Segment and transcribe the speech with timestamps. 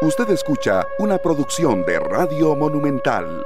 [0.00, 3.44] Usted escucha una producción de Radio Monumental.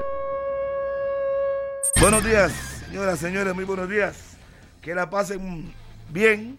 [1.99, 2.53] Buenos días,
[2.87, 4.37] señoras, señores, muy buenos días.
[4.83, 5.73] Que la pasen
[6.11, 6.59] bien,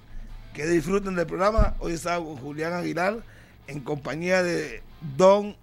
[0.55, 1.75] que disfruten del programa.
[1.77, 3.17] Hoy está Julián Aguilar
[3.67, 4.81] en compañía de
[5.15, 5.55] Don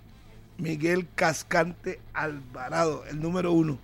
[0.58, 3.78] Miguel Cascante Alvarado, el número uno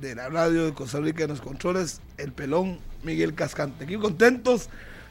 [0.00, 3.82] de la radio de Costa Rica en los controles, el pelón Miguel Cascante.
[3.82, 4.68] Aquí contentos,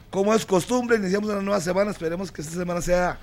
[0.08, 3.18] como es costumbre, iniciamos una nueva semana, esperemos que esta semana sea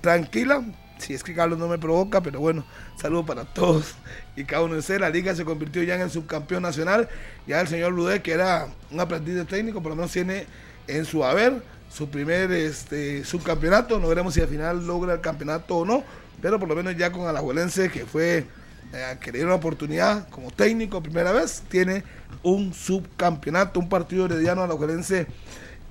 [0.00, 0.62] tranquila,
[0.98, 2.64] si es que Carlos no me provoca, pero bueno,
[2.96, 3.94] saludo para todos
[4.36, 5.00] y cada uno de ustedes.
[5.00, 7.08] La liga se convirtió ya en el subcampeón nacional.
[7.46, 10.46] Ya el señor Ludé, que era un aprendiz de técnico, por lo menos tiene
[10.86, 13.98] en su haber su primer este, subcampeonato.
[13.98, 16.04] No veremos si al final logra el campeonato o no,
[16.40, 18.46] pero por lo menos ya con Alajuelense, que fue
[18.92, 22.04] eh, que le dio una oportunidad como técnico primera vez, tiene
[22.42, 25.26] un subcampeonato, un partido herediano alajuelense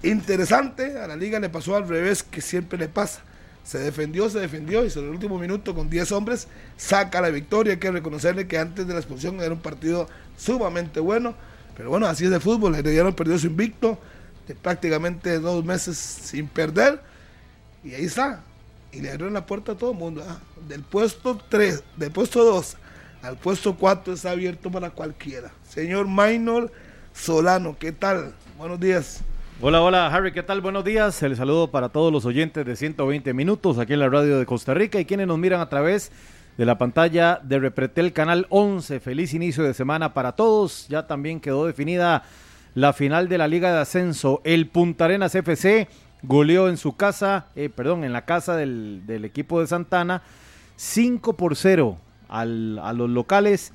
[0.04, 0.98] interesante.
[1.00, 3.22] A la liga le pasó al revés, que siempre le pasa
[3.64, 6.48] se defendió, se defendió y sobre el último minuto con 10 hombres
[6.78, 7.74] saca la victoria.
[7.74, 11.36] Hay que reconocerle que antes de la expulsión era un partido sumamente bueno.
[11.76, 12.76] Pero bueno, así es de fútbol.
[12.76, 13.98] Herediano perdió su invicto
[14.48, 17.02] de prácticamente dos meses sin perder.
[17.84, 18.44] Y ahí está.
[18.92, 20.24] Y le abrieron la puerta a todo el mundo.
[20.28, 20.40] ¿ah?
[20.68, 22.78] Del puesto 3, del puesto 2
[23.24, 25.52] al puesto 4 está abierto para cualquiera.
[25.68, 26.72] Señor Maynor
[27.14, 28.36] Solano, ¿qué tal?
[28.58, 29.22] Buenos días.
[29.66, 30.60] Hola, hola Harry, ¿qué tal?
[30.60, 31.24] Buenos días.
[31.24, 34.74] El saludo para todos los oyentes de 120 minutos aquí en la radio de Costa
[34.74, 36.12] Rica y quienes nos miran a través
[36.58, 39.00] de la pantalla de Repretel Canal 11.
[39.00, 40.90] Feliz inicio de semana para todos.
[40.90, 42.24] Ya también quedó definida
[42.76, 44.42] la final de la Liga de Ascenso.
[44.44, 45.88] El Punta Arenas FC
[46.24, 50.24] goleó en su casa, eh, perdón, en la casa del, equipo de Santana,
[50.76, 51.98] 5 por 0
[52.28, 53.72] a los locales.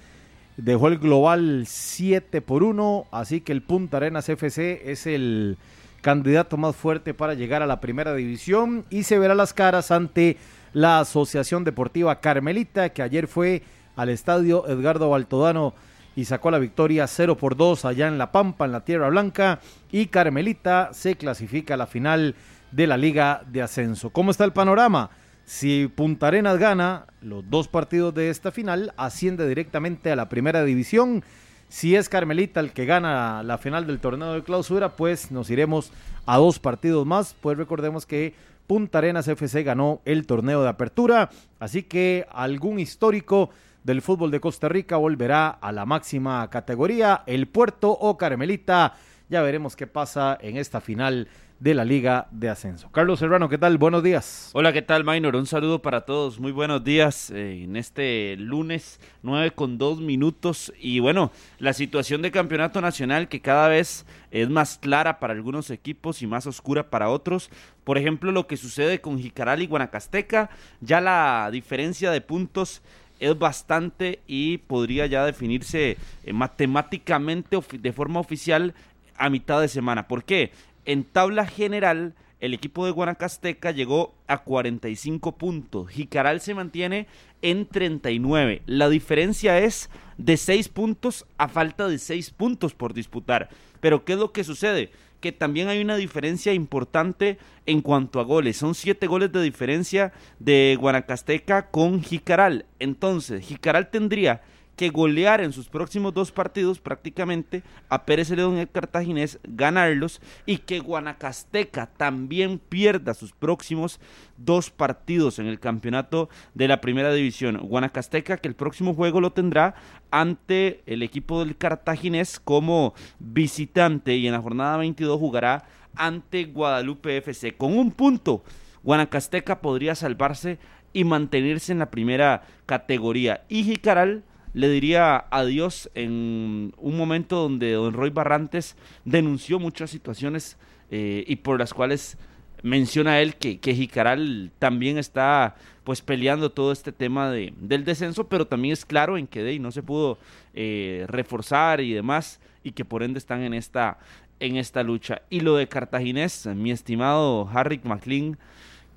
[0.59, 5.57] Dejó el global 7 por 1, así que el Punta Arenas FC es el
[6.01, 10.37] candidato más fuerte para llegar a la primera división y se verá las caras ante
[10.73, 13.63] la Asociación Deportiva Carmelita que ayer fue
[13.97, 15.75] al estadio Edgardo Baltodano
[16.15, 19.61] y sacó la victoria 0 por 2 allá en La Pampa, en la Tierra Blanca
[19.91, 22.35] y Carmelita se clasifica a la final
[22.73, 24.11] de la Liga de Ascenso.
[24.11, 25.11] ¿Cómo está el panorama?
[25.45, 30.63] Si Punta Arenas gana los dos partidos de esta final, asciende directamente a la primera
[30.63, 31.25] división
[31.69, 35.93] si es Carmelita el que gana la final del torneo de clausura, pues nos iremos
[36.27, 37.35] a dos partidos más.
[37.41, 38.35] Pues recordemos que
[38.67, 43.51] Punta Arenas FC ganó el torneo de apertura, así que algún histórico
[43.85, 48.95] del fútbol de Costa Rica volverá a la máxima categoría, el Puerto o Carmelita.
[49.31, 51.29] Ya veremos qué pasa en esta final
[51.61, 52.91] de la Liga de Ascenso.
[52.93, 53.79] Carlos Serrano, ¿qué tal?
[53.79, 54.51] Buenos días.
[54.53, 55.35] Hola, ¿qué tal, Minor?
[55.35, 56.39] Un saludo para todos.
[56.39, 60.73] Muy buenos días eh, en este lunes 9 con 2 minutos.
[60.79, 65.71] Y bueno, la situación de campeonato nacional que cada vez es más clara para algunos
[65.71, 67.51] equipos y más oscura para otros.
[67.83, 72.83] Por ejemplo, lo que sucede con Jicaral y Guanacasteca, ya la diferencia de puntos
[73.19, 78.75] es bastante y podría ya definirse eh, matemáticamente de forma oficial
[79.19, 80.07] a mitad de semana.
[80.09, 80.53] ¿Por qué?
[80.85, 85.91] En tabla general, el equipo de Guanacasteca llegó a 45 puntos.
[85.91, 87.07] Jicaral se mantiene
[87.43, 88.63] en 39.
[88.67, 93.49] La diferencia es de 6 puntos a falta de 6 puntos por disputar.
[93.81, 94.91] Pero ¿qué es lo que sucede?
[95.21, 98.57] Que también hay una diferencia importante en cuanto a goles.
[98.57, 102.67] Son 7 goles de diferencia de Guanacasteca con Jicaral.
[102.79, 104.43] Entonces, Jicaral tendría
[104.79, 110.59] que golear en sus próximos dos partidos prácticamente a Pérez y el Cartaginés, ganarlos y
[110.59, 113.99] que Guanacasteca también pierda sus próximos
[114.37, 117.59] dos partidos en el campeonato de la primera división.
[117.59, 119.75] Guanacasteca que el próximo juego lo tendrá
[120.13, 125.65] ante el equipo del Cartaginés como visitante y en la jornada 22 jugará
[125.97, 128.45] ante Guadalupe FC con un punto.
[128.85, 130.61] Guanacasteca podría salvarse
[130.93, 133.43] y mantenerse en la primera categoría.
[133.49, 134.23] Y Jicaral
[134.55, 140.57] le diría adiós en un momento donde don Roy Barrantes denunció muchas situaciones
[140.91, 142.17] eh, y por las cuales
[142.63, 148.29] menciona él que, que Jicaral también está pues peleando todo este tema de, del descenso,
[148.29, 150.19] pero también es claro en que de no se pudo
[150.53, 153.99] eh, reforzar y demás, y que por ende están en esta,
[154.39, 155.23] en esta lucha.
[155.31, 158.37] Y lo de Cartaginés, mi estimado Harry McLean,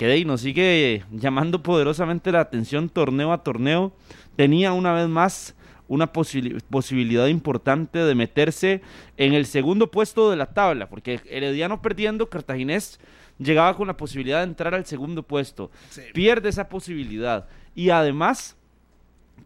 [0.01, 3.94] que de nos sigue llamando poderosamente la atención torneo a torneo
[4.36, 5.53] tenía una vez más
[5.88, 8.81] una posibilidad importante de meterse
[9.18, 13.00] en el segundo puesto de la tabla, porque Herediano perdiendo, Cartaginés
[13.38, 15.69] llegaba con la posibilidad de entrar al segundo puesto.
[16.15, 18.57] Pierde esa posibilidad y además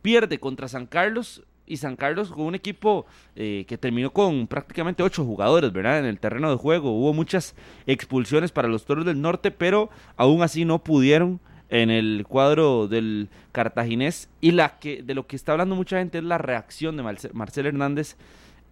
[0.02, 5.04] pierde contra San Carlos y San Carlos con un equipo eh, que terminó con prácticamente
[5.04, 6.00] ocho jugadores, ¿verdad?
[6.00, 7.56] En el terreno de juego hubo muchas
[7.88, 11.40] expulsiones para los Toros del Norte, pero aún así no pudieron
[11.70, 16.20] en el cuadro del cartaginés y la que de lo que está hablando mucha gente
[16.20, 17.04] es la reacción de
[17.34, 18.18] Marcel Hernández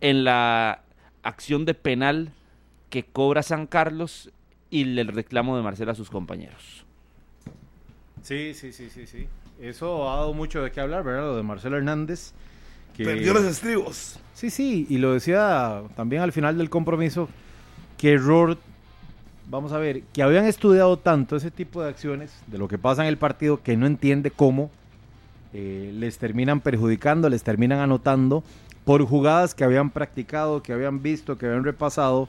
[0.02, 0.84] en la
[1.24, 2.32] acción de penal
[2.90, 4.32] que cobra San Carlos
[4.70, 6.86] y el reclamo de Marcel a sus compañeros.
[8.22, 9.28] Sí, sí, sí, sí, sí.
[9.60, 11.24] Eso ha dado mucho de qué hablar, ¿verdad?
[11.24, 12.34] Lo de Marcelo Hernández.
[12.96, 13.04] Que...
[13.04, 14.20] Perdió los estribos.
[14.34, 17.30] Sí, sí, y lo decía también al final del compromiso,
[17.98, 18.58] que error,
[19.50, 23.04] vamos a ver, que habían estudiado tanto ese tipo de acciones, de lo que pasa
[23.04, 24.70] en el partido, que no entiende cómo
[25.54, 28.44] eh, les terminan perjudicando, les terminan anotando
[28.86, 32.28] por jugadas que habían practicado, que habían visto, que habían repasado,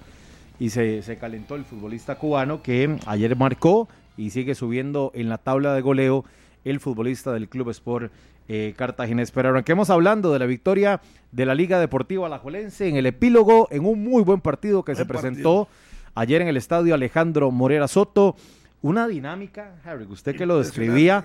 [0.60, 5.38] y se, se calentó el futbolista cubano que ayer marcó y sigue subiendo en la
[5.38, 6.24] tabla de goleo
[6.64, 8.12] el futbolista del Club Sport
[8.48, 9.30] eh, Cartaginés.
[9.30, 11.00] Pero arranquemos hablando de la victoria
[11.32, 15.06] de la Liga Deportiva Alajuelense en el epílogo, en un muy buen partido que se
[15.06, 15.68] presentó
[16.14, 18.36] ayer en el estadio Alejandro Morera Soto.
[18.82, 21.24] Una dinámica, Harry, usted que lo describía,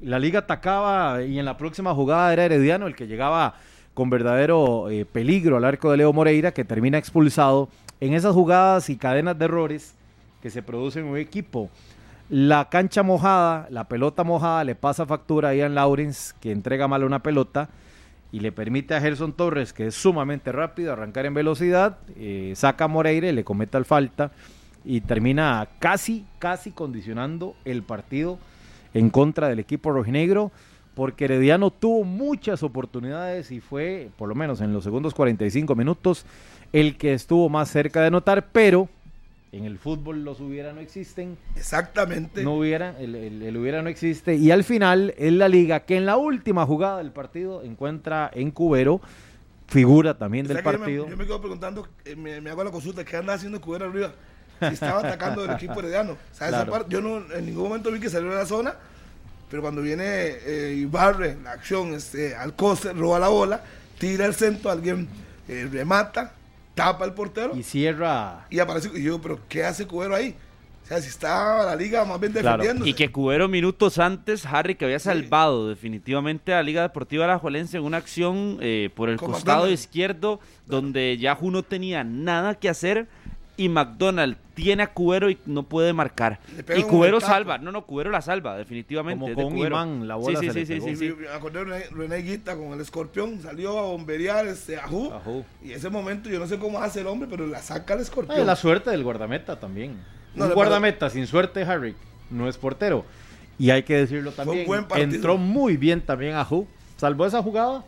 [0.00, 3.54] la liga atacaba y en la próxima jugada era Herediano el que llegaba
[3.94, 7.68] con verdadero eh, peligro al arco de Leo Moreira, que termina expulsado
[8.00, 9.94] en esas jugadas y cadenas de errores
[10.40, 11.68] que se producen en un equipo.
[12.30, 17.02] La cancha mojada, la pelota mojada le pasa factura a Ian Lawrence, que entrega mal
[17.02, 17.70] una pelota
[18.30, 22.84] y le permite a Gerson Torres, que es sumamente rápido, arrancar en velocidad, eh, saca
[22.84, 24.30] a Moreira y le cometa el falta
[24.84, 28.38] y termina casi, casi condicionando el partido
[28.94, 30.52] en contra del equipo rojinegro,
[30.94, 36.24] porque Herediano tuvo muchas oportunidades y fue, por lo menos en los segundos 45 minutos,
[36.72, 38.88] el que estuvo más cerca de anotar, pero
[39.52, 41.36] en el fútbol los hubiera no existen.
[41.56, 42.44] Exactamente.
[42.44, 44.36] No hubiera, el, hubiera no existe.
[44.36, 48.50] Y al final es la liga que en la última jugada del partido encuentra en
[48.52, 49.00] Cubero,
[49.66, 51.08] figura también del partido.
[51.08, 54.12] Yo me, quedo preguntando, eh, me, hago la consulta, ¿qué anda haciendo Cubero arriba?
[54.60, 56.16] Si estaba atacando el equipo herediano.
[56.88, 58.74] yo no, en ningún momento vi que salió de la zona,
[59.50, 63.64] pero cuando viene eh, y barre la acción, este, Alcocer roba la bola,
[63.98, 65.08] tira el centro, alguien
[65.48, 66.34] eh, remata,
[66.80, 67.54] tapa el portero.
[67.56, 68.46] Y cierra.
[68.50, 68.90] Y aparece.
[68.94, 70.34] Y yo, pero ¿qué hace Cubero ahí?
[70.82, 72.86] O sea, si está la liga más bien defendiendo.
[72.86, 77.34] Y que Cubero minutos antes, Harry, que había salvado definitivamente a la Liga Deportiva La
[77.34, 82.68] Alajuelense en una acción eh, por el costado izquierdo, donde Yahoo no tenía nada que
[82.68, 83.06] hacer
[83.60, 86.40] y McDonald tiene a Cubero y no puede marcar.
[86.74, 89.34] Y Cubero salva, no, no, Cubero la salva, definitivamente.
[89.34, 92.80] Como con Imán, la bola sí, se sí, sí, sí, Acordé René Guita con el
[92.80, 95.12] escorpión, salió a bomberear este Ajú,
[95.62, 98.46] Y ese momento yo no sé cómo hace el hombre, pero la saca el escorpión.
[98.46, 99.98] la suerte del guardameta también.
[100.34, 101.94] No, Un guardameta sin suerte, Harry,
[102.30, 103.04] no es portero.
[103.58, 104.66] Y hay que decirlo también.
[104.96, 106.66] Entró muy bien también Ajú.
[106.96, 107.84] Salvó esa jugada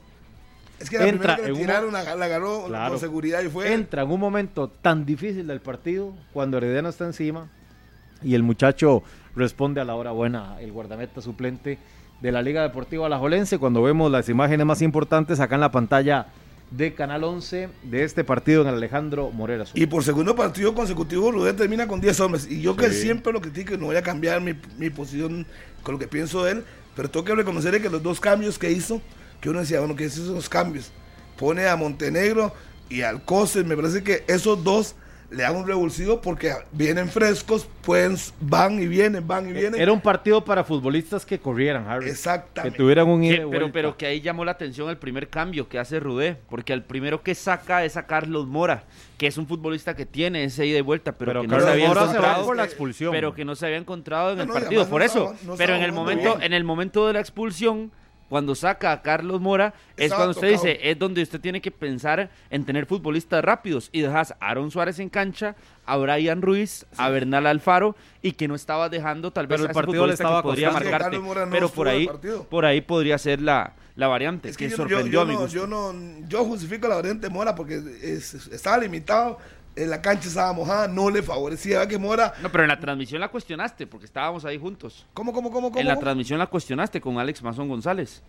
[0.83, 3.73] es que la entra que le tiraron, la, agarró con seguridad y fue.
[3.73, 7.49] Entra en un momento tan difícil del partido, cuando Herediano está encima,
[8.23, 9.03] y el muchacho
[9.35, 11.79] responde a la hora buena, el guardameta suplente
[12.21, 16.27] de la Liga Deportiva Alajuelense, cuando vemos las imágenes más importantes acá en la pantalla
[16.71, 19.65] de Canal 11 de este partido en el Alejandro Morera.
[19.75, 22.51] Y por segundo partido consecutivo, Rudé termina con 10 hombres.
[22.51, 25.47] Y yo que siempre lo critico, no voy a cambiar mi, mi posición
[25.83, 26.65] con lo que pienso de él,
[26.97, 29.01] pero tengo que reconocer que los dos cambios que hizo
[29.43, 30.93] que uno decía, bueno, ¿qué es esos cambios?
[31.37, 32.55] Pone a Montenegro
[32.89, 34.95] y al Coser, me parece que esos dos
[35.31, 39.81] le dan un revulsivo porque vienen frescos, pueden, van y vienen, van y vienen.
[39.81, 42.09] Era un partido para futbolistas que corrieran, Harry.
[42.09, 42.77] Exactamente.
[42.77, 45.99] Que tuvieran un pero, pero que ahí llamó la atención el primer cambio que hace
[45.99, 48.85] Rudé, porque el primero que saca es a Carlos Mora,
[49.19, 51.91] que es un futbolista que tiene ese ida y vuelta, pero, que no se había
[51.91, 53.11] encontrado por la expulsión.
[53.11, 55.35] Pero que no se había encontrado en el partido, por eso.
[55.57, 57.91] pero en el momento, en el momento de la expulsión
[58.33, 62.31] cuando saca a Carlos Mora, es cuando usted dice, es donde usted tiene que pensar
[62.49, 63.91] en tener futbolistas rápidos.
[63.93, 68.49] Y dejas a Aaron Suárez en cancha, a Brian Ruiz, a Bernal Alfaro y que
[68.49, 71.21] no estaba dejando tal vez el partido le estaba que podría marcarte,
[71.51, 72.09] pero por ahí,
[72.49, 75.53] por ahí podría ser la, la variante es que, sorprendió a mi gusto.
[75.53, 75.93] Yo, no,
[76.27, 77.83] yo justifico la variante Mora porque
[78.51, 79.37] estaba limitado
[79.75, 82.35] en la cancha estaba mojada, no le favorecía que Mora.
[82.43, 85.07] No, pero en la transmisión la cuestionaste, porque estábamos ahí juntos.
[85.15, 85.81] ¿Cómo, cómo, cómo, cómo?
[85.81, 88.23] En la transmisión la cuestionaste con Alex Mazón González.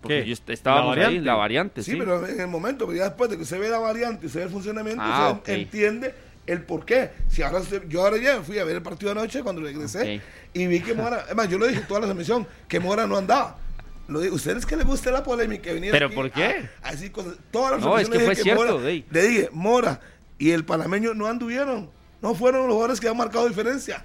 [0.00, 1.82] Porque yo estábamos ahí, la variante.
[1.82, 4.28] Sí, pero en el momento, pero ya después de que se ve la variante y
[4.28, 6.14] se ve el funcionamiento, ah, se entiende
[6.46, 7.10] el por qué.
[7.28, 10.20] Si ahora yo ahora ya fui a ver el partido de anoche cuando regresé
[10.52, 13.58] y vi que Mora, además yo lo dije toda la transmisión, que Mora no andaba.
[14.06, 15.70] Lo digo, ¿Ustedes que les gusta la polémica?
[15.90, 16.68] ¿Pero por qué?
[16.82, 17.34] así cosas.
[17.50, 18.80] Todas las no, es que fue cierto.
[18.80, 20.00] le dije, Mora,
[20.38, 21.90] y el panameño no anduvieron.
[22.22, 24.04] No fueron los jugadores que han marcado diferencia.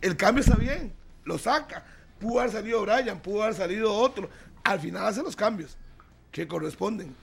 [0.00, 0.92] El cambio está bien,
[1.24, 1.84] lo saca.
[2.18, 4.28] Pudo haber salido Brian, pudo haber salido otro.
[4.64, 5.76] Al final hace los cambios
[6.30, 7.14] que corresponden.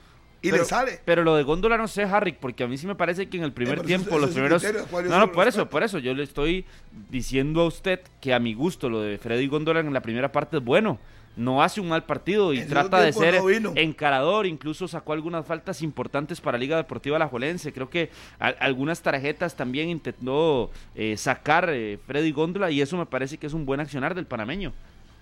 [0.41, 1.01] y pero, le sale.
[1.03, 3.43] Pero lo de Góndola no sé, Harry, porque a mí sí me parece que en
[3.43, 4.61] el primer tiempo, eso- los eso primeros...
[4.63, 5.99] criterio, ¿cuál es No, no, por eso, por eso.
[5.99, 6.65] Yo le estoy
[7.09, 10.57] diciendo a usted que a mi gusto lo de Freddy Góndola en la primera parte
[10.57, 10.97] es bueno.
[11.39, 15.45] No hace un mal partido y En trata de ser no encarador, incluso sacó algunas
[15.45, 17.71] faltas importantes para Liga Deportiva Alajuelense.
[17.71, 23.05] Creo que a- algunas tarjetas también intentó eh, sacar eh, Freddy Góndola y eso me
[23.05, 24.73] parece que es un buen accionar del panameño.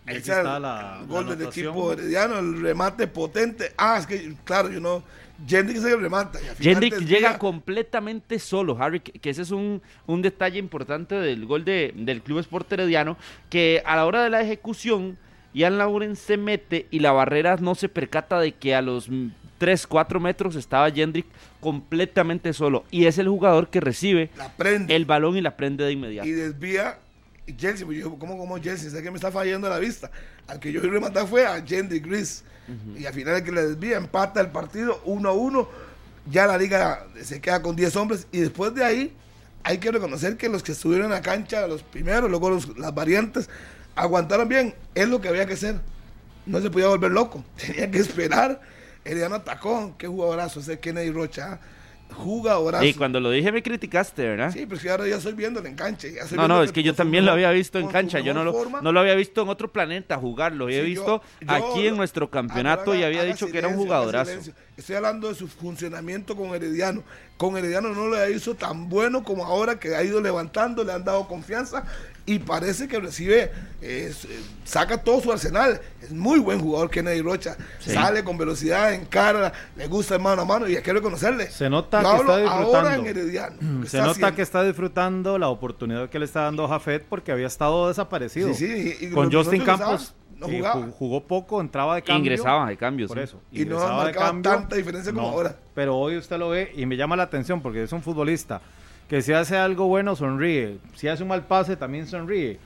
[0.07, 3.73] Es está el la- gol la del equipo herediano, el remate potente.
[3.77, 5.03] Ah, es que, claro, yo no.
[5.45, 6.39] Es el que remata.
[6.99, 7.17] desvía.
[7.19, 11.93] llega completamente solo, Harry, que, que ese es un, un detalle importante del gol de,
[11.95, 13.17] del Club Sport Herediano,
[13.49, 15.15] que a la hora de la ejecución,
[15.57, 19.09] Ian Lauren se mete y la barrera no se percata de que a los
[19.57, 21.25] 3, 4 metros estaba Jendrik
[21.59, 22.85] completamente solo.
[22.91, 24.29] Y es el jugador que recibe
[24.91, 26.27] el balón y la prende de inmediato.
[26.27, 26.99] y desvía.
[27.55, 28.89] Chelsea, pues yo, ¿cómo, cómo Chelsea?
[28.89, 30.11] Sé que me está fallando la vista.
[30.47, 32.43] Al que yo vi rematar fue a Jendrik Gris.
[32.97, 35.69] Y al final el que le desvía, empata el partido 1 a 1.
[36.29, 38.27] Ya la liga se queda con 10 hombres.
[38.33, 39.13] Y después de ahí,
[39.63, 42.93] hay que reconocer que los que estuvieron en la cancha, los primeros, luego los- las
[42.93, 43.49] variantes,
[43.97, 44.73] aguantaron bien.
[44.95, 45.75] Es lo que había que hacer.
[46.45, 47.43] No se podía volver loco.
[47.57, 48.61] Tenía que esperar.
[49.03, 49.95] Herediano atacó.
[49.97, 51.59] Qué jugadorazo ese Kennedy Rocha.
[52.13, 52.85] Jugadorazo.
[52.85, 54.51] Y cuando lo dije me criticaste, ¿verdad?
[54.53, 56.07] Sí, pero es que ahora ya estoy viéndolo en cancha.
[56.07, 58.21] ya No, viendo no, es que yo también lo había visto en cancha.
[58.21, 58.81] Yo no lo, forma.
[58.81, 60.69] no lo había visto en otro planeta jugarlo.
[60.69, 63.67] He Sí, visto yo- yo- aquí en nuestro campeonato Haga- y había dicho que era
[63.67, 64.31] un jugadorazo.
[64.77, 67.03] Estoy hablando de su funcionamiento con Herediano.
[67.35, 70.93] Con Herediano no lo ha hizo tan bueno como ahora que ha ido levantando, le
[70.93, 71.83] han dado confianza
[72.27, 75.81] y parece que recibe, eh, s- eh, saca todo su arsenal.
[76.01, 77.57] Es muy buen jugador Kennedy Rocha.
[77.79, 77.91] Sí.
[77.91, 81.49] Sale con velocidad, encara, le gusta el mano a mano y hay que reconocerle.
[81.49, 82.89] Se nota Yo que está Ahora disfrutando.
[83.01, 83.55] en Herediano.
[83.59, 84.35] lo que Se está nota haciendo.
[84.35, 88.53] que está disfrutando la oportunidad que le está dando Jafet porque había estado desaparecido.
[88.53, 90.81] Sí, sí, y- y Con Justin Campos no eh, jugaba.
[90.85, 92.31] ju- jugó poco, entraba de cambio.
[92.33, 93.07] Ingresaba de cambio.
[93.07, 93.23] Por sí.
[93.23, 93.41] eso.
[93.51, 94.51] Y no ha de marcado cambio.
[94.51, 95.55] tanta diferencia como ahora.
[95.73, 98.59] Pero hoy usted lo ve y me llama la atención porque es un futbolista
[99.07, 102.59] que si hace algo bueno sonríe, si hace un mal pase también sonríe.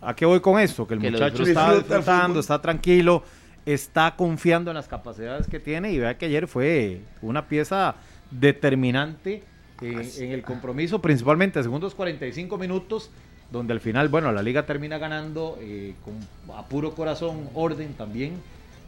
[0.00, 0.86] ¿A qué voy con esto?
[0.86, 3.22] Que el Que muchacho está disfrutando, está tranquilo,
[3.64, 7.94] está confiando en las capacidades que tiene y vea que ayer fue una pieza
[8.30, 9.42] determinante
[9.80, 13.10] eh, en el compromiso, principalmente segundos 45 minutos,
[13.50, 18.34] donde al final, bueno, la liga termina ganando eh, con a puro corazón, orden también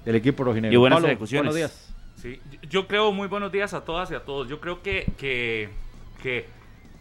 [0.04, 0.74] del equipo rojinegro.
[0.74, 1.52] Y buenas Pablo, ejecuciones.
[1.52, 1.94] Buenos días.
[2.20, 4.48] Sí, yo- yo creo muy buenos días a todas y a todos.
[4.48, 5.68] Yo creo que, que,
[6.22, 6.46] que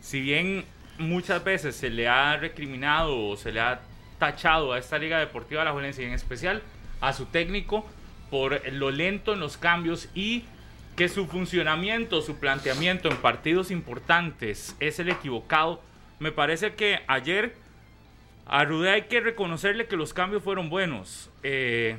[0.06, 0.66] si bien
[1.00, 3.82] muchas veces se le ha recriminado o se le ha
[4.20, 6.62] tachado a esta Liga Deportiva La y en especial
[7.02, 7.88] a su técnico
[8.30, 10.44] por lo lento en los cambios y
[10.96, 15.82] que su funcionamiento, su planteamiento en partidos importantes es el equivocado,
[16.20, 17.56] me parece que ayer
[18.46, 21.32] a Rudé hay que reconocerle que los cambios fueron buenos.
[21.42, 21.98] Eh,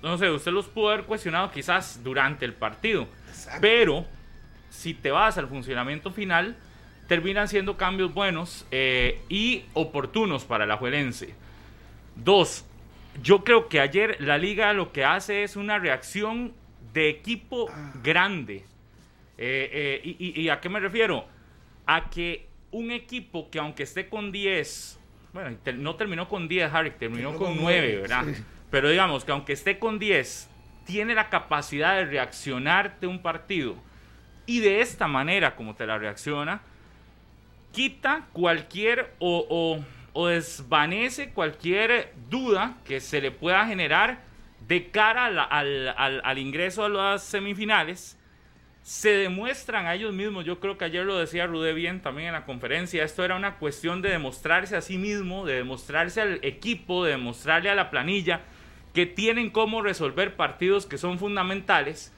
[0.00, 3.06] no sé, usted los pudo haber cuestionado quizás durante el partido.
[3.60, 4.06] Pero
[4.70, 6.56] si te vas al funcionamiento final,
[7.06, 11.34] terminan siendo cambios buenos eh, y oportunos para la Juelense.
[12.16, 12.64] Dos,
[13.22, 16.52] yo creo que ayer la liga lo que hace es una reacción
[16.92, 17.70] de equipo
[18.02, 18.64] grande.
[19.38, 21.26] Eh, eh, y, a qué me refiero?
[21.86, 24.98] A que un equipo que aunque esté con 10,
[25.32, 28.24] bueno, no terminó con 10, Harry, terminó con con 9, nueve, ¿verdad?
[28.34, 28.42] sí.
[28.70, 30.48] Pero digamos que aunque esté con 10,
[30.84, 33.76] tiene la capacidad de reaccionar de un partido
[34.46, 36.62] y de esta manera como te la reacciona,
[37.76, 39.78] quita cualquier o,
[40.14, 44.22] desvanece cualquier duda que se le pueda generar
[44.66, 48.18] de cara al- al ingreso a las semifinales.
[48.82, 52.32] Se demuestran a ellos mismos, yo creo que ayer lo decía Rudé bien también en
[52.32, 57.04] la conferencia, esto era una cuestión de demostrarse a sí mismo, de demostrarse al equipo,
[57.04, 58.40] de demostrarle a la planilla
[58.94, 62.14] que tienen cómo resolver partidos que son fundamentales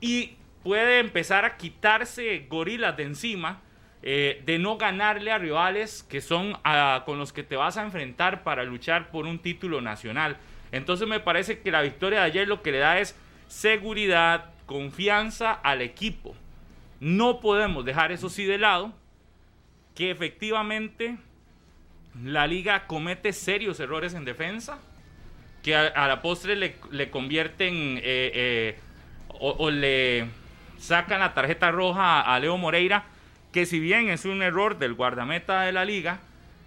[0.00, 3.60] y puede empezar a quitarse gorilas de encima,
[4.06, 7.82] eh, de no ganarle a rivales que son ah, con los que te vas a
[7.82, 10.36] enfrentar para luchar por un título nacional.
[10.72, 13.16] Entonces me parece que la victoria de ayer lo que le da es
[13.48, 16.36] seguridad, confianza al equipo.
[17.00, 18.92] No podemos dejar eso sí de lado,
[19.94, 21.16] que efectivamente
[22.22, 24.80] la liga comete serios errores en defensa,
[25.62, 28.78] que a, la postre le, le convierten eh, eh,
[29.28, 30.26] o, o le
[30.76, 33.06] sacan la tarjeta roja a Leo Moreira,
[33.54, 36.20] que si bien es un error del guardameta de la liga,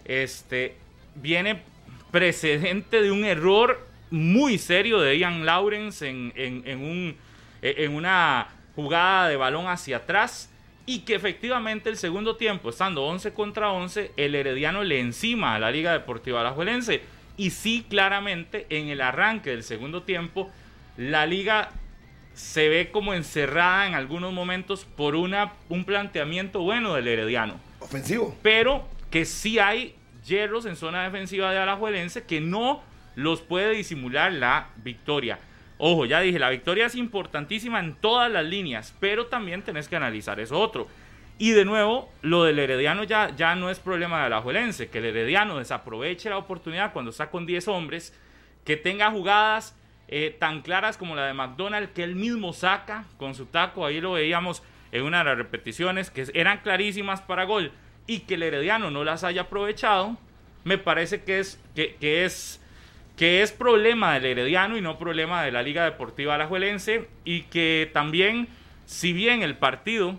[0.06, 0.76] este
[1.16, 1.62] viene
[2.12, 7.16] precedente de un error muy serio de Ian Lawrence en, en- un,
[7.62, 10.50] en una jugada de balón hacia atrás
[10.86, 15.60] y que efectivamente el segundo tiempo, estando 11 contra 11, el Herediano le encima a
[15.60, 17.02] la Liga Deportiva Alajuelense.
[17.36, 20.50] Y sí, claramente, en el arranque del segundo tiempo,
[20.96, 21.72] la Liga
[22.38, 27.60] se ve como encerrada en algunos momentos por una, un planteamiento bueno del Herediano.
[27.80, 28.38] Ofensivo.
[28.44, 32.84] Pero que sí hay hierros en zona defensiva de Alajuelense que no
[33.16, 35.40] los puede disimular la victoria.
[35.80, 39.96] Ojo, ya dije, la victoria es importantísima en todas las líneas, pero también tenés que
[39.96, 40.88] analizar eso otro.
[41.40, 45.06] Y de nuevo, lo del Herediano ya, ya no es problema de Alajuelense, que el
[45.06, 48.14] Herediano desaproveche la oportunidad cuando está con 10 hombres,
[48.64, 49.76] que tenga jugadas
[50.08, 54.02] eh, tan claras como la de McDonald, que él mismo saca con su taco, ahí
[54.02, 57.72] lo veíamos en una de las repeticiones, que eran clarísimas para gol,
[58.06, 60.18] y que el Herediano no las haya aprovechado,
[60.64, 62.62] me parece que es, que es
[63.18, 67.90] que es problema del Herediano y no problema de la Liga Deportiva Alajuelense y que
[67.92, 68.48] también,
[68.86, 70.16] si bien el partido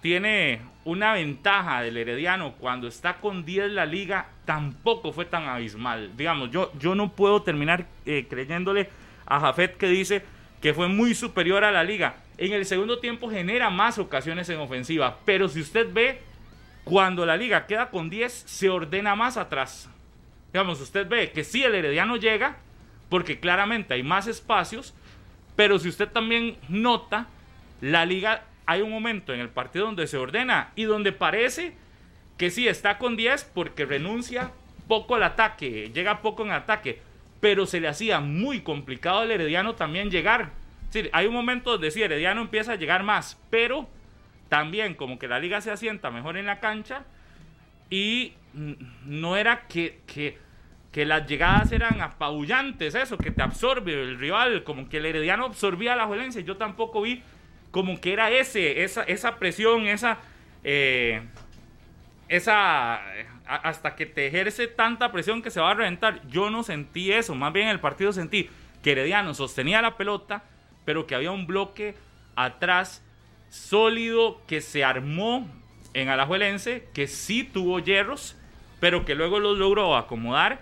[0.00, 6.16] tiene una ventaja del Herediano cuando está con 10 la liga, tampoco fue tan abismal.
[6.16, 8.88] Digamos, yo, yo no puedo terminar eh, creyéndole
[9.28, 10.22] a Jafet que dice
[10.60, 12.16] que fue muy superior a la liga.
[12.36, 16.20] En el segundo tiempo genera más ocasiones en ofensiva, pero si usted ve,
[16.84, 19.90] cuando la liga queda con 10, se ordena más atrás.
[20.52, 22.56] Digamos, usted ve que sí el Herediano llega,
[23.08, 24.94] porque claramente hay más espacios,
[25.54, 27.26] pero si usted también nota,
[27.80, 31.76] la liga, hay un momento en el partido donde se ordena y donde parece
[32.36, 34.52] que sí está con 10 porque renuncia
[34.86, 37.02] poco al ataque, llega poco en ataque,
[37.40, 40.52] pero se le hacía muy complicado al Herediano también llegar.
[41.12, 43.88] hay un momento donde sí, Herediano empieza a llegar más, pero
[44.48, 47.04] también como que la liga se asienta mejor en la cancha
[47.90, 48.34] y
[49.04, 50.36] no era que, que,
[51.04, 55.94] las llegadas eran apabullantes, eso, que te absorbe el rival, como que el Herediano absorbía
[55.94, 56.40] la violencia.
[56.40, 57.22] Yo tampoco vi
[57.70, 60.18] como que era ese, esa, esa presión, esa,
[60.64, 61.22] eh,
[62.28, 63.00] esa,
[63.48, 66.26] hasta que te ejerce tanta presión que se va a reventar.
[66.28, 68.50] Yo no sentí eso, más bien en el partido sentí
[68.82, 70.44] que Herediano sostenía la pelota,
[70.84, 71.94] pero que había un bloque
[72.36, 73.02] atrás
[73.48, 75.48] sólido que se armó
[75.94, 78.36] en Alajuelense, que sí tuvo hierros,
[78.80, 80.60] pero que luego los logró acomodar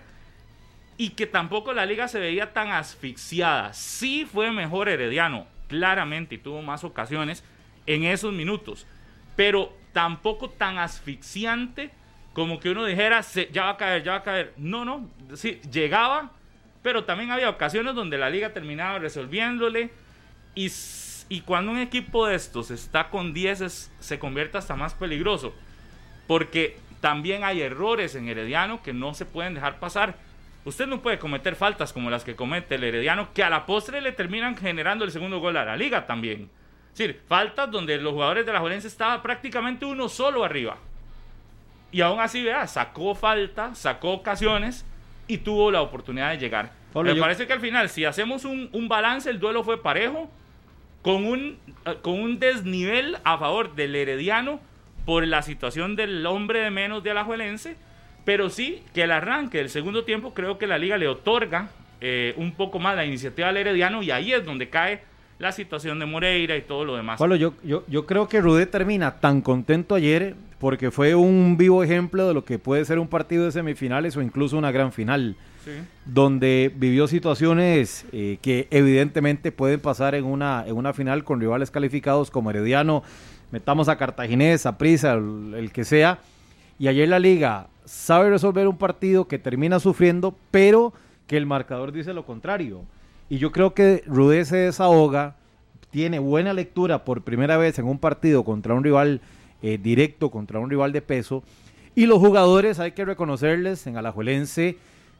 [0.97, 3.73] y que tampoco la liga se veía tan asfixiada.
[3.73, 7.43] Sí fue mejor Herediano, claramente, y tuvo más ocasiones
[7.85, 8.87] en esos minutos,
[9.35, 11.91] pero tampoco tan asfixiante
[12.37, 13.21] como que uno dijera,
[13.51, 14.53] ya va a caer, ya va a caer.
[14.57, 16.33] No, no, sí, llegaba,
[16.83, 19.89] pero también había ocasiones donde la liga terminaba resolviéndole
[20.53, 25.51] y cuando un equipo de estos está con 10 se convierte hasta más peligroso.
[26.27, 30.17] Porque también hay errores en Herediano que no se pueden dejar pasar.
[30.63, 33.99] Usted no puede cometer faltas como las que comete el Herediano, que a la postre
[33.99, 36.51] le terminan generando el segundo gol a la liga también.
[36.91, 40.77] Es decir, faltas donde los jugadores de la Jolense estaban prácticamente uno solo arriba.
[41.91, 44.85] Y aún así, vea, sacó falta, sacó ocasiones
[45.27, 46.71] y tuvo la oportunidad de llegar.
[46.93, 50.29] Me parece que al final, si hacemos un, un balance, el duelo fue parejo
[51.01, 54.59] con un, eh, con un desnivel a favor del Herediano
[55.05, 57.77] por la situación del hombre de menos de Alajuelense,
[58.25, 61.69] pero sí que el arranque del segundo tiempo creo que la liga le otorga
[62.01, 65.01] eh, un poco más la iniciativa al Herediano y ahí es donde cae
[65.39, 67.19] la situación de Moreira y todo lo demás.
[67.19, 71.83] Pablo, yo, yo, yo creo que Rudé termina tan contento ayer porque fue un vivo
[71.83, 75.35] ejemplo de lo que puede ser un partido de semifinales o incluso una gran final
[76.05, 81.71] donde vivió situaciones eh, que evidentemente pueden pasar en una, en una final con rivales
[81.71, 83.03] calificados como Herediano,
[83.51, 86.19] metamos a Cartaginés, a Prisa, el, que sea,
[86.79, 90.93] y ayer la liga sabe resolver un partido que termina sufriendo, pero
[91.25, 92.81] que el marcador dice lo contrario.
[93.29, 95.35] Y yo creo que Rudé se desahoga,
[95.91, 99.21] tiene buena lectura por primera vez en un partido contra un rival
[99.61, 101.43] eh, directo, contra un rival de peso,
[101.95, 104.77] y los jugadores hay que reconocerles en Alajuelense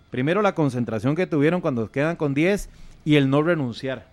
[0.10, 2.70] Primero la concentración que tuvieron cuando quedan con 10
[3.04, 4.08] y el no renunciar.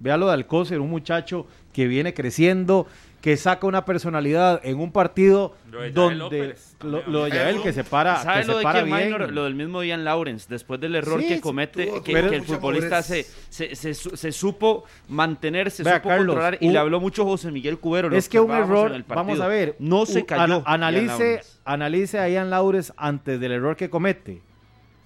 [0.00, 2.86] Véalo de Alcócer, un muchacho que viene creciendo,
[3.26, 5.56] que saca una personalidad en un partido
[5.92, 9.34] donde lo, de Yael que se para, que lo se para bien.
[9.34, 13.74] lo del mismo Ian Lawrence, después del error que comete, que, el futbolista se, se,
[13.74, 18.16] se, supo mantener, se supo controlar y le habló mucho José Miguel Cubero.
[18.16, 20.62] Es que un error, vamos a ver, no se cayó.
[20.64, 24.40] analice, analice a Ian Lawrence antes del error que comete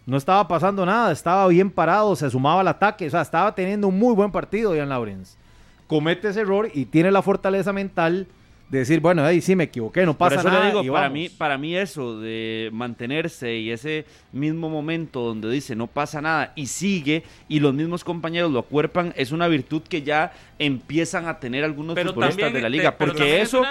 [0.04, 3.88] no estaba pasando nada, estaba bien parado, se sumaba al ataque, o sea, estaba teniendo
[3.88, 5.39] un muy buen partido Ian Lawrence.
[5.90, 8.28] Comete ese error y tiene la fortaleza mental
[8.68, 10.66] de decir, bueno, ahí sí me equivoqué, no pasa nada.
[10.80, 15.88] digo, para mí, para mí eso de mantenerse y ese mismo momento donde dice no
[15.88, 20.32] pasa nada y sigue y los mismos compañeros lo acuerpan es una virtud que ya
[20.60, 23.64] empiezan a tener algunos futbolistas de la liga, porque eso,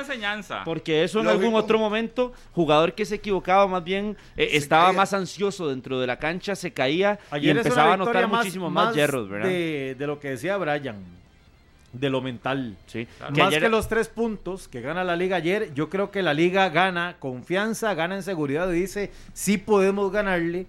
[0.66, 5.14] porque eso en algún otro momento jugador que se equivocaba más bien eh, estaba más
[5.14, 9.48] ansioso dentro de la cancha, se caía y empezaba a notar muchísimo más, hierros, ¿verdad?
[9.48, 11.19] De, de lo que decía Brian
[11.93, 12.75] de lo mental.
[12.88, 13.08] Sí.
[13.17, 13.34] Claro.
[13.34, 16.21] Que Más ayer- que los tres puntos que gana la liga ayer, yo creo que
[16.21, 20.67] la liga gana confianza, gana en seguridad y dice, sí podemos ganarle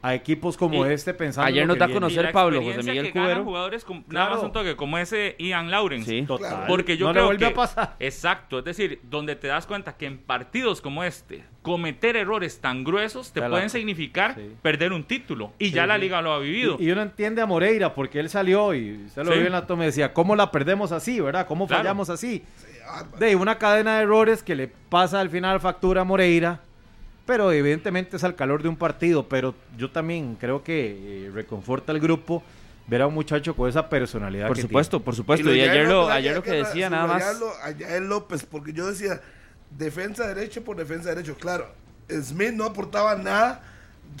[0.00, 2.82] a equipos como Y este pensando ayer nos da a conocer Y la Pablo, José
[2.82, 3.44] Miguel que Cubero.
[3.44, 4.34] jugadores como, nada Claro.
[4.36, 6.10] más un toque, como ese Ian Lawrence.
[6.10, 6.24] Sí.
[6.26, 6.64] Total.
[6.68, 7.96] Porque yo no creo le vuelve que, a pasar.
[7.98, 12.84] Exacto, es decir, donde te das cuenta que en partidos como este, cometer errores tan
[12.84, 14.52] gruesos te Ya la- pueden significar Sí.
[14.62, 15.52] perder un título.
[15.58, 16.02] Y Sí, ya la sí.
[16.02, 16.76] liga lo ha vivido.
[16.78, 19.38] Y, y uno entiende a Moreira porque él salió y usted lo Sí.
[19.38, 21.46] vio en la toma y decía, ¿cómo la perdemos así, verdad?
[21.46, 21.82] ¿Cómo Claro.
[21.82, 22.44] fallamos así?
[23.18, 26.60] De una cadena de errores que le pasa al final factura a Moreira,
[27.28, 31.92] pero evidentemente es al calor de un partido, pero yo también creo que eh, reconforta
[31.92, 32.42] al grupo
[32.86, 35.46] ver a un muchacho con esa personalidad Por que supuesto, por Y supuesto.
[35.46, 37.22] lo Y ayer lo, ayer lo que decía nada más.
[37.62, 39.20] a Yael López, porque yo decía,
[39.76, 41.36] defensa derecho por defensa derecho.
[41.36, 41.68] Claro,
[42.10, 43.60] Smith no aportaba nada,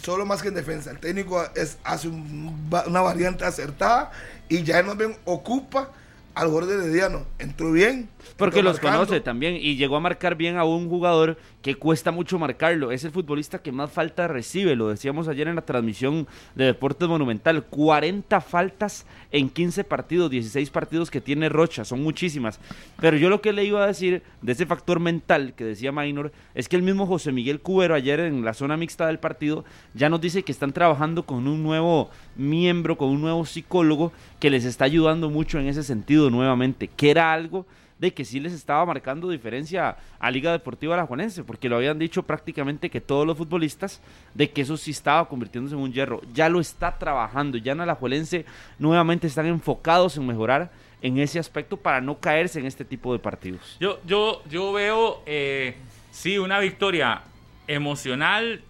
[0.02, 0.90] solo más que en defensa.
[0.90, 4.10] El técnico es, hace un- una variante acertada
[4.50, 5.90] y ya más bien ocupa
[6.34, 7.24] al jugador de Herediano.
[7.38, 8.08] Entró bien.
[8.36, 9.06] Porque entró los marcando.
[9.06, 12.92] conoce también y llegó a marcar bien a un jugador que cuesta mucho marcarlo.
[12.92, 17.06] Es el futbolista que más faltas recibe, lo decíamos ayer en la transmisión de Deportes
[17.06, 17.62] Monumental.
[17.62, 22.58] 40 faltas en 15 partidos, 16 partidos que tiene Rocha, son muchísimas.
[22.98, 26.32] Pero yo lo que le iba a decir de ese factor mental que decía Maynor
[26.54, 30.08] es que el mismo José Miguel Cubero ayer en la zona mixta del partido ya
[30.08, 34.64] nos dice que están trabajando con un nuevo miembro, con un nuevo psicólogo que les
[34.64, 37.66] está ayudando mucho en ese sentido nuevamente, que era algo
[37.98, 42.22] de que sí les estaba marcando diferencia a Liga Deportiva Alajuelense, porque lo habían dicho
[42.22, 44.00] prácticamente que todos los futbolistas,
[44.34, 46.20] de que eso sí estaba convirtiéndose en un hierro.
[46.32, 48.44] Ya lo está trabajando, ya en Alajuelense
[48.78, 50.70] nuevamente están enfocados en mejorar
[51.02, 53.76] en ese aspecto para no caerse en este tipo de partidos.
[53.80, 55.76] Yo, yo, yo veo, eh,
[56.10, 57.22] sí, una victoria
[57.66, 58.62] emocional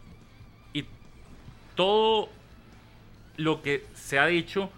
[0.73, 0.85] y
[1.75, 2.29] todo
[3.37, 4.71] lo que se ha dicho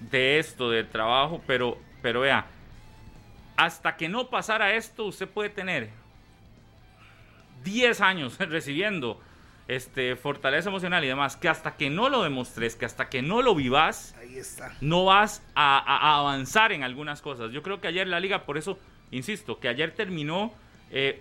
[0.00, 2.46] de esto, del trabajo, pero, pero vea,
[3.56, 5.90] hasta que no pasara esto, usted puede tener
[7.64, 9.20] 10 años recibiendo
[9.68, 13.42] este, fortaleza emocional y demás, que hasta que no lo demostres, que hasta que no
[13.42, 14.72] lo vivas, Ahí está.
[14.80, 17.50] no vas a, a- a avanzar en algunas cosas.
[17.52, 18.78] Yo creo que ayer la liga, por eso,
[19.10, 20.52] insisto, que ayer terminó
[20.92, 21.20] eh,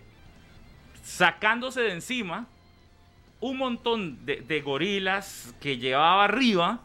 [1.03, 2.45] sacándose de encima
[3.39, 6.79] un montón de, de gorilas que llevaba arriba.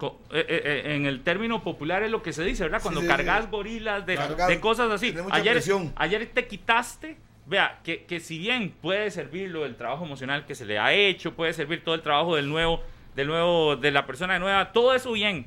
[0.00, 2.80] Eh, eh, eh, en el término popular es lo que se dice, ¿verdad?
[2.82, 3.50] Cuando Sí, sí, cargas sí.
[3.50, 5.14] gorilas de, Cargar, de cosas así.
[5.30, 5.92] Ayer, presión.
[5.96, 10.54] ayer te quitaste, vea, que, que si bien puede servir lo del trabajo emocional que
[10.54, 12.80] se le ha hecho, puede servir todo el trabajo del nuevo,
[13.16, 15.46] del nuevo, de la persona nueva, todo eso bien.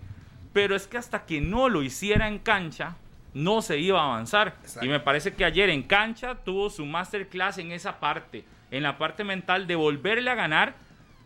[0.51, 2.97] Pero es que hasta que no lo hiciera en cancha,
[3.33, 4.57] no se iba a avanzar.
[4.63, 4.85] Exacto.
[4.85, 8.97] Y me parece que ayer en cancha tuvo su masterclass en esa parte, en la
[8.97, 10.75] parte mental de volverle a ganar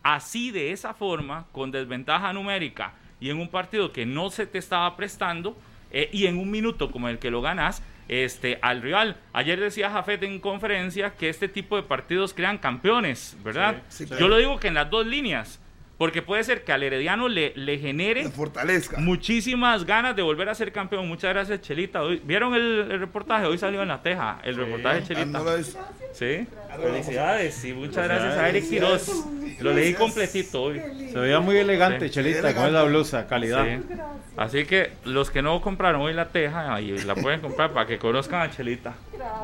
[0.04, 4.58] así de esa forma, con desventaja numérica y en un partido que no se te
[4.58, 5.58] estaba prestando
[5.92, 9.18] eh, y en un minuto como el que lo ganas este, al rival.
[9.34, 13.82] Ayer decía Jafet en conferencia que este tipo de partidos crean campeones, ¿verdad?
[13.90, 15.60] Sí, sí, Yo lo digo que en las dos líneas,
[15.98, 18.98] porque puede ser que al Herediano le, le genere La fortaleza.
[19.00, 21.08] muchísimas ganas de volver a ser campeón.
[21.08, 22.02] Muchas gracias, Chelita.
[22.04, 23.46] Hoy- ¿Vieron el, el reportaje?
[23.46, 25.80] Hoy salió en la teja el reportaje de Ah, Chelita.
[26.14, 26.48] Sí,
[26.82, 29.26] felicidades y muchas gracias a Eric Quiroz.
[29.60, 30.82] Lo leí completito hoy.
[31.12, 32.14] Se veía muy elegante, Sí.
[32.16, 32.60] Chelita, Elegante.
[32.62, 33.66] con esa blusa, calidad.
[33.66, 33.96] Sí.
[34.38, 37.98] Así que los que no compraron hoy la teja, ahí la pueden comprar para que
[37.98, 38.96] conozcan a Chelita.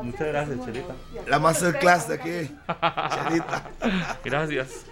[0.02, 0.94] Muchas gracias, Chelita.
[1.28, 2.50] La masterclass de aquí.
[3.26, 3.70] Chelita.
[4.24, 4.84] Gracias.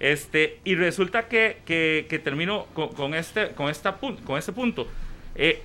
[0.00, 4.52] Este, y resulta que, que, que termino con, con este, con, esta pun- con este
[4.52, 4.86] punto.
[5.34, 5.62] Eh,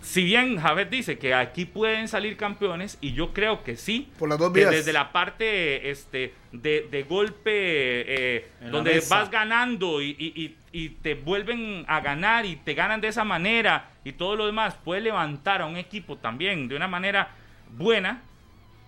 [0.00, 4.28] si bien Javed dice que aquí pueden salir campeones, y yo creo que sí, Por
[4.28, 4.70] las dos que vías.
[4.70, 9.18] desde la parte este, de, de golpe, eh, donde mesa.
[9.18, 13.24] vas ganando y, y- y- y te vuelven a ganar y te ganan de esa
[13.24, 17.30] manera y todo lo demás, puede levantar a un equipo también de una manera
[17.76, 18.22] buena,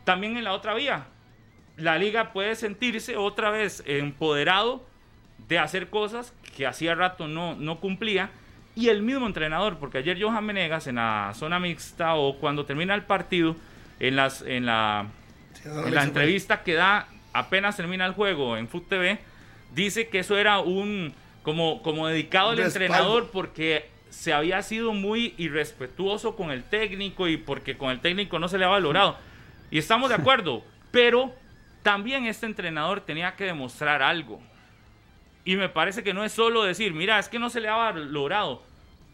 [0.04, 1.06] también en la otra vía.
[1.80, 4.84] La liga puede sentirse otra vez empoderado
[5.48, 8.30] de hacer cosas que hacía rato no, no cumplía.
[8.76, 12.94] Y el mismo entrenador, porque ayer Johan Menegas en la zona mixta o cuando termina
[12.94, 13.56] el partido,
[13.98, 15.06] en, las, en la,
[15.52, 18.88] Sí, no lo en hizo, la entrevista que da apenas termina el juego en Foot
[18.88, 19.18] TV,
[19.74, 21.12] dice que eso era un
[21.42, 27.36] como, como dedicado al entrenador porque se había sido muy irrespetuoso con el técnico y
[27.36, 29.16] porque con el técnico no se le ha valorado.
[29.70, 31.32] Y estamos de acuerdo, pero
[31.82, 34.40] también este entrenador tenía que demostrar algo.
[35.44, 37.76] Y me parece que no es solo decir, mira, es que no se le ha
[37.76, 38.62] valorado.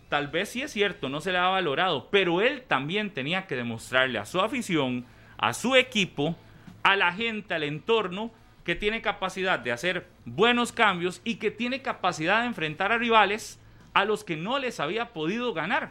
[0.09, 3.57] Tal vez sí es cierto, no se le ha valorado, pero él también tenía que
[3.57, 5.05] demostrarle a su afición,
[5.38, 6.37] a su equipo,
[6.83, 8.31] a la gente, al entorno,
[8.64, 13.61] que tiene capacidad de hacer buenos cambios y que tiene capacidad de enfrentar a rivales
[13.94, 15.90] a los que no les había podido ganar.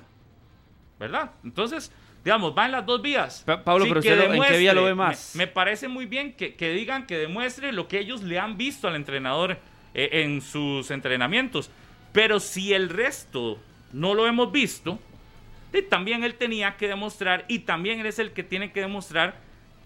[0.99, 1.31] ¿verdad?
[1.43, 1.91] Entonces,
[2.25, 3.43] digamos, va en las dos vías.
[3.45, 5.35] Pa- Pablo, pero usted ¿en qué vía lo ve más?
[5.35, 8.57] Me, me parece muy bien que, que digan, que demuestre lo que ellos le han
[8.57, 9.57] visto al entrenador
[9.93, 11.69] eh, en sus entrenamientos.
[12.11, 13.59] Pero si el resto
[13.93, 14.97] no lo hemos visto,
[15.71, 19.35] eh, también él tenía que demostrar, y también él es el que tiene que demostrar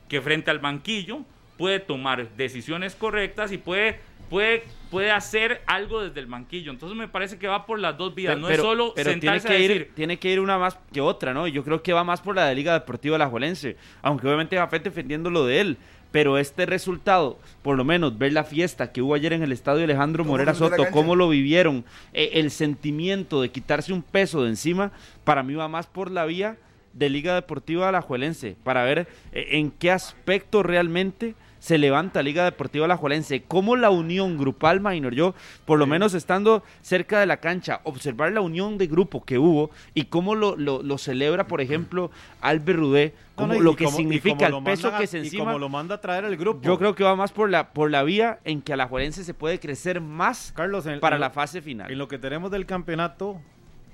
[0.08, 1.20] que frente al banquillo
[1.58, 4.00] puede tomar decisiones correctas y puede,
[4.30, 6.72] puede, puede hacer algo desde el banquillo.
[6.72, 8.38] Entonces me parece que va por las dos vías.
[8.38, 11.02] no es solo pero tiene sentarse que, a ir, tiene que ir una más que
[11.02, 11.48] otra, ¿no?
[11.48, 15.30] Yo creo que va más por la de Liga Deportiva Alajuelense, aunque obviamente Jafet defendiendo
[15.30, 15.78] lo de él.
[16.12, 19.84] Pero este resultado, por lo menos ver la fiesta que hubo ayer en el estadio
[19.84, 24.50] Alejandro ¿Cómo Morera Soto, cómo lo vivieron, eh, el sentimiento de quitarse un peso de
[24.50, 24.92] encima,
[25.24, 26.58] para mí va más por la vía
[26.94, 32.86] de Liga Deportiva Alajuelense, para ver eh, en qué aspecto realmente se levanta Liga Deportiva
[32.86, 37.82] Alajuelense, cómo la unión grupal, Minor, yo por lo menos estando cerca de la cancha,
[37.84, 42.12] observar la unión de grupo que hubo y cómo lo, lo, lo celebra, por ejemplo,
[42.42, 45.08] Albert Rudé, No, como no, y lo que como- y significa el peso a- que
[45.08, 45.46] se y encima.
[45.46, 46.62] como lo manda a traer el grupo.
[46.64, 49.60] Yo creo que va más por la, por la vía en que Alajuelense se puede
[49.60, 51.92] crecer más Carlos, en- para en la fase final.
[51.92, 53.40] En lo que tenemos del campeonato,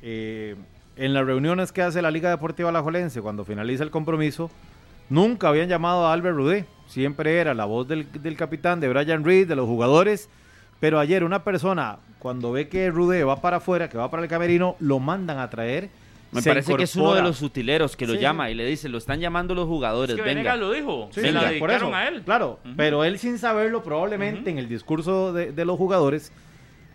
[0.03, 0.55] eh,
[0.97, 4.49] en las reuniones que hace la Liga Deportiva Alajuelense cuando finaliza el compromiso,
[5.09, 6.65] nunca habían llamado a Albert Rudé.
[6.87, 10.29] Siempre era la voz del, del capitán, de Brian Reed, de los jugadores.
[10.79, 14.29] Pero ayer una persona, cuando ve que Rudé va para afuera, que va para el
[14.29, 15.89] camerino, lo mandan a traer.
[16.31, 18.65] Me se parece que es uno de los utileros que lo Sí, llama y le
[18.65, 20.55] dice, lo están llamando los jugadores, es que venga.
[20.57, 22.21] Lo dijo, Sí, se por dedicaron eso, a él.
[22.23, 26.33] Claro, pero él sin saberlo, probablemente en el discurso de, de los jugadores,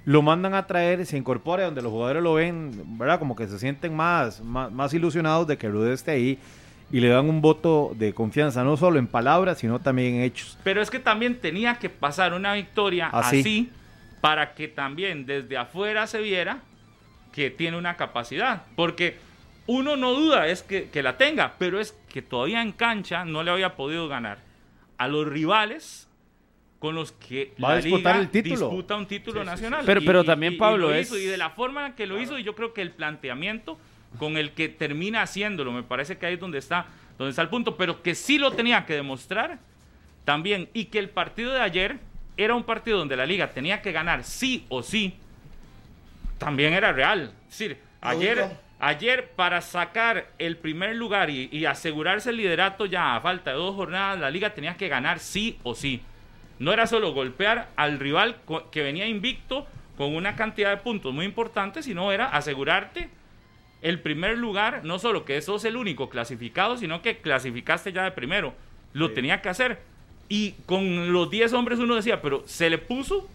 [0.04, 3.18] lo mandan a traer, se incorpora donde los jugadores lo ven, ¿verdad?
[3.18, 6.38] Como que se sienten más, más, más ilusionados de que Rude esté ahí
[6.92, 10.58] y le dan un voto de confianza, no solo en palabras, sino también en hechos.
[10.64, 13.40] Pero es que también tenía que pasar una victoria Así.
[13.40, 13.70] así,
[14.20, 16.58] para que también desde afuera se viera
[17.32, 18.62] que tiene una capacidad.
[18.76, 19.16] Porque
[19.66, 23.42] uno no duda es que, que la tenga, pero es que todavía en cancha no
[23.44, 24.38] le había podido ganar
[24.98, 26.08] a los rivales
[26.80, 28.66] con los que Va a la disputar liga el título.
[28.68, 29.50] disputa un título Sí, sí, sí.
[29.62, 29.82] nacional.
[29.86, 32.38] Pero- pero también, Pablo, lo es- hizo, y de la forma en que lo hizo,
[32.38, 33.78] y yo creo que el planteamiento
[34.18, 36.86] con el que termina haciéndolo, me parece que ahí es donde está,
[37.18, 39.58] donde está el punto, pero que sí lo tenía que demostrar
[40.24, 41.98] también, y que el partido de ayer
[42.36, 45.14] era un partido donde la liga tenía que ganar sí o sí,
[46.38, 47.32] también era real.
[47.48, 53.16] Es decir, ayer, ayer para sacar el primer lugar y, y asegurarse el liderato ya
[53.16, 56.02] a falta de dos jornadas, la liga tenía que ganar sí o sí.
[56.58, 58.36] No era solo golpear al rival
[58.70, 63.10] que venía invicto con una cantidad de puntos muy importante, sino era asegurarte
[63.82, 68.10] el primer lugar, no solo que sos el único clasificado, sino que clasificaste ya de
[68.10, 68.54] primero.
[68.92, 69.78] Lo tenía que hacer.
[70.28, 73.28] Y con los 10 hombres uno decía, pero se le puso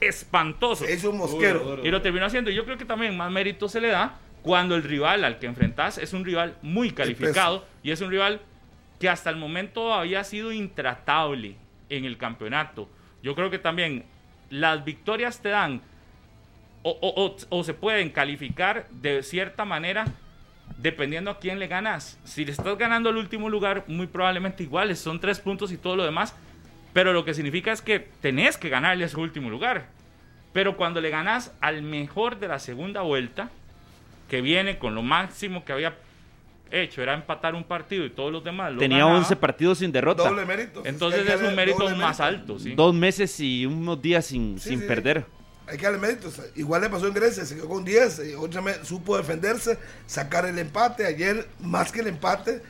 [0.00, 0.84] espantoso.
[0.84, 1.80] Es un mosquero.
[1.84, 2.50] Y lo terminó haciendo.
[2.50, 5.46] Y yo creo que también más mérito se le da cuando el rival al que
[5.46, 8.40] enfrentas es un rival muy calificado y es un rival
[8.98, 11.56] que hasta el momento había sido intratable
[11.88, 12.88] en el campeonato.
[13.22, 14.04] Yo creo que también
[14.50, 15.80] las victorias te dan
[16.82, 20.04] o, o- o- o se pueden calificar de cierta manera
[20.78, 22.18] dependiendo a quién le ganas.
[22.24, 25.96] Si le estás ganando al último lugar, muy probablemente iguales, son tres puntos y todo
[25.96, 26.34] lo demás.
[26.92, 29.86] Pero lo que significa es que tenés que ganarle a ese último lugar.
[30.52, 33.48] Pero cuando le ganas al mejor de la segunda vuelta,
[34.28, 35.94] que viene con lo máximo que había
[36.70, 39.92] hecho, era empatar un partido y todos los demás lo Tenía ganaba, 11 partidos sin
[39.92, 40.28] derrota.
[40.28, 40.82] Doble mérito.
[40.84, 42.22] Entonces que es un mérito más mérito.
[42.24, 42.74] alto, ¿sí?
[42.74, 44.86] Dos meses y unos días sin, Sí, sin sí.
[44.86, 45.24] perder.
[45.68, 46.34] Hay que darle méritos.
[46.56, 50.44] Igual le pasó en Grecia, se quedó con 10, eh, otra vez supo defenderse, sacar
[50.46, 51.06] el empate.
[51.06, 52.62] Ayer, más que el empate,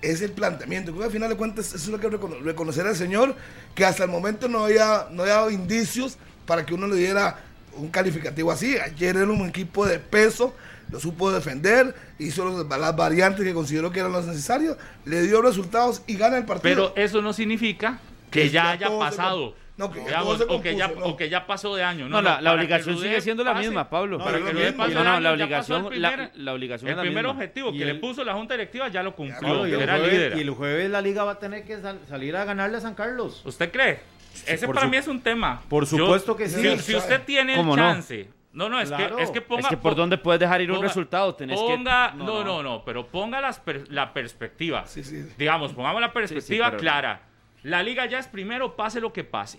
[0.00, 0.90] es el planteamiento.
[0.92, 3.34] Creo que al final de cuentas, eso es lo que recono- reconocer al señor,
[3.74, 7.38] que hasta el momento no había, no había dado indicios para que uno le diera
[7.76, 8.76] un calificativo así.
[8.78, 10.54] Ayer era un equipo de peso,
[10.90, 15.42] lo supo defender, hizo los- las variantes que consideró que eran las necesarias, le dio
[15.42, 16.92] resultados y gana el partido.
[16.94, 19.54] Pero eso no significa que Que ya ya haya pasado.
[19.78, 21.12] No, que ya o, que ya, compuso, no.
[21.14, 22.08] o que ya pasó de año.
[22.08, 24.18] No, la, la obligación Rudé sigue siendo la pase- misma, Pablo.
[24.18, 24.76] No, Para que mismo.
[24.76, 27.24] pase No, no, año, la obligación, el la, primer- la obligación el es la primer
[27.24, 27.30] misma.
[27.30, 29.38] objetivo Y que le puso la Junta Directiva ya lo cumplió.
[29.38, 30.36] Claro, y, el era jueves, líder.
[30.36, 32.94] y el jueves la liga va a tener que sal- salir a ganarle a San
[32.94, 33.40] Carlos.
[33.44, 34.00] ¿Usted cree?
[34.46, 35.62] Ese por para su- mí es un tema.
[35.68, 36.60] por Yo- supuesto que sí.
[36.60, 37.82] Si, si usted tiene el ¿Cómo no?
[37.82, 38.28] chance.
[38.52, 39.16] No, no, es, Claro.
[39.16, 39.60] que, es que ponga.
[39.60, 42.18] es que por po- dónde puedes dejar ir un resultado, tenés ponga, que...
[42.18, 44.84] no, no, no, pero ponga las per- la perspectiva.
[44.86, 45.24] Sí, sí.
[45.38, 47.20] Digamos, pongamos la perspectiva pero- clara.
[47.62, 49.58] La liga ya es primero, pase lo que pase.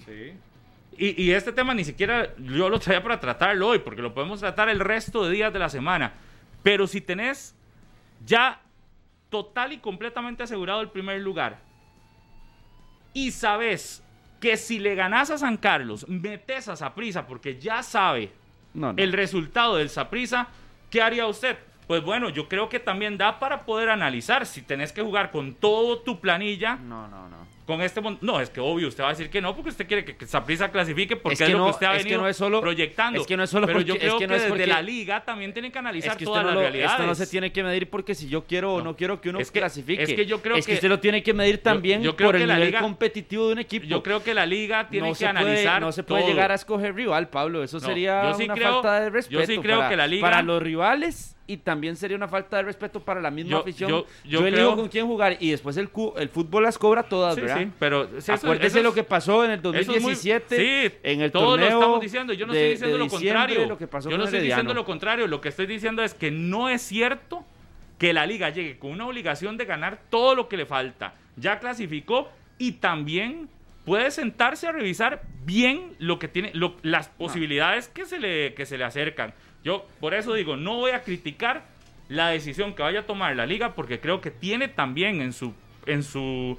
[0.97, 4.39] Y, y este tema ni siquiera yo lo traía para tratarlo hoy, porque lo podemos
[4.39, 6.13] tratar el resto de días de la semana.
[6.63, 7.55] Pero si tenés
[8.25, 8.61] ya
[9.29, 11.59] total y completamente asegurado el primer lugar
[13.13, 14.03] y sabes
[14.39, 18.31] que si le ganás a San Carlos, metes a Saprisa porque ya sabe
[18.73, 19.01] No, no.
[19.01, 20.47] el resultado del Saprisa,
[20.89, 21.57] ¿qué haría usted?
[21.87, 25.55] pues bueno, yo creo que también da para poder analizar si tenés que jugar con
[25.55, 26.75] todo tu planilla.
[26.75, 27.37] No, no, no
[27.69, 30.03] con este no es que obvio usted va a decir que no porque usted quiere
[30.03, 33.21] que Saprissa clasifique porque es, lo que usted ha venido es solo, proyectando.
[33.21, 35.53] es que no es solo pero yo creo que, no es desde la liga también
[35.53, 36.93] tiene que analizar que todas las no realidades.
[36.93, 38.95] esto no se tiene que medir porque si yo quiero o no.
[38.95, 40.01] quiero que uno es que, clasifique.
[40.01, 42.29] es que yo creo es que, que usted lo tiene que medir también yo, creo
[42.29, 43.85] por que el la nivel liga, competitivo de un equipo.
[43.85, 46.31] yo creo que la liga tiene no que analizar puede, no se puede todo.
[46.31, 47.63] llegar a escoger rival Pablo.
[47.63, 50.27] Eso sería sí una creo, falta de respeto yo sí creo para, que la liga
[50.27, 53.89] para los rivales y también sería una falta de respeto para la misma yo, afición.
[53.89, 57.41] Yo, yo, elijo con quién jugar y después el, el fútbol las cobra todas, sí,
[57.41, 57.57] ¿verdad?
[57.57, 61.31] Sí, pero sí, acuérdese eso, lo que pasó en el 2017 muy, sí, en el
[61.31, 62.33] todos torneo lo estamos diciendo.
[62.33, 63.65] Yo no de, estoy diciendo lo contrario.
[63.65, 65.25] Lo que pasó yo no estoy diciendo lo contrario.
[65.25, 67.43] Lo que estoy diciendo es que no es cierto
[67.97, 71.15] que la liga llegue con una obligación de ganar todo lo que le falta.
[71.35, 73.49] Ya clasificó y también
[73.85, 78.67] puede sentarse a revisar bien lo que tiene, lo, las posibilidades que se le que
[78.67, 79.33] se le acercan.
[79.63, 81.65] Yo por eso digo, no voy a criticar
[82.07, 85.53] la decisión que vaya a tomar la liga porque creo que tiene también en su
[85.85, 86.57] en su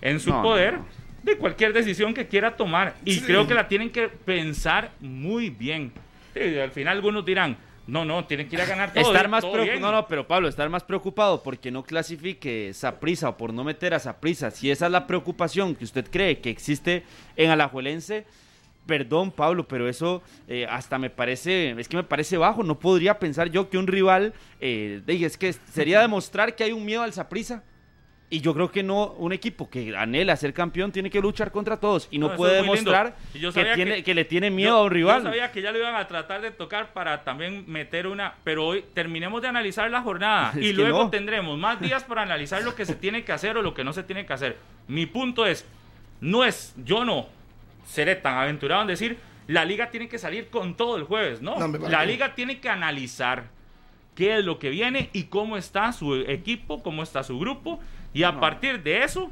[0.00, 0.86] en su no, poder no, no.
[1.22, 3.20] de cualquier decisión que quiera tomar y sí.
[3.20, 5.92] creo que la tienen que pensar muy bien.
[6.34, 7.56] Sí, al final algunos dirán,
[7.88, 9.02] no, no, tienen que ir a ganar todo.
[9.02, 13.30] Estar más todo preocupado, no, no, pero Pablo, estar más preocupado porque no clasifique Saprisa
[13.30, 16.50] o por no meter a Saprisa, si esa es la preocupación que usted cree que
[16.50, 17.04] existe
[17.36, 18.26] en Alajuelense,
[18.88, 23.18] perdón Pablo, pero eso eh, hasta me parece, es que me parece bajo, no podría
[23.18, 27.12] pensar yo que un rival, eh, es que sería demostrar que hay un miedo al
[27.12, 27.62] Saprisa.
[28.30, 31.78] Y yo creo que no, un equipo que anhela ser campeón tiene que luchar contra
[31.78, 34.82] todos y no, puede demostrar yo que, tiene, que- que le tiene miedo Yo- a
[34.84, 35.22] un rival.
[35.22, 38.66] Yo sabía que ya lo iban a tratar de tocar para también meter una, pero
[38.66, 41.10] hoy terminemos de analizar la jornada Es y luego no.
[41.10, 43.94] tendremos más días para analizar lo que se tiene que hacer o lo que no
[43.94, 44.58] se tiene que hacer.
[44.88, 45.64] Mi punto es,
[46.20, 47.28] no es, yo no
[47.88, 51.56] seré tan aventurado en decir, la liga tiene que salir con todo el jueves, no.
[51.88, 53.48] La liga tiene que analizar
[54.14, 57.80] qué es lo que viene y cómo está su equipo, cómo está su grupo
[58.12, 59.30] y a partir de eso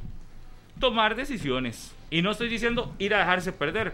[0.80, 1.94] tomar decisiones.
[2.10, 3.92] Y no estoy diciendo ir a dejarse perder,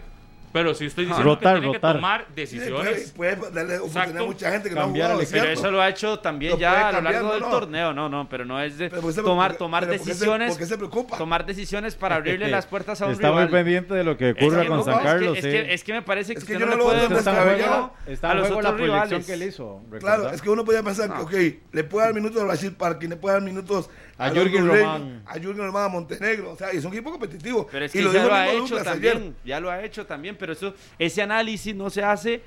[0.53, 1.91] pero sí estoy diciendo Rotar, que tiene rotar.
[1.93, 3.11] que tomar Sí, puede, decisiones.
[3.17, 5.59] puede darle oportunidad a mucha gente que no Cambiar ha jugado, Pero cierto.
[5.59, 7.33] eso lo ha hecho también Lo ya a lo largo ¿no?
[7.33, 7.49] del no?
[7.49, 9.99] torneo, no, no, pero no es de Pero ¿por qué se- tomar, tomar pero ¿por
[9.99, 11.17] qué se- decisiones, por qué se preocupa?
[11.17, 13.43] tomar decisiones para abrirle las puertas a un Está rival.
[13.45, 15.37] muy pendiente de lo que ocurra Es que con no, San es que- Carlos.
[15.39, 15.49] es, sí.
[15.49, 17.15] que, es que me parece que Es que usted yo no no le lo puede
[17.15, 17.93] descabellado.
[18.21, 19.25] a los la otros proyección rivales.
[19.25, 19.81] que él hizo.
[19.99, 21.33] Claro, es que uno podía pensar que, ok,
[21.71, 25.23] le puede dar minutos a Brasil Parkin, le puede dar minutos A Jürgen Román.
[25.25, 27.67] a Jürgen Román, a Montenegro, o sea, y es un equipo competitivo.
[27.71, 28.83] Pero es y que lo ya dijo lo ha hecho ayer.
[28.83, 32.41] también, ya lo ha hecho también, pero eso, ese análisis no se hace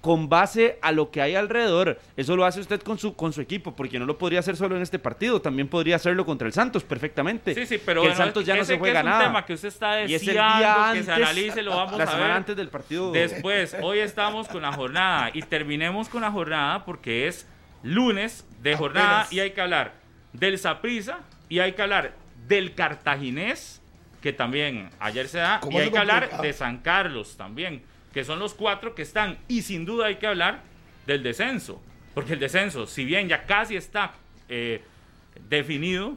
[0.00, 1.98] con base a lo que hay alrededor.
[2.16, 4.76] Eso lo hace usted con su, con su equipo, porque no lo podría hacer solo
[4.76, 7.54] en este partido, también podría hacerlo contra el Santos perfectamente.
[7.54, 9.24] Sí, sí, pero que bueno, el Santos ya no se juega es un nada.
[9.24, 12.04] tema que usted está y es el deseando día que se analice, lo vamos la
[12.04, 12.30] a ver.
[12.30, 13.10] antes del partido.
[13.12, 17.46] Después, hoy estamos con la jornada y terminemos con la jornada porque es
[17.82, 19.32] lunes de jornada Apenas.
[19.32, 19.97] y hay que hablar
[20.32, 22.14] del Saprissa y hay que hablar
[22.46, 23.80] del Cartaginés,
[24.20, 28.24] que también ayer se da, ¿Cómo y hay que hablar de San Carlos también, que
[28.24, 30.62] son los cuatro que están y sin duda hay que hablar
[31.06, 31.80] del descenso,
[32.14, 34.12] porque el descenso, si bien ya casi está
[34.48, 34.82] eh,
[35.48, 36.16] definido,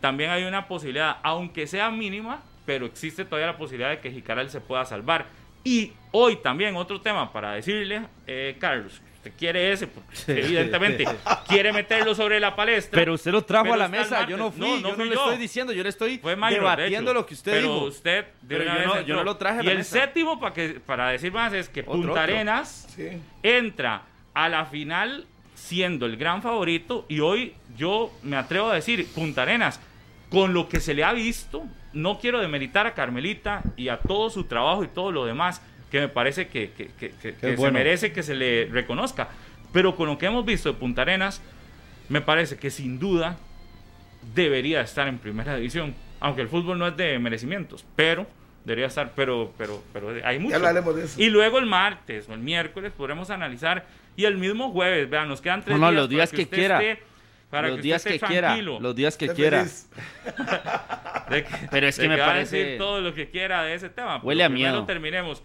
[0.00, 4.50] también hay una posibilidad, aunque sea mínima, pero existe todavía la posibilidad de que Jicaral
[4.50, 5.26] se pueda salvar.
[5.64, 11.04] Y hoy también otro tema para decirle, eh, Carlos, usted quiere ese, porque evidentemente
[11.48, 12.98] quiere meterlo sobre la palestra.
[12.98, 15.04] Pero usted lo trajo a la el mesa, yo no fui, No, no yo no
[15.04, 15.20] le yo.
[15.24, 17.14] estoy diciendo, yo le estoy Fue debatiendo hecho.
[17.20, 17.84] lo que usted pero dijo.
[17.86, 19.16] usted de Pero yo no- yo entró.
[19.16, 20.00] no lo traje a Y la el mesa.
[20.00, 22.22] séptimo, para, que, para decir más, es que Punta otro.
[22.22, 23.08] Arenas Sí.
[23.42, 24.02] entra
[24.34, 29.42] a la final siendo el gran favorito y hoy yo me atrevo a decir, Punta
[29.42, 29.80] Arenas,
[30.30, 34.30] con lo que se le ha visto, no quiero demeritar a Carmelita y a todo
[34.30, 37.56] su trabajo y todo lo demás, que me parece que, que- que- que- que se
[37.56, 37.74] bueno.
[37.78, 39.28] merece que se le reconozca,
[39.72, 41.40] pero con lo que hemos visto de Punta Arenas,
[42.08, 43.36] me parece que sin duda
[44.34, 48.26] debería estar en primera división, aunque el fútbol no es de merecimientos, pero
[48.64, 50.56] debería estar, pero, pero, pero hay mucho.
[50.56, 51.20] hablaremos de eso.
[51.22, 55.40] Y luego el martes o el miércoles podremos analizar y el mismo jueves, vean, nos
[55.40, 56.82] quedan tres No, no, días los días para que usted quiera.
[56.82, 57.02] esté-
[57.50, 58.78] para los que días usted que esté quiera, tranquilo.
[58.80, 59.64] los días que quiera.
[61.30, 63.62] De que- Pero es que de me va a parece- decir todo lo que quiera
[63.62, 64.18] de ese tema.
[64.22, 64.84] Huele a miedo.
[64.84, 65.42] terminemos.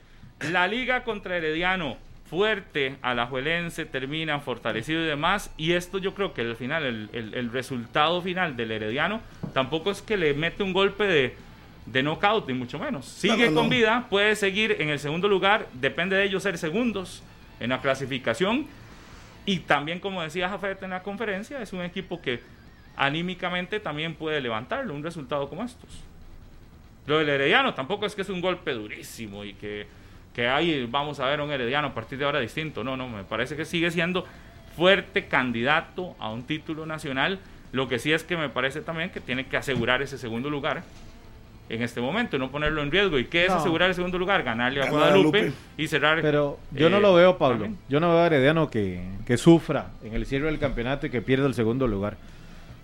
[0.51, 1.97] La liga contra Herediano,
[2.29, 5.51] fuerte, alajuelense, termina fortalecido y demás.
[5.57, 9.21] Y esto yo creo que al final, el, el- el resultado final del Herediano,
[9.53, 11.35] tampoco es que le mete un golpe de,
[11.85, 13.05] de knockout, ni mucho menos.
[13.05, 13.69] Sigue No, no, con no.
[13.69, 17.23] vida, puede seguir en el segundo lugar, depende de ellos ser segundos
[17.59, 18.65] en la clasificación.
[19.45, 22.39] Y también, como decía Jafet en la conferencia, es un equipo que
[22.95, 25.89] anímicamente también puede levantarlo, un resultado como estos.
[27.05, 29.85] Lo del Herediano tampoco es que es un golpe durísimo y que,
[30.33, 32.83] que ahí vamos a ver un Herediano a partir de ahora distinto.
[32.83, 34.25] No, no, me parece que sigue siendo
[34.75, 37.39] fuerte candidato a un título nacional.
[37.71, 40.83] Lo que sí es que me parece también que tiene que asegurar ese segundo lugar
[41.69, 43.17] en este momento, no ponerlo en riesgo.
[43.17, 43.55] ¿Y qué es No.
[43.57, 44.43] asegurar el segundo lugar?
[44.43, 45.57] Ganarle a Guadalupe, Guadalupe.
[45.77, 46.21] y cerrar.
[46.21, 47.59] Pero yo no eh, lo veo, Pablo.
[47.61, 47.79] también.
[47.89, 51.21] Yo no veo a Herediano que, que sufra en el cierre del campeonato y que
[51.21, 52.17] pierda el segundo lugar.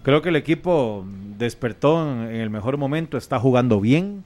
[0.03, 1.05] Creo que el equipo
[1.37, 4.23] despertó en el mejor momento, está jugando bien.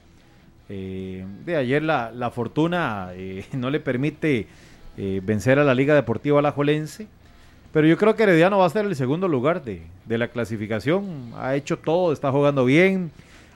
[0.68, 4.46] Eh, de ayer la, fortuna eh, no le permite
[4.96, 7.06] eh, vencer a la Liga Deportiva Alajuelense.
[7.72, 11.32] Pero yo creo que Herediano va a ser el segundo lugar de, la clasificación.
[11.36, 13.10] Ha hecho todo, está jugando bien.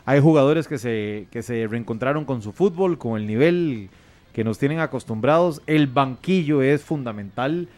[0.05, 3.91] Hay jugadores que se, reencontraron con su fútbol, con el nivel
[4.33, 5.63] que nos tienen acostumbrados.
[5.69, 7.69] El banquillo es fundamental.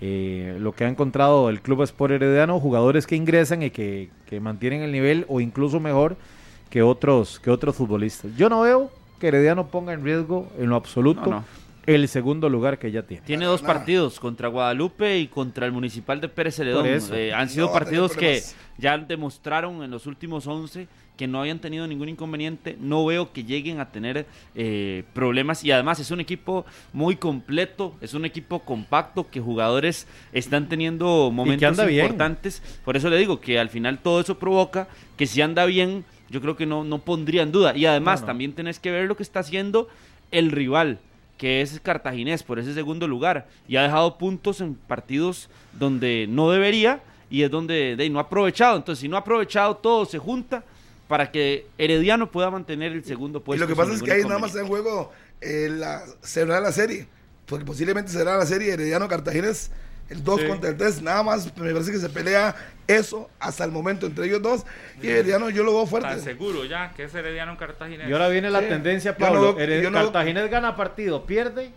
[0.00, 4.08] lo que ha encontrado el Club Sport Herediano, jugadores que ingresan y que
[4.40, 6.16] mantienen el nivel o incluso mejor
[6.72, 8.34] que otros, que otros futbolistas.
[8.34, 11.44] Yo no veo que Herediano ponga en riesgo en lo absoluto No, no.
[11.84, 13.22] el segundo lugar que ya tiene.
[13.26, 13.74] Tiene dos nada.
[13.74, 16.86] partidos, contra Guadalupe y contra el Municipal de Pérez Celedón.
[16.86, 18.40] Eh, han sido No partidos que
[18.78, 22.78] ya demostraron en los últimos 11 que no habían tenido ningún inconveniente.
[22.80, 25.62] No veo que lleguen a tener eh, problemas.
[25.62, 26.64] Y además es un equipo
[26.94, 32.06] muy completo, es un equipo compacto que jugadores están teniendo momentos anda bien.
[32.06, 32.62] importantes.
[32.82, 36.40] Por eso le digo que al final todo eso provoca que si anda bien, yo
[36.40, 37.76] creo que no, no pondría en duda.
[37.76, 38.26] Y además No, no.
[38.28, 39.88] también tenés que ver lo que está haciendo
[40.32, 40.98] el rival
[41.38, 46.50] que es Cartaginés por ese segundo lugar y ha dejado puntos en partidos donde no
[46.50, 48.76] debería y es donde de, no ha aprovechado.
[48.76, 50.62] Entonces, si no ha aprovechado, todo se junta
[51.08, 53.64] para que Herediano pueda mantener el segundo Y puesto.
[53.64, 55.10] lo que pasa es que ahí nada más en juego
[55.40, 57.08] eh, la, cerrar la serie.
[57.46, 59.70] Porque posiblemente cerrar la serie Herediano Cartaginés,
[60.12, 60.46] el 2 Sí.
[60.46, 61.02] contra el 3.
[61.02, 62.54] Nada más me parece que se pelea
[62.86, 64.64] eso hasta el momento entre ellos dos.
[65.02, 66.20] Y Herediano yo lo veo Tan fuerte.
[66.20, 68.08] seguro ya que es Herediano Cartaginés.
[68.08, 68.66] Y ahora viene la Sí.
[68.68, 69.56] tendencia, no Pablo.
[69.58, 71.70] no Cartaginés gana partido, pierde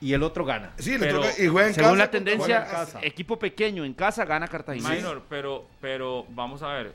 [0.00, 0.72] y el otro gana.
[0.78, 2.66] Sí, le Pero, toca y juega en Según casa la tendencia,
[3.02, 4.90] equipo pequeño en casa gana Cartaginés.
[4.90, 6.92] Minor, pero, pero vamos a ver,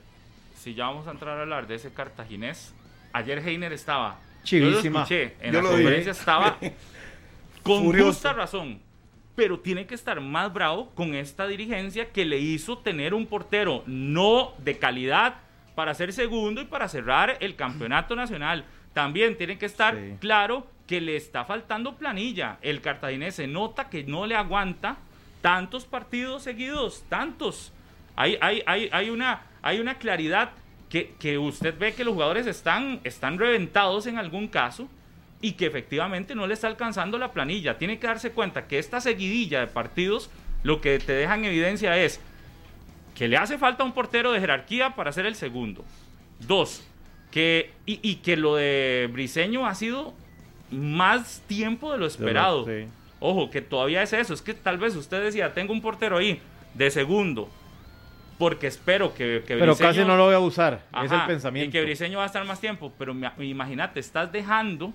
[0.59, 2.73] si ya vamos a entrar a hablar de ese cartaginés,
[3.13, 4.81] ayer Heiner estaba, Chivísima.
[4.81, 5.83] yo lo escuché, en Yo la lo vi.
[5.83, 6.57] conferencia estaba
[7.63, 8.09] con Furioso.
[8.11, 8.79] justa razón,
[9.35, 13.83] pero tiene que estar más bravo con esta dirigencia que le hizo tener un portero
[13.85, 15.35] no de calidad
[15.75, 18.63] para ser segundo y para cerrar el campeonato nacional.
[18.93, 20.15] También tiene que estar Sí.
[20.19, 22.57] claro que le está faltando planilla.
[22.61, 24.97] El cartaginés se nota que no le aguanta
[25.41, 27.73] tantos partidos seguidos, tantos.
[28.15, 30.51] Hay, hay, hay, hay, una, hay una claridad
[30.89, 34.87] que, que usted ve que los jugadores están, están reventados en algún caso
[35.41, 37.77] y que efectivamente no le está alcanzando la planilla.
[37.77, 40.29] Tiene que darse cuenta que esta seguidilla de partidos
[40.63, 42.19] lo que te deja en evidencia es
[43.15, 45.85] que le hace falta un portero de jerarquía para ser el segundo.
[46.39, 46.85] Dos,
[47.31, 50.13] que, y, y que lo de Briseño ha sido
[50.71, 52.65] más tiempo de lo esperado.
[52.65, 52.87] Sí.
[53.19, 54.33] Ojo, que todavía es eso.
[54.33, 56.39] Es que tal vez usted decía, tengo un portero ahí
[56.73, 57.49] de segundo,
[58.37, 60.81] porque espero que, que Pero Briseño- casi no lo voy a usar.
[61.03, 61.69] es el pensamiento.
[61.69, 62.91] Y que Briseño va a estar más tiempo.
[62.97, 64.93] Pero me- imagínate, estás dejando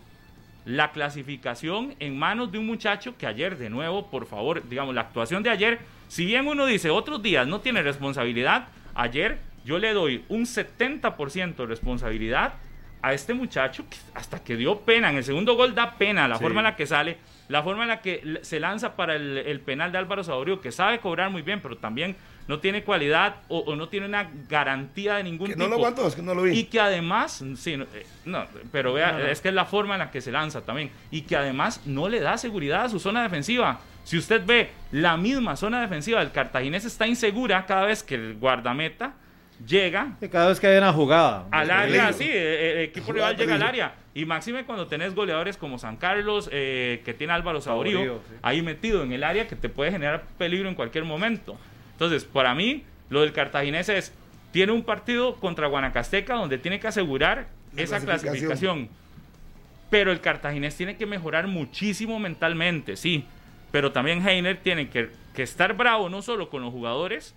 [0.65, 5.03] la clasificación en manos de un muchacho que ayer, de nuevo, por favor, digamos, la
[5.03, 9.93] actuación de ayer, si bien uno dice otros días no tiene responsabilidad, ayer yo le
[9.93, 12.55] doy un 70% de responsabilidad
[13.03, 15.11] a este muchacho que hasta que dio pena.
[15.11, 16.43] En el segundo gol da pena la Sí.
[16.45, 19.61] forma en la que sale, la forma en la que se lanza para el, el
[19.61, 22.15] penal de Álvaro Saborío, que sabe cobrar muy bien, pero también
[22.49, 25.65] no tiene cualidad o, o no tiene una garantía de ningún Que tipo.
[25.65, 26.59] no lo aguanto, es que no lo vi.
[26.59, 29.27] Y que además, sí, no, eh, no, pero vea, No, no.
[29.27, 30.91] es que es la forma en la que se lanza también.
[31.11, 33.81] Y que además no le da seguridad a su zona defensiva.
[34.05, 38.35] Si usted ve la misma zona defensiva del cartaginés está insegura cada vez que el
[38.35, 39.15] guardameta
[39.67, 41.47] llega Que Cada vez que hay una jugada.
[41.51, 43.95] al área, sí, eh, el equipo rival llega al área.
[44.15, 48.35] Y máxime cuando tenés goleadores como San Carlos, eh, que tiene Álvaro Saborío, Saborío, sí.
[48.43, 51.57] ahí metido en el área que te puede generar peligro en cualquier momento.
[51.93, 54.13] Entonces, para mí, lo del cartaginés es,
[54.53, 58.89] tiene un partido contra Guanacasteca donde tiene que asegurar La esa clasificación.
[58.89, 58.89] clasificación.
[59.91, 63.25] Pero el cartaginés tiene que mejorar muchísimo mentalmente, sí.
[63.71, 67.35] Pero también Heiner tiene que, que estar bravo no solo con los jugadores,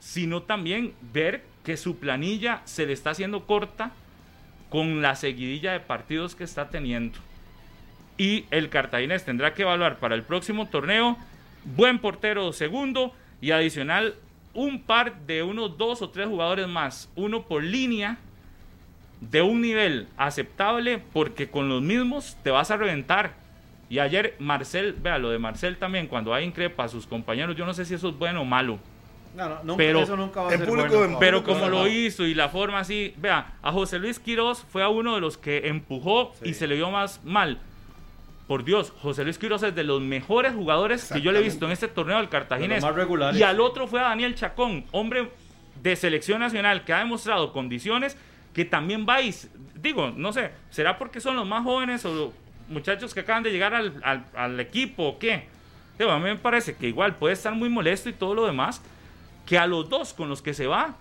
[0.00, 3.92] sino también ver que su planilla se le está haciendo corta
[4.68, 7.18] con la seguidilla de partidos que está teniendo.
[8.16, 11.16] Y el Cartaginés tendrá que evaluar para el próximo torneo
[11.64, 14.14] buen portero segundo y adicional
[14.54, 18.18] un par de unos dos o tres jugadores más, uno por línea
[19.20, 23.34] de un nivel aceptable porque con los mismos te vas a reventar.
[23.88, 27.66] Y ayer Marcel, vea lo de Marcel también, cuando hay increpa a sus compañeros, yo
[27.66, 28.78] no sé si eso es bueno o malo.
[29.34, 31.18] No, no, nunca- Pero- eso nunca va a en ser público, bueno, en-.
[31.18, 31.88] Pero Pablo, como lo no.
[31.88, 35.36] hizo y la forma así, vea, a José Luis Quiroz fue a uno de los
[35.38, 36.50] que empujó Sí.
[36.50, 37.58] y se le vio más mal.
[38.48, 41.66] por Dios, José Luis Quiroz es de los mejores jugadores que yo le he visto
[41.66, 42.82] en este torneo del Cartaginés.
[42.82, 43.36] Más.
[43.36, 45.30] Y al otro fue a Daniel Chacón, hombre
[45.80, 48.16] de selección nacional que ha demostrado condiciones
[48.52, 52.32] que también vais, digo, no sé, ¿será porque son los más jóvenes o
[52.68, 55.46] muchachos que acaban de llegar al, al- al equipo o qué?
[55.96, 58.82] Digo, a mí me parece que igual puede estar muy molesto y todo lo demás,
[59.50, 60.94] que a los dos con los que se va,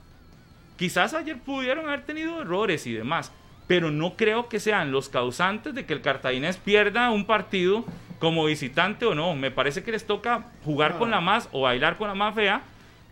[0.75, 3.31] quizás ayer pudieron haber tenido errores y demás,
[3.67, 7.85] pero no creo que sean los causantes de que el cartaginés pierda un partido
[8.17, 9.35] como visitante o no.
[9.35, 12.63] Me parece que les toca jugar con la más o bailar con la más fea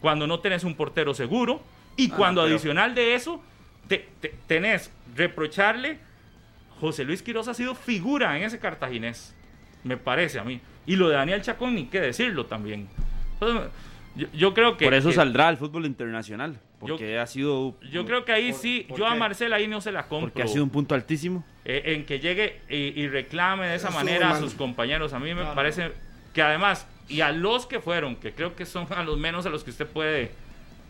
[0.01, 1.61] cuando no tenés un portero seguro
[1.95, 3.39] y cuando pero- adicional de eso
[3.87, 5.99] te- te- tenés reprocharle
[6.81, 9.35] José Luis Quiroz ha sido figura en ese cartaginés,
[9.83, 10.61] me parece a mí.
[10.87, 12.87] Y lo de Daniel Chacón, ni qué decirlo también.
[13.33, 13.69] Entonces,
[14.17, 14.85] yo, yo creo que...
[14.85, 16.59] Por eso que- saldrá al fútbol internacional.
[16.79, 17.75] Porque ha sido.
[17.91, 19.15] Yo creo que ahí ¿Por- sí, por yo a?
[19.15, 20.29] Marcel ahí no se la compro.
[20.29, 21.43] Porque ha sido un punto altísimo.
[21.65, 25.13] Eh, en que llegue y, y reclame de esa manera a sus compañeros.
[25.13, 25.55] A mí me No, no.
[25.55, 25.91] parece
[26.33, 29.49] que además, y a los que fueron, que creo que son a los menos a
[29.49, 30.31] los que usted puede Sí,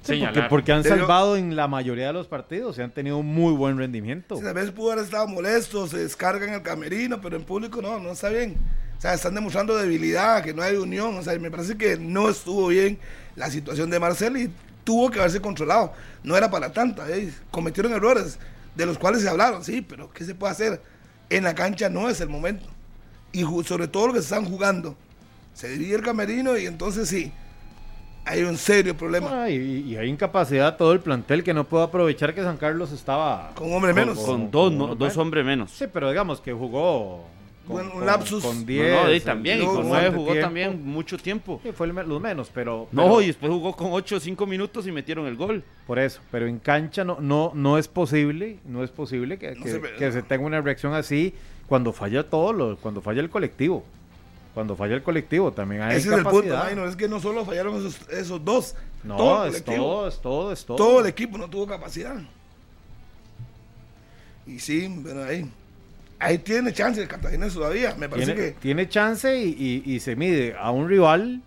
[0.02, 0.50] porque, señalar.
[0.50, 3.54] porque han Pero- salvado en la mayoría de los partidos y han tenido un muy
[3.54, 4.36] buen rendimiento.
[4.36, 7.98] Si tal vez pudo haber estado molesto, se descargan el camerino, pero en público no,
[8.00, 8.58] no está bien.
[8.98, 11.16] O sea, están demostrando debilidad, que no hay unión.
[11.18, 12.98] O sea, me parece que no estuvo bien
[13.36, 14.52] la situación de Marcel y
[14.84, 15.94] tuvo que haberse controlado.
[16.24, 17.08] No era para tanta.
[17.10, 17.32] ¿eh?
[17.52, 18.40] Cometieron errores
[18.76, 20.82] de los cuales se hablaron, sí, pero ¿qué se puede hacer?
[21.30, 22.66] En la cancha no es el momento.
[23.32, 24.96] Y sobre todo lo que se están jugando.
[25.54, 27.32] Se divide el camerino y entonces sí,
[28.26, 29.44] hay un serio problema.
[29.44, 29.56] Ah, y,
[29.88, 33.74] y hay incapacidad todo el plantel que no puede aprovechar que San Carlos estaba Con
[33.74, 34.20] hombre menos.
[34.20, 35.72] Con dos, con no- uno dos hombres menos.
[35.72, 37.26] Sí, pero digamos que jugó
[37.70, 38.44] Un lapsus.
[38.44, 39.04] con No, 10.
[39.04, 40.46] no, y también, y no, con no, nueve bastante jugó tiempo.
[40.48, 41.60] también mucho tiempo.
[41.64, 44.88] Sí, fue el los menos, pero, No, y después jugó con 8 o 5 minutos
[44.88, 45.64] y metieron el gol.
[45.86, 49.64] por eso, pero en cancha no, no, no es posible, no es posible que, No
[49.64, 49.90] que- se ve.
[49.98, 51.34] que se tenga una reacción así
[51.68, 53.84] cuando falla todo, lo, cuando falla el colectivo.
[54.54, 56.64] Cuando falla el colectivo también hay Ese es el punto, incapacidad.
[56.64, 58.76] Maynor, es que no solo fallaron esos, esos dos.
[59.04, 60.78] No, todo es todo, es todo, es todo.
[60.78, 62.16] todo el equipo no tuvo capacidad.
[64.48, 65.50] Y sí, pero ahí,
[66.20, 67.96] ahí tiene chance el Cartaginés todavía.
[67.98, 71.42] Me parece tiene, que tiene chance y, y- y se mide a un rival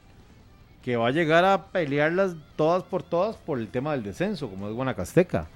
[0.83, 4.69] que va a llegar a pelearlas todas por todas por el tema del descenso, como
[4.69, 5.47] es Guanacasteca.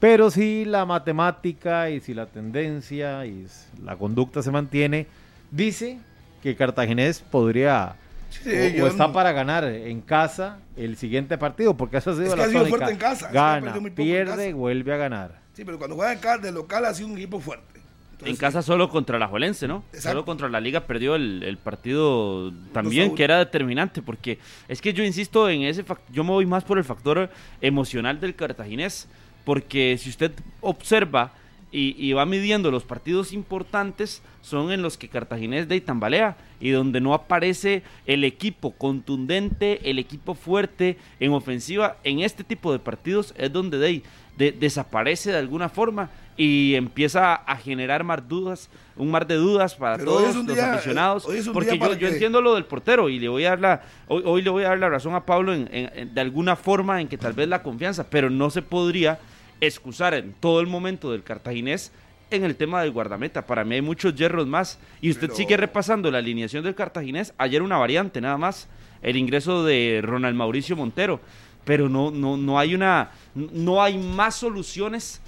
[0.00, 3.46] Pero si la matemática y si la tendencia y
[3.84, 5.06] la conducta se mantiene,
[5.50, 5.98] dice
[6.42, 7.96] que Cartaginés podría
[8.30, 12.26] Sí, o, está no- para ganar en casa el siguiente partido, porque eso ha sido
[12.26, 14.56] Es que la ha sido fuerte en casa, Gana, en pierde, casa.
[14.56, 15.40] vuelve a ganar.
[15.52, 17.79] sí, pero cuando juega en de local ha sido un equipo fuerte.
[18.24, 19.84] En casa solo contra la Juelense, ¿no?
[19.88, 20.08] Exacto.
[20.10, 24.92] Solo contra la Liga perdió el, el partido también, que era determinante, porque es que
[24.92, 29.08] yo insisto en ese yo me voy más por el factor emocional del cartaginés,
[29.44, 31.32] porque si usted observa
[31.72, 36.70] y, y va midiendo los partidos importantes, son en los que Cartaginés de tambalea y
[36.70, 42.80] donde no aparece el equipo contundente, el equipo fuerte en ofensiva, en este tipo de
[42.80, 44.02] partidos es donde de,
[44.36, 46.10] de- desaparece de alguna forma
[46.42, 50.72] y empieza a generar más dudas, un mar de dudas para Pero todos los día-
[50.72, 54.40] aficionados, porque yo, entiendo lo del portero y le voy a dar la, hoy, hoy
[54.40, 57.08] le voy a dar la razón a Pablo en, en- en- de alguna forma en
[57.08, 59.18] que tal vez la confianza, pero no se podría
[59.60, 61.92] excusar en todo el momento del cartaginés
[62.30, 63.46] en el tema del guardameta.
[63.46, 64.78] Para mí hay muchos hierros más.
[65.02, 67.34] Y usted Pero- sigue repasando la alineación del cartaginés.
[67.36, 68.66] Ayer una variante nada más.
[69.02, 71.20] El ingreso de Ronald Mauricio Montero.
[71.66, 73.10] Pero no, no, no hay una.
[73.34, 75.20] No hay más soluciones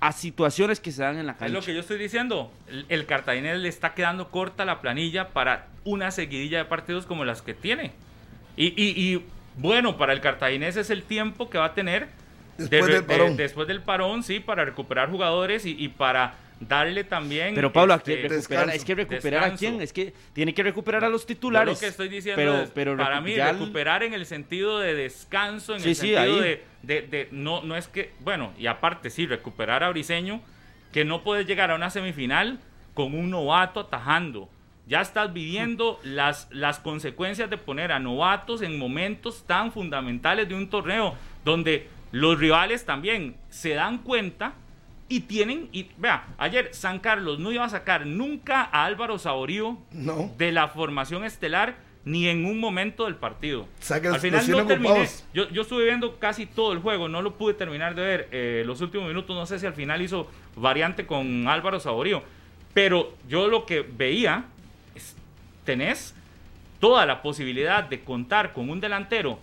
[0.00, 1.54] a situaciones que se dan en la Es cancha.
[1.54, 2.52] lo que yo estoy diciendo.
[2.68, 7.24] El, el Cartaginés le está quedando corta la planilla para una seguidilla de partidos como
[7.24, 7.92] las que tiene.
[8.56, 9.24] Y, y- y,
[9.56, 12.08] bueno, para el Cartaginés es el tiempo que va a tener
[12.58, 13.36] Después del parón.
[13.36, 17.54] después del parón, sí, para recuperar jugadores y, y para darle también.
[17.54, 18.70] Pero Pablo, ¿a este, recuperar?
[18.70, 19.80] Es que recuperar a quién?
[19.80, 21.74] Es que tiene que recuperar a los Yo titulares.
[21.74, 25.74] lo que estoy diciendo pero, es, pero para mí, recuperar en el sentido de descanso,
[25.74, 26.40] en Sí, el sí, sentido ahí.
[26.40, 30.40] de, de- de- no, no es que, bueno, y aparte, sí, recuperar a Briseño,
[30.92, 32.58] que no puedes llegar a una semifinal
[32.94, 34.48] con un novato atajando.
[34.86, 40.54] Ya estás viviendo las, las consecuencias de poner a novatos en momentos tan fundamentales de
[40.54, 44.54] un torneo, donde los rivales también se dan cuenta
[45.08, 49.78] y tienen, y vea, ayer San Carlos no iba a sacar nunca a Álvaro Saborío
[49.92, 50.30] No.
[50.36, 53.66] de la formación estelar ni en un momento del partido.
[53.90, 55.06] Al final no terminé.
[55.34, 58.28] Yo, yo estuve viendo casi todo el juego, no lo pude terminar de ver.
[58.32, 62.22] eh, los últimos minutos, no sé si al final hizo variante con Álvaro Saborío.
[62.74, 64.44] Pero yo lo que veía
[64.94, 65.16] es,
[65.64, 66.14] tenés
[66.80, 69.38] toda la posibilidad de contar con un delantero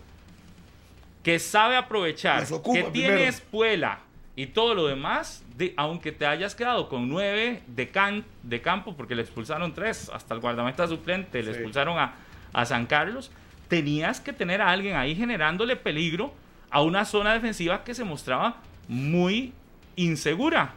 [1.21, 3.17] que sabe aprovechar, que tiene primero.
[3.17, 3.99] espuela,
[4.37, 8.95] Y todo lo demás, de, aunque te hayas quedado con nueve de, can, de campo,
[8.97, 12.15] porque le expulsaron tres, hasta el guardameta suplente, le expulsaron a,
[12.51, 13.31] a San Carlos,
[13.69, 16.33] tenías que tener a alguien ahí generándole peligro
[16.69, 18.57] a una zona defensiva que se mostraba
[18.89, 19.53] muy
[19.95, 20.73] insegura.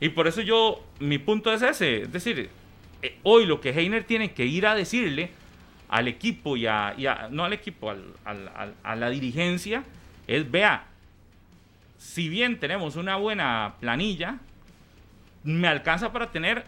[0.00, 2.50] Y por eso yo, mi punto es ese, es decir,
[3.02, 5.30] eh, hoy lo que Heiner tiene que ir a decirle
[5.88, 9.84] al equipo y a, y a- no al equipo, al- al- al- a la dirigencia,
[10.26, 10.86] es, vea,
[12.02, 14.38] si bien tenemos una buena planilla,
[15.44, 16.64] me alcanza para tener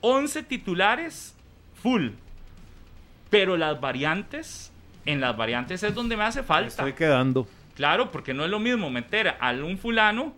[0.00, 1.34] 11 titulares
[1.82, 2.10] full.
[3.28, 4.72] Pero las variantes,
[5.04, 6.68] en las variantes es donde me hace Me falta.
[6.68, 7.46] estoy quedando.
[7.74, 10.32] Claro, porque no es lo mismo meter a un fulano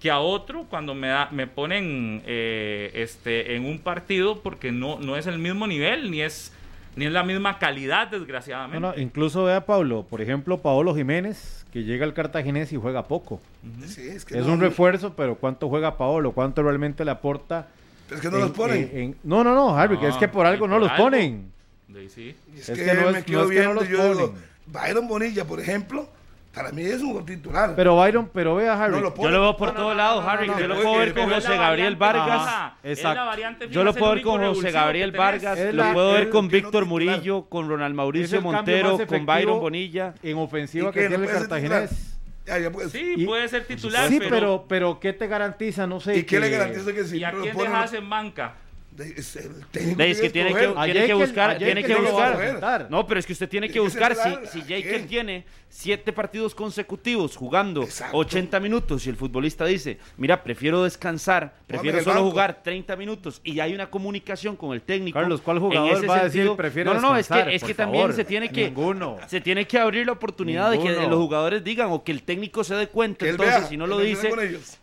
[0.00, 4.98] que a otro cuando me, da, me ponen eh, este, en un partido porque no,
[4.98, 6.54] no es el mismo nivel ni es,
[6.96, 8.80] ni es la misma calidad, desgraciadamente.
[8.80, 13.08] No, no, incluso vea Pablo, por ejemplo, Paolo Jiménez, que llega al Cartaginés y juega
[13.08, 13.40] poco.
[13.86, 16.30] Sí, es que Es no- un refuerzo, pero ¿cuánto juega Paolo?
[16.30, 17.66] ¿Cuánto realmente le aporta?
[18.10, 18.90] Es que no en- los ponen.
[18.92, 21.04] en- en- no, no, no, Harry, que es que por algo no los algo.
[21.04, 21.50] ponen.
[21.92, 22.36] Sí, sí.
[22.56, 24.08] Es, Es que, que no me quedo no es que no viendo los y yo
[24.14, 24.44] digo, ponen.
[24.66, 26.08] Byron Bonilla, por ejemplo,
[26.54, 27.74] para mí es un titular.
[27.74, 28.92] Pero Byron, pero vea Harry.
[28.94, 30.46] No lo Yo lo veo por No, todos no, lados, no, Harry.
[30.46, 32.72] no, yo lo puedo ver con José Gabriel Vargas.
[32.82, 33.66] exacto.
[33.70, 35.12] Yo lo puedo ver con José Gabriel.
[35.12, 36.86] Vargas, lo puedo ver con Víctor.
[36.86, 40.14] Murillo, con Ronald Mauricio Montero, con Byron Bonilla.
[40.22, 41.30] En ofensiva ¿Y que tiene ¿No el?
[41.30, 42.10] Cartaginés.
[42.46, 45.86] Ya, ya, Sí, y- puede ser titular, Sí, pero, pero, pero ¿qué te garantiza?
[45.86, 46.18] No sé.
[46.18, 48.54] ¿Y qué le garantiza que si ¿Y a quién ponen, dejas en banca?
[48.98, 52.02] Es el técnico De- es que tiene que, tiene que buscar, a tiene Jekyll que
[52.02, 52.86] buscar.
[52.90, 54.16] No, pero es que usted tiene que Tiene que buscar.
[54.46, 58.16] Si, si ¿a Jekyll tiene siete partidos consecutivos jugando Exacto.
[58.18, 62.30] 80 minutos y el futbolista dice, mira, prefiero descansar, prefiero solo banco.
[62.30, 65.18] jugar 30 minutos y hay una comunicación con el técnico.
[65.18, 67.48] Carlos, ¿cuál en jugador ese va a decir, "Prefiero No, no, es descansar"?
[67.48, 68.14] que, es que también favor.
[68.16, 69.16] se tiene que Ninguno.
[69.26, 71.00] se tiene que abrir la oportunidad de Ninguno.
[71.00, 73.88] que los jugadores digan o que el técnico se dé cuenta, entonces vea, si no
[73.88, 74.30] lo dice,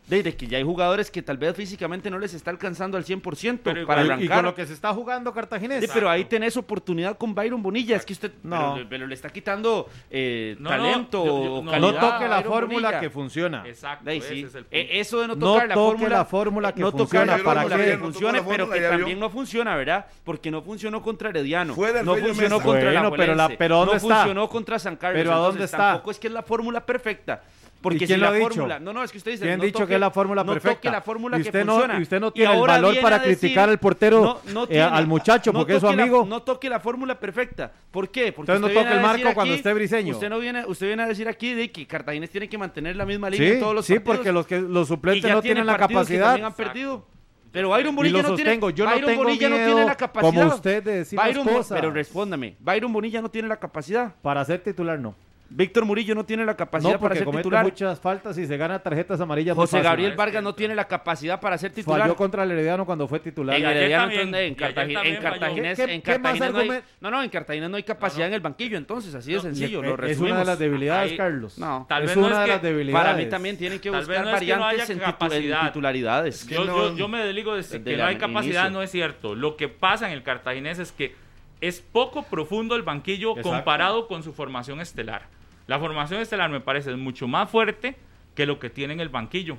[0.07, 3.05] de, de que ya hay jugadores que tal vez físicamente no les está alcanzando al
[3.05, 5.83] 100% Pero para Y- con lo que se está jugando Cartaginés.
[5.83, 7.95] Sí, pero ahí tenés oportunidad con Byron Bonilla.
[7.97, 8.73] Es que usted No.
[8.75, 11.71] pero, pero le está quitando eh, No, no, talento yo- yo- o no.
[11.71, 12.99] calidad no toque la Byron fórmula Bonilla.
[12.99, 13.63] que funciona.
[13.67, 14.39] Exacto, Ahí ese sí.
[14.43, 14.75] es el punto.
[14.77, 17.43] Eh, eso de no No tocar la fórmula, la fórmula que no funciona, tocar la
[17.43, 20.05] ¿para fórmula que funcione, pero que también no funciona, ¿verdad?
[20.23, 21.73] Porque no funcionó contra Herediano,
[22.03, 24.15] no funcionó contra Bueno, la pero la- pero ¿dónde no está?
[24.17, 25.19] funcionó contra San Carlos.
[25.21, 25.91] Pero ¿a dónde entonces está?
[25.91, 27.41] Tampoco es que es la fórmula perfecta.
[27.81, 28.49] Porque ¿Y si quién lo la ha dicho?
[28.49, 30.11] fórmula, no, no, es que usted dice, ¿Quién ha no dicho toque- que es la
[30.11, 30.75] fórmula no perfecta?
[30.75, 31.99] toque la fórmula y que usted no, funciona.
[31.99, 35.51] y usted no tiene el valor para decir- criticar al portero no- eh, al muchacho
[35.51, 36.23] porque es su la- amigo.
[36.27, 37.71] no toque la fórmula perfecta.
[37.89, 38.31] ¿Por qué?
[38.33, 40.13] Porque Entonces no toque el marco cuando esté Briseño.
[40.13, 43.05] Usted no viene, usted viene a decir aquí de que Cartaginés tiene que mantener la
[43.05, 44.17] misma línea sí, en todos los sí, partidos.
[44.17, 46.35] porque los que los suplentes no tiene tienen la que capacidad.
[46.43, 47.05] han perdido.
[47.51, 49.85] Pero Byron Y Bonilla no tiene, sostengo, yo no Byron tengo Bonilla no miedo, tiene
[49.85, 50.31] la capacidad.
[50.43, 51.77] como usted, de decir Byron cosas.
[51.77, 54.13] Pero respóndame, Byron Bonilla no tiene la capacidad.
[54.21, 55.13] Para ser titular no.
[55.53, 57.63] Víctor Murillo no tiene la capacidad No, para porque ser comete titular.
[57.65, 59.53] muchas faltas y se gana tarjetas amarillas.
[59.53, 59.83] José fácil.
[59.83, 61.99] Gabriel Es Vargas no tiene la capacidad para ser titular.
[62.01, 63.57] Falló contra el Herediano cuando fue titular.
[63.57, 65.39] En Herediano, también, en, y ayer Cartagin- también en falló.
[65.39, 68.27] Cartaginés, ¿Qué- en qué más Cartaginés no hay, no, no, en Cartaginés no hay capacidad
[68.27, 71.17] en el banquillo, entonces así de No, sencillo, lo es una de las debilidades, Ahí-
[71.17, 71.57] Carlos.
[71.57, 71.85] No.
[71.89, 73.05] Tal es vez no una es de que- las debilidades.
[73.05, 74.99] Para mí también tienen que Tal buscar vez no es que no variantes haya en,
[75.11, 75.65] capacidad.
[75.67, 76.47] titularidades.
[76.47, 79.35] Yo, no- yo, yo me desligo de que no hay capacidad, no es cierto.
[79.35, 81.13] Lo que pasa en el cartaginés es que
[81.59, 85.23] es poco profundo el banquillo comparado con su formación estelar.
[85.71, 87.95] La formación estelar me parece mucho más fuerte
[88.35, 89.57] que lo que tiene en el banquillo.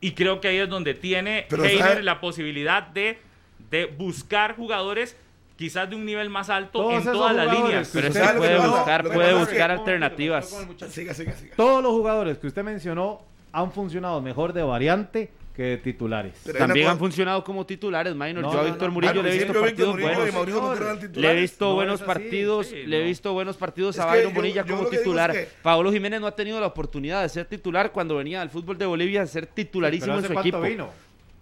[0.00, 1.62] Y creo que ahí es donde tiene Pero,
[2.02, 3.20] la posibilidad de,
[3.70, 5.16] de buscar jugadores
[5.54, 7.90] quizás de un nivel más alto Todos en todas las líneas.
[7.92, 10.46] Pero ¿sabe lo puede buscar, puede es buscar alternativas.
[10.88, 11.54] Siga, siga, siga.
[11.54, 16.32] Todos los jugadores que usted mencionó han funcionado mejor de variante que de titulares.
[16.44, 18.42] Pero También han funcionado como titulares, minor.
[18.42, 18.94] No, Yo a Víctor no.
[18.94, 21.14] Murillo le he visto partidos buenos.
[21.14, 24.64] Le he visto No, buenos partidos, Sí, le he visto buenos partidos a Byron Bonilla
[24.64, 25.30] como titular.
[25.30, 28.48] es que- Paolo Jiménez no ha tenido la oportunidad de ser titular cuando venía al
[28.50, 30.60] fútbol de Bolivia a ser titularísimo Pero en su equipo.
[30.62, 30.88] vino.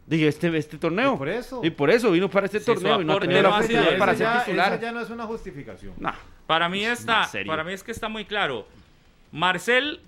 [0.07, 1.15] Dije, este, este torneo.
[1.15, 1.61] Y por eso.
[1.63, 3.55] Y por eso vino para este Sí, torneo y no ha aporte tenido no la
[3.57, 4.73] oportunidad para ser ya- titular.
[4.73, 5.93] eso ya no es una justificación.
[5.99, 6.15] Nah.
[6.49, 8.67] Para mí está, para mí es que está muy claro.
[9.31, 10.01] Marcel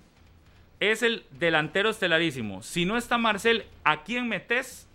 [0.91, 2.61] es el delantero estelarísimo.
[2.63, 4.87] Si no está Marcel, ¿a quién metes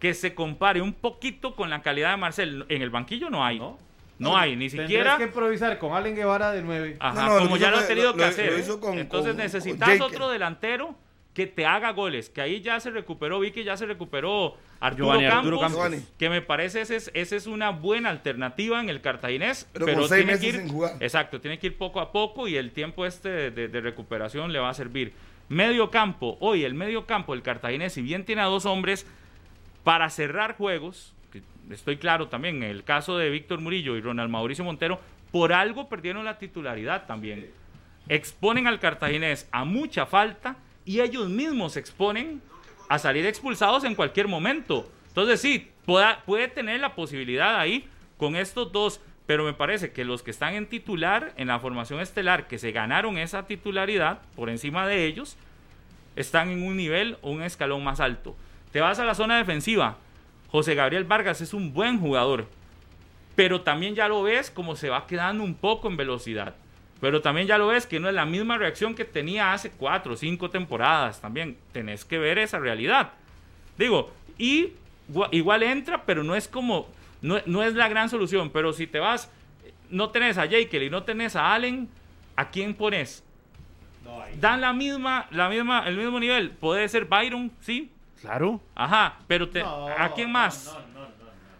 [0.00, 2.64] que se compare un poquito con la calidad de Marcel?
[2.68, 3.58] En el banquillo no hay.
[3.58, 3.78] ¿No?
[4.18, 5.16] No, hay, ni siquiera.
[5.16, 6.96] que improvisar con Allen Guevara de 9.
[6.98, 8.52] Ajá, No, no, lo como ya hizo lo ha tenido lo- que lo- hacer.
[8.52, 10.96] lo hizo con- Entonces con- necesitas con otro delantero
[11.38, 12.28] que te haga goles.
[12.30, 16.08] Que ahí ya se recuperó, vi que ya se recuperó Arturo, Giovanni Campos, Arturo Campos.
[16.18, 19.68] Que me parece esa es, esa es una buena alternativa en el cartaginés.
[19.72, 20.92] Pero Pero, con seis tiene que meses ir, sin jugar.
[20.98, 24.52] Exacto, tiene que ir poco a poco y el tiempo este de, de- de recuperación
[24.52, 25.12] le va a servir.
[25.48, 29.06] Medio campo, hoy el medio campo del cartaginés, si bien tiene a dos hombres,
[29.84, 34.28] para cerrar juegos, que estoy claro también, en el caso de Víctor Murillo y Ronald
[34.30, 37.46] Mauricio Montero, por algo perdieron la titularidad también.
[38.08, 40.56] Exponen al cartaginés a mucha falta
[40.88, 42.40] y ellos mismos se exponen
[42.88, 44.90] a salir expulsados en cualquier momento.
[45.08, 47.86] Entonces sí, puede tener la posibilidad ahí
[48.16, 52.00] con estos dos, pero me parece que los que están en titular, en la formación
[52.00, 55.36] estelar, que se ganaron esa titularidad por encima de ellos,
[56.16, 58.34] están en un nivel o un escalón más alto.
[58.72, 59.98] Te vas a la zona defensiva.
[60.50, 62.46] José Gabriel Vargas es un buen jugador,
[63.36, 66.54] pero también ya lo ves como se va quedando un poco en velocidad.
[67.00, 70.14] Pero también ya lo ves que no es la misma reacción que tenía hace cuatro
[70.14, 71.20] o cinco temporadas.
[71.20, 73.12] También tenés que ver esa realidad.
[73.76, 74.72] Digo, y
[75.12, 76.88] gua- igual entra, pero no es como,
[77.22, 78.50] no, no es la gran solución.
[78.50, 79.30] Pero si te vas,
[79.90, 81.88] no tenés a Jekyll y no tenés a Allen,
[82.34, 83.22] ¿a quién pones?
[84.40, 86.50] Dan la misma, la misma, el mismo nivel.
[86.50, 87.90] Puede ser Byron, sí,
[88.20, 88.60] Claro.
[88.74, 90.76] Ajá, pero te- ¿a quién más?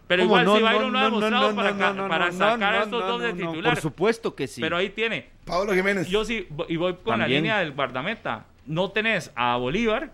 [0.09, 3.01] Pero igual si Byron lo ha demostrado para, no, para no, sacar a no, estos
[3.03, 3.75] no, dos de no, no, titular.
[3.75, 4.61] Por supuesto que sí.
[4.61, 5.29] Pero ahí tiene.
[5.45, 6.09] Pablo Jiménez.
[6.09, 8.47] Yo sí, y voy con la línea del guardameta.
[8.67, 10.11] No tenés a Bolívar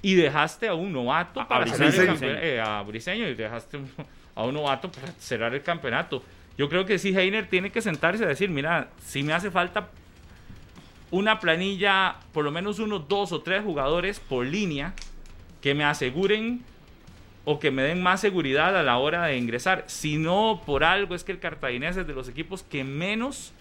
[0.00, 2.12] y dejaste a un novato A- a para cerrar el Briseño.
[2.12, 2.44] campeonato.
[2.46, 3.78] eh, a Briseño y dejaste
[4.34, 6.22] a un novato para cerrar el campeonato.
[6.56, 9.88] Yo creo que sí, Heiner tiene que sentarse y decir, mira, si me hace falta
[11.10, 14.94] una planilla, por lo menos unos dos o tres jugadores por línea
[15.60, 16.62] que me aseguren
[17.44, 19.84] o que me den más seguridad a la hora de ingresar.
[19.88, 23.52] Si no, por algo es que el cartaginés es de los equipos que menos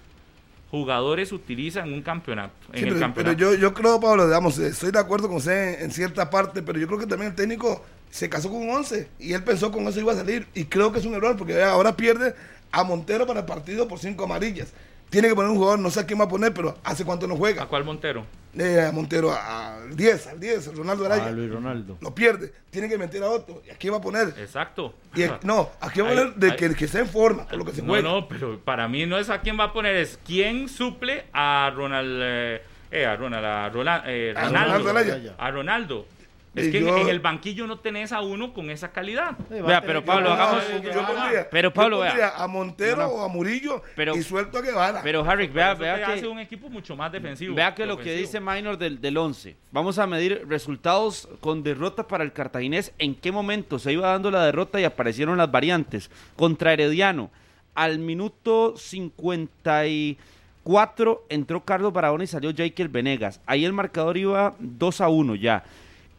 [0.69, 2.53] jugadores utiliza en un campeonato.
[2.73, 3.37] En Sí, el pero, campeonato.
[3.37, 6.29] pero yo, yo creo, Pablo, digamos, eh, estoy de acuerdo con usted en, en cierta
[6.29, 9.43] parte, pero yo creo que también el técnico se casó con un 11 y él
[9.43, 10.47] pensó con eso iba a salir.
[10.53, 12.35] Y creo que es un error porque ahora pierde
[12.71, 14.73] a Montero para el partido por cinco amarillas.
[15.11, 17.27] Tiene que poner un jugador, no sé a quién va a poner, pero hace cuánto
[17.27, 17.65] no ¿A juega.
[17.67, 18.25] cuál Montero?
[18.57, 21.25] Eh, a Montero a- al 10, al 10, a Ronaldo Araya.
[21.27, 21.97] A Luis Ronaldo.
[22.01, 23.61] Lo pierde, tiene que meter a otro.
[23.67, 24.33] ¿Y a quién va a poner?
[24.39, 24.93] Exacto.
[25.13, 26.33] Y el- no, ¿a quién va a poner?
[26.35, 28.09] De que, que esté en forma, con lo que se No, juega.
[28.09, 31.71] no, pero para mí no es a quién va a poner, es quién suple a
[31.75, 34.77] Ronald, eh, eh, a Ronald, a Rola- eh, A Ronaldo.
[34.79, 35.35] Ronaldo Araya.
[35.37, 36.05] A Ronaldo.
[36.53, 39.37] Es Y que en- yo- en, el banquillo no tenés a uno con esa calidad.
[39.49, 42.33] Vea, pero Pablo, Yo hagamos- yo pondría- Pero, yo Pablo, vea.
[42.35, 43.09] a Montero No, no.
[43.13, 44.99] o a Murillo Pero- y suelto a Guevara.
[45.01, 47.55] Pero Harry, vea, vea hace que, un equipo mucho más defensivo.
[47.55, 49.55] vea que lo que dice Minor del, del 11.
[49.71, 52.91] Vamos a medir resultados con derrota para el cartaginés.
[52.99, 56.11] ¿En qué momento se iba dando la derrota y aparecieron las variantes?
[56.35, 57.31] Contra Herediano,
[57.75, 63.41] al minuto 54 entró Carlos Barahona y salió Jekyll Venegas.
[63.45, 65.63] Ahí el marcador iba 2 a 1 ya.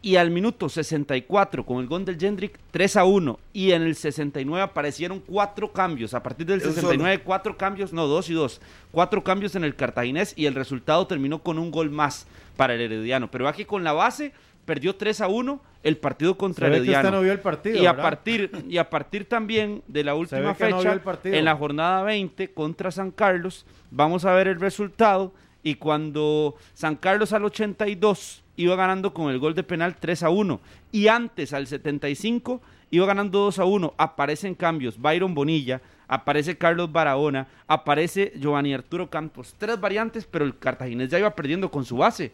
[0.05, 3.39] Y al minuto 64, con el gol del Jendrick, 3 a 1.
[3.53, 6.13] Y en el 69 aparecieron cuatro cambios.
[6.13, 6.73] A partir del Él solo.
[6.75, 8.59] 69, cuatro cambios, no, dos y dos.
[8.91, 12.27] Cuatro cambios en el cartaginés y el resultado terminó con un gol más
[12.57, 13.31] para el Herediano.
[13.31, 14.33] Pero aquí con la base
[14.65, 17.11] perdió 3 a 1 el partido contra Se Herediano.
[17.11, 18.03] no vio el partido, y a ¿verdad?
[18.03, 21.35] partir y a partir también de la última no fecha partido.
[21.35, 25.33] en la jornada 20 contra San Carlos, vamos a ver el resultado
[25.63, 30.29] y cuando San Carlos al 82 iba ganando con el gol de penal 3 a
[30.29, 30.59] 1
[30.91, 36.91] y antes al 75 iba ganando 2 a 1, aparecen cambios, Byron Bonilla, aparece Carlos
[36.91, 41.97] Barahona, aparece Giovanni Arturo Campos, tres variantes, pero el cartaginés ya iba perdiendo con su
[41.97, 42.31] base.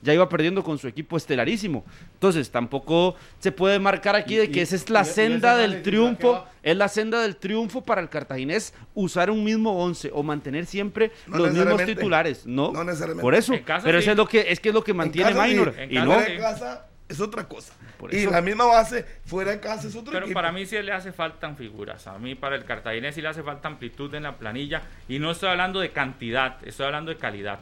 [0.00, 1.84] Ya iba perdiendo con su equipo estelarísimo.
[2.14, 5.14] Entonces, tampoco se puede marcar aquí de que y- esa es la y- y ese
[5.14, 9.42] senda del análisis, ¿a triunfo es la senda del triunfo para el cartaginés usar un
[9.42, 12.46] mismo once o mantener siempre No los mismos titulares.
[12.46, 13.22] No, No necesariamente.
[13.22, 13.54] por eso.
[13.54, 14.02] En casa pero sí.
[14.04, 15.74] eso es lo que es que es lo que mantiene casa sí, Minor.
[15.76, 16.32] en y casa no, fuera sí.
[16.32, 17.72] de casa es otra cosa.
[17.98, 18.30] Por y eso.
[18.30, 20.34] la misma base, fuera de casa es otro Pero equipo.
[20.38, 22.06] para mí sí le hace faltan figuras.
[22.06, 24.82] A mí para el cartaginés sí le hace falta amplitud en la planilla.
[25.08, 27.58] Y no estoy hablando de cantidad, estoy hablando de calidad.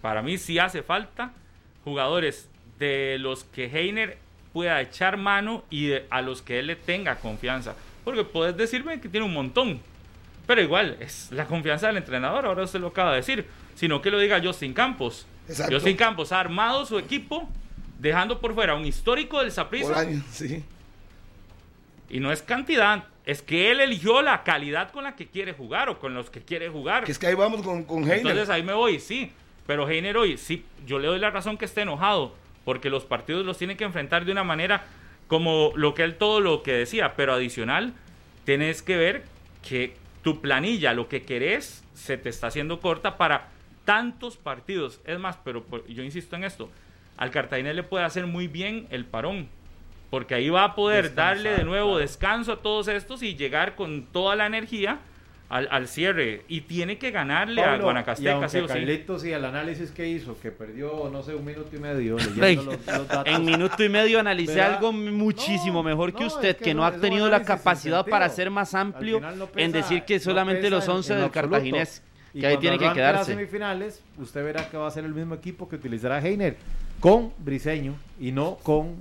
[0.00, 1.32] Para mí sí hace falta
[1.88, 4.18] jugadores de los que Heiner
[4.52, 7.74] pueda echar mano y de- a los que él le tenga confianza.
[8.04, 9.80] Porque puedes decirme que tiene un montón.
[10.46, 13.46] Pero igual, es la confianza del entrenador, ahora usted lo acaba de decir.
[13.74, 15.26] Sino que lo diga Justin Campos.
[15.48, 15.74] Exacto.
[15.74, 17.48] Justin Campos ha armado su equipo
[17.98, 20.62] dejando por fuera un histórico del Por Saprissa sí.
[22.10, 25.88] y no es cantidad, es que él eligió la calidad con la que quiere jugar
[25.88, 27.04] o con los que quiere jugar.
[27.04, 28.18] Que es que ahí vamos con, con Heiner.
[28.18, 29.30] Entonces ahí me voy, sí.
[29.68, 33.44] Pero Heiner hoy, sí, yo le doy la razón que esté enojado, porque los partidos
[33.44, 34.86] los tiene que enfrentar de una manera
[35.26, 37.92] como lo que él todo lo que decía, pero adicional,
[38.46, 39.24] tienes que ver
[39.68, 43.48] que tu planilla, lo que querés, se te está haciendo corta para
[43.84, 45.02] tantos partidos.
[45.04, 46.70] Es más, pero por- yo insisto en esto,
[47.18, 49.50] al Cartagena le puede hacer muy bien el parón,
[50.08, 51.98] porque ahí va a poder Descansar, darle de nuevo claro.
[52.00, 54.98] descanso a todos estos y llegar con toda la energía
[55.48, 56.42] al, al cierre.
[56.48, 58.60] Y tiene que ganarle a Pablo, y Guanacasteca, aunque sí.
[58.66, 62.36] Carlitos y el análisis que hizo, que perdió, no sé, un minuto y medio los,
[62.36, 63.26] los datos.
[63.26, 64.74] En minuto y medio analicé ¿Verdad?
[64.76, 67.42] algo muchísimo No, mejor que no, usted, es que, que no no- ha tenido la
[67.42, 69.20] capacidad para ser más amplio
[69.56, 71.50] en decir que solamente los en- 11 en del absoluto.
[71.50, 72.02] cartaginés.
[72.34, 73.32] Y que ahí cuando tiene que arranque las quedarse.
[73.32, 76.56] semifinales, usted verá que va a ser el mismo equipo que utilizará Heiner
[77.00, 78.96] con Briseño y no con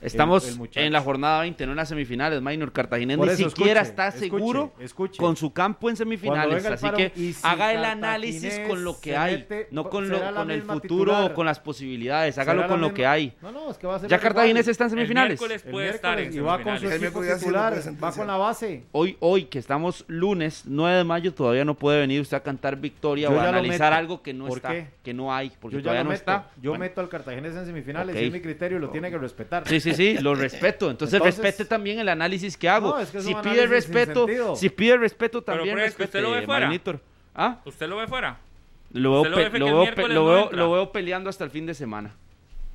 [0.00, 0.80] Estamos el- el muchacho.
[0.86, 2.40] en la jornada 20, no en las semifinales.
[2.42, 5.18] Minor Cartaginés ni eso, siquiera escuche, está seguro escuche.
[5.18, 6.64] con su campo en semifinales.
[6.66, 10.18] Así paro, que si haga el análisis con lo que hay, mete, no con, lo,
[10.34, 10.80] con el futuro
[11.12, 11.30] titular.
[11.30, 12.38] o con las posibilidades.
[12.38, 13.32] Hágalo con lo misma- que hay.
[13.42, 14.18] No, no, es que va a ser Ya.
[14.18, 15.40] Cartaginés está en El semifinales.
[15.40, 18.26] miércoles El puede estar en miércoles, y va con su equipo miércoles titular, va con
[18.26, 18.84] la base.
[18.92, 22.76] Hoy, hoy que estamos lunes 9 de mayo, todavía no puede venir usted a cantar
[22.76, 24.86] victoria Yo o a analizar algo que no ¿Por está, qué?
[25.02, 26.18] que no hay, porque todavía no meto.
[26.20, 26.50] está.
[26.62, 29.66] Yo meto al Cartaginés en semifinales es mi criterio y lo tiene que respetar.
[29.66, 30.90] Sí, sí, sí, lo respeto.
[30.90, 32.90] Entonces, Entonces- respete también el análisis que hago.
[32.90, 34.26] No, es que si pide respeto,
[34.56, 36.70] si pide respeto también pero respete, usted lo ve fuera.
[37.34, 37.58] ¿Ah?
[37.64, 38.38] ¿Usted lo ve fuera?
[38.92, 39.78] Lo veo, lo ve veo lo no
[40.26, 40.56] veo- entra.
[40.58, 42.14] lo veo peleando hasta el fin de semana.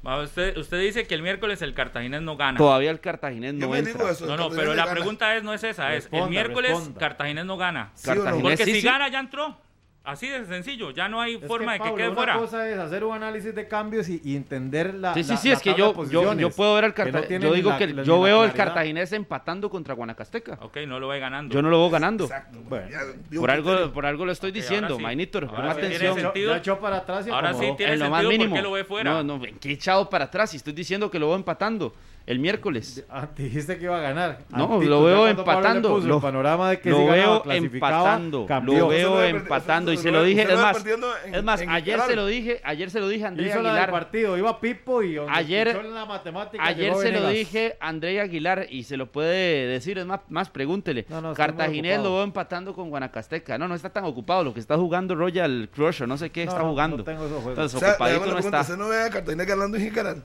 [0.03, 2.57] Usted, usted dice que el miércoles el Cartaginés no gana.
[2.57, 4.11] Todavía el Cartaginés no entra.
[4.11, 4.25] eso.
[4.25, 4.91] No, no, pero la gana.
[4.91, 6.99] pregunta es no es esa, es Responda, el miércoles responda.
[6.99, 7.91] Cartaginés no gana.
[7.95, 8.15] ¿Sí no?
[8.15, 8.85] Cartaginés Porque sí, si sí.
[8.87, 9.57] gana ya entró.
[10.05, 12.37] Así de sencillo, ya no hay Es forma de que Pablo, quede una fuera.
[12.37, 15.13] cosa es hacer un análisis de cambios y, y entender la.
[15.13, 17.11] Sí, sí, la- sí, la es que yo, yo, yo puedo ver al que no
[17.13, 17.27] Cartaginés.
[17.29, 18.73] tienen yo digo la- que la- yo veo la el claridad.
[18.75, 20.57] Cartaginés empatando contra Guanacasteca.
[20.61, 21.53] Ok, no lo ve ganando.
[21.53, 22.25] Yo no lo veo ganando.
[22.25, 22.59] Exacto.
[22.67, 22.89] Bueno.
[22.89, 25.01] Ya Por algo, por algo lo estoy Ok, diciendo, sí.
[25.01, 25.45] Mainitor.
[25.45, 26.19] Sí tiene atención.
[26.19, 26.51] sentido.
[26.51, 27.75] Ya echó para atrás y Ahora sí acomodó.
[27.77, 28.55] tiene en lo más sentido, ¿por mínimo.
[28.57, 29.13] qué lo ve fuera?
[29.13, 30.53] No, no, ¿en qué echado para atrás?
[30.53, 31.93] Y estoy diciendo que lo veo empatando
[32.25, 33.03] el miércoles.
[33.09, 34.39] Ah, dijiste que iba a ganar.
[34.49, 38.79] No, lo veo empatando, lo- el panorama de que lo si ganaba, veo empatando, cambió.
[38.79, 40.85] lo veo empatando y se lo dije, es más,
[41.25, 43.55] en- es más, en ayer se lo dije, ayer se lo dije a André Hizo
[43.61, 43.91] la del Aguilar.
[43.91, 48.21] partido, iba Pipo y Ayer- escuchó en la matemática Ayer se lo dije a André
[48.21, 51.05] Aguilar y se lo puede decir, es más, más pregúntele.
[51.09, 53.57] No, Cartaginés lo veo empatando con Guanacasteca.
[53.57, 56.45] No, no está tan ocupado, lo que está jugando Royal Crush o no sé qué
[56.45, 56.97] No, está jugando.
[56.97, 57.59] no tengo esos juegos.
[57.59, 58.61] O Entonces, ocupadito no está.
[58.61, 60.23] ¿Usted no ve a Cartagena ganando en Jicaral?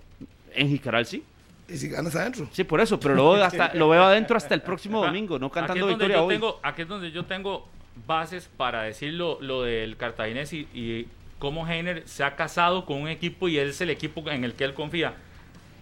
[0.54, 1.24] En Jicaral sí.
[1.68, 2.48] Y si ganas adentro.
[2.52, 5.46] Sí, por eso, pero lo veo, hasta, lo veo adentro hasta el próximo domingo, no
[5.46, 6.34] Aquí cantando donde victoria yo hoy.
[6.34, 7.68] tengo, aquí es donde yo tengo
[8.06, 11.06] bases para decir lo, lo del cartaginés y, y
[11.38, 14.64] cómo Heiner se ha casado con un equipo y es el equipo en el que
[14.64, 15.14] él confía.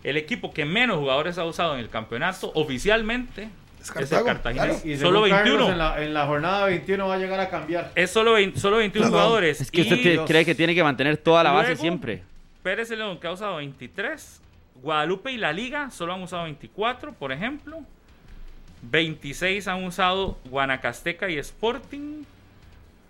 [0.02, 3.48] El equipo que menos jugadores ha usado en el campeonato oficialmente
[3.80, 4.84] Es el cartaginés.
[4.84, 5.72] Y Solo según Carlos, 21.
[5.72, 7.92] En la, en la jornada 21 va a llegar a cambiar.
[7.94, 9.18] Es solo, 20 solo 21 No, no.
[9.18, 9.60] jugadores.
[9.60, 12.22] Es que usted y cree que tiene que mantener toda la base Luego- siempre.
[12.62, 14.42] Pérez León que ha usado 23.
[14.90, 17.80] Guadalupe y la Liga solo han usado 24, por ejemplo.
[18.82, 22.22] 26 han usado Guanacasteca y Sporting.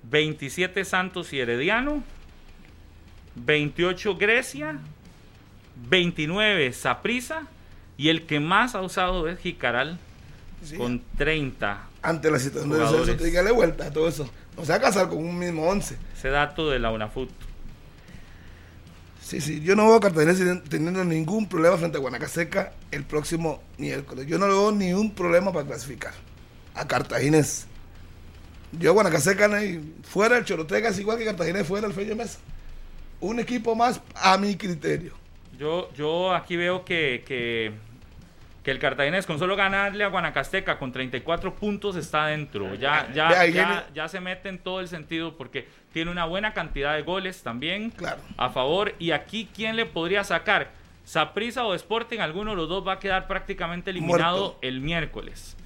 [0.05, 2.03] 27 Santos y Herediano.
[3.35, 4.79] 28 Grecia.
[5.91, 7.43] 29 Saprisa.
[7.99, 9.99] Y el que más ha usado es Jicaral
[10.63, 10.79] Sí.
[10.79, 11.89] con 30.
[12.01, 12.71] Ante la situación
[13.07, 14.31] de que darle vuelta a todo eso.
[14.57, 15.99] No se va a casar con un mismo 11.
[16.17, 17.29] Ese dato de la UNAFUT.
[19.27, 23.03] Sí, sí, yo no veo a Cartagena teni- teniendo ningún problema frente a Guanacaseca el
[23.03, 24.25] próximo miércoles.
[24.29, 26.13] Yo no veo ningún problema para clasificar
[26.75, 27.67] a Cartaginés.
[28.79, 29.51] Yo a Guanacaseca
[30.05, 32.39] fuera el Chorotega es igual que Cartaginés fuera el Feño Mesa.
[33.21, 35.13] Un equipo más a mi criterio.
[35.59, 37.73] Yo, yo aquí veo que, que,
[38.67, 42.75] que el Cartaginés con solo ganarle a Guanacasteca con 34 puntos está dentro.
[42.75, 46.97] Ya, ya, ya, ya se mete en todo el sentido porque tiene una buena cantidad
[46.97, 48.21] de goles también Claro.
[48.37, 48.93] a favor.
[48.99, 50.73] Y aquí, ¿quién le podría sacar?
[51.05, 54.59] Saprisa o Sporting, alguno de los dos va a quedar prácticamente eliminado Muerto.
[54.63, 55.57] el miércoles.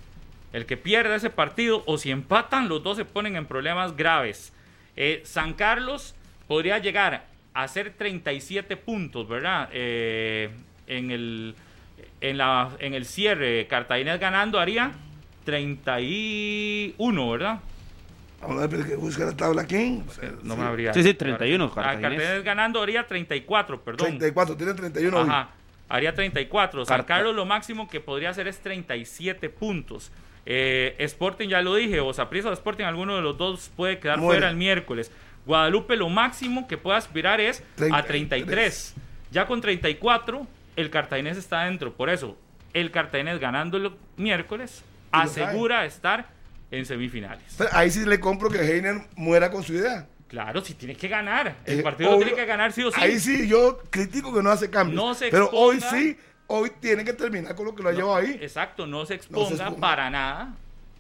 [0.52, 4.52] El que pierda ese partido o si empatan, los dos se ponen en problemas graves.
[4.96, 6.14] Eh, San Carlos
[6.46, 7.24] podría llegar
[7.54, 9.70] a hacer 37 puntos, ¿verdad?
[9.72, 10.50] Eh,
[10.86, 11.54] en, el,
[12.20, 14.92] en, la, en el cierre, Cartaginés ganando haría
[15.44, 17.60] 31, ¿verdad?
[18.40, 20.02] Vamos a ver que busca la tabla aquí.
[20.42, 20.94] No me habría.
[20.94, 21.82] Sí, sí, 31, Ah.
[21.82, 24.06] Cartaginés ganando haría 34, perdón.
[24.08, 25.28] 34, tiene 31 hoy.
[25.28, 25.50] Ajá,
[25.88, 26.86] haría 34.
[26.86, 30.10] San Carlos lo máximo que podría hacer es 37 puntos.
[30.46, 34.18] Eh, Sporting, ya lo dije, o Saprissa o Sporting, alguno de los dos puede quedar
[34.18, 34.38] Muere.
[34.38, 35.12] fuera el miércoles.
[35.44, 37.62] Guadalupe lo máximo que puede aspirar es
[37.92, 38.94] a 33.
[39.30, 40.46] Ya con 34,
[40.80, 41.92] el Cartaginés está dentro.
[41.94, 42.36] Por eso,
[42.74, 46.26] el Cartaginés ganando el miércoles asegura estar
[46.70, 47.42] en semifinales.
[47.72, 50.06] Ahí sí le compro que Heiner muera con su idea.
[50.28, 51.56] Claro, si tiene que ganar.
[51.66, 52.26] El Eh, partido lo obvio.
[52.28, 53.00] tiene que ganar sí o sí.
[53.00, 54.94] Ahí sí yo critico que no hace cambios.
[54.94, 56.16] No se pero hoy sí,
[56.46, 58.38] hoy tiene que terminar con lo que lo ha llevado ahí.
[58.40, 59.80] Exacto, no se exponga, exponga.
[59.80, 60.54] para nada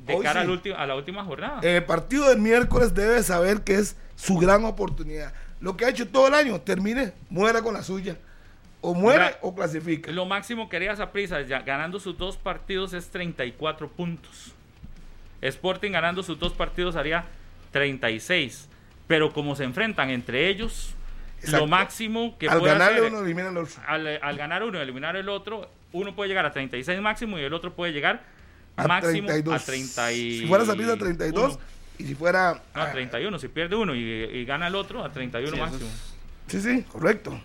[0.04, 0.48] de Hoy cara sí.
[0.50, 1.60] al ulti- a la última jornada.
[1.62, 5.32] En el partido del miércoles debe saber que es su gran oportunidad.
[5.60, 8.16] Lo que ha hecho todo el año, termine, muera con la suya.
[8.82, 10.10] O muere o clasifica.
[10.10, 14.54] Lo máximo que haría Saprissa ganando sus dos partidos es 34 puntos.
[15.42, 17.24] Sporting ganando sus dos partidos haría
[17.72, 18.68] 36.
[19.06, 20.94] Pero como se enfrentan entre ellos,
[21.38, 21.58] Exacto.
[21.58, 23.82] lo máximo que Al puede hacer uno, elimina al otro.
[23.86, 27.42] al, al ganar uno y eliminar el otro, uno puede llegar a 36 máximo y
[27.42, 28.22] el otro puede llegar
[28.76, 29.62] A máximo 32.
[29.62, 31.58] a 30 y Si fuera Saprissa, 32.
[31.98, 32.62] Y si fuera...
[32.74, 35.60] No, a ah, 31, si pierde uno y, y gana el otro, a 31 Sí,
[35.60, 35.90] máximo.
[36.46, 37.38] Sí, sí, correcto.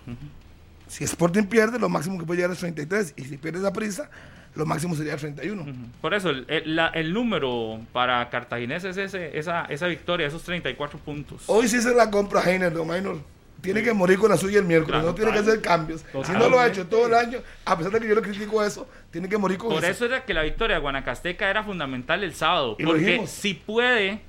[0.88, 3.14] Si Sporting pierde, lo máximo que puede llegar es 33.
[3.18, 4.10] Y si pierde la prisa,
[4.56, 5.62] lo máximo sería 31.
[5.64, 5.72] Ujú.
[6.02, 10.44] Por eso, el, el- la- el número para Cartaginés es ese, esa, esa victoria, esos
[10.44, 11.44] 34 puntos.
[11.48, 13.20] Hoy sí se la compra Heiner, don Maynor.
[13.62, 16.06] Tiene que morir con la suya el miércoles, Claro, no tiene que hacer cambios.
[16.24, 18.64] Si no lo ha hecho todo el año, a pesar de que yo le critico
[18.64, 22.24] eso, tiene que morir con Por eso era que la victoria de Guanacasteca era fundamental
[22.24, 22.78] el sábado.
[22.84, 24.20] Porque si puede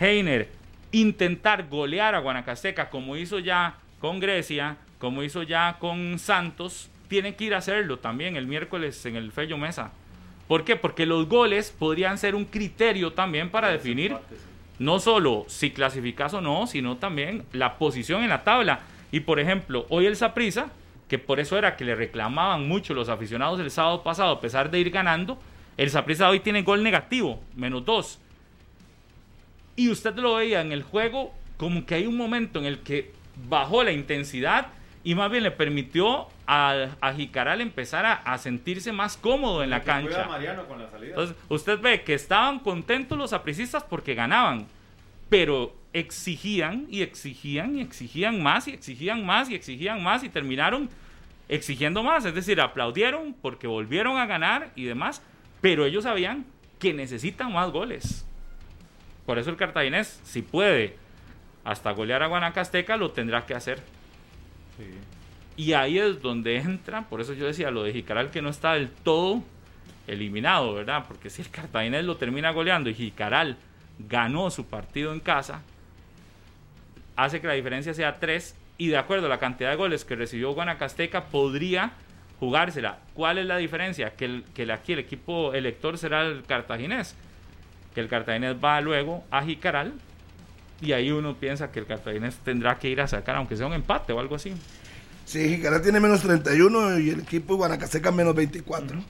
[0.00, 0.48] Heiner
[0.90, 7.34] intentar golear a Guanacasteca como hizo ya con Grecia, como hizo ya con Santos, tiene
[7.34, 9.90] que ir a hacerlo también el miércoles en el Fello Mesa.
[10.46, 10.76] ¿Por qué?
[10.76, 14.16] Porque los goles podrían ser un criterio también para definir
[14.78, 18.80] no solo si clasificas o no, sino también la posición en la tabla.
[19.10, 20.70] Y por ejemplo, hoy el Saprissa,
[21.08, 24.70] que por eso era que le reclamaban mucho los aficionados el sábado pasado, a pesar
[24.70, 25.38] de ir ganando,
[25.78, 28.18] el Saprissa hoy tiene gol negativo, menos dos.
[29.76, 33.12] Y usted lo veía en el juego como que hay un momento en el que
[33.48, 34.68] bajó la intensidad
[35.02, 39.70] y más bien le permitió a, a Jicaral empezar a, a sentirse más cómodo en
[39.70, 40.28] la cancha.
[41.02, 44.66] Entonces, usted ve que estaban contentos los apricistas porque ganaban,
[45.28, 50.90] pero exigían y exigían y exigían más y exigían más y exigían más y terminaron
[51.48, 52.24] exigiendo más.
[52.24, 55.22] Es decir, aplaudieron porque volvieron a ganar y demás,
[55.60, 56.44] pero ellos sabían
[56.78, 58.26] que necesitan más goles.
[59.26, 60.96] Por eso el cartaginés, si puede
[61.64, 63.82] hasta golear a Guanacasteca, lo tendrá que hacer.
[65.56, 68.74] Y ahí es donde entra, por eso yo decía lo de Jicaral que no está
[68.74, 69.42] del todo
[70.06, 71.04] eliminado, ¿verdad?
[71.06, 73.56] Porque si el Cartaginés lo termina goleando y Jicaral
[73.98, 75.62] ganó su partido en casa,
[77.16, 80.16] hace que la diferencia sea 3 y de acuerdo a la cantidad de goles que
[80.16, 81.92] recibió Guanacasteca podría
[82.38, 82.98] jugársela.
[83.12, 84.14] ¿Cuál es la diferencia?
[84.16, 87.14] Que, el, que aquí el equipo elector será el Cartaginés,
[87.94, 89.92] que el Cartaginés va luego a Jicaral
[90.80, 93.72] y ahí uno piensa que el Cartaginés tendrá que ir a sacar, aunque sea un
[93.74, 94.54] empate o algo así.
[95.24, 99.04] Sí, Jicaral tiene menos 31 y el equipo de Guanacasteca menos 24.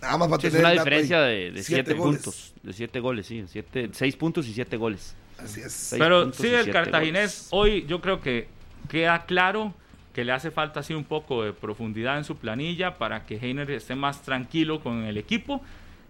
[0.00, 2.22] Nada más para Sí, es tener una diferencia de, de Siete siete goles.
[2.22, 2.54] puntos.
[2.62, 3.44] De siete goles, sí.
[3.48, 5.14] Siete, seis puntos y siete goles.
[5.38, 5.72] Así es.
[5.72, 7.48] Seis Pero sí, el cartaginés goles.
[7.50, 8.48] hoy yo creo que
[8.88, 9.74] queda claro
[10.14, 13.70] que le hace falta así un poco de profundidad en su planilla para que Heiner
[13.70, 15.60] esté más tranquilo con el equipo.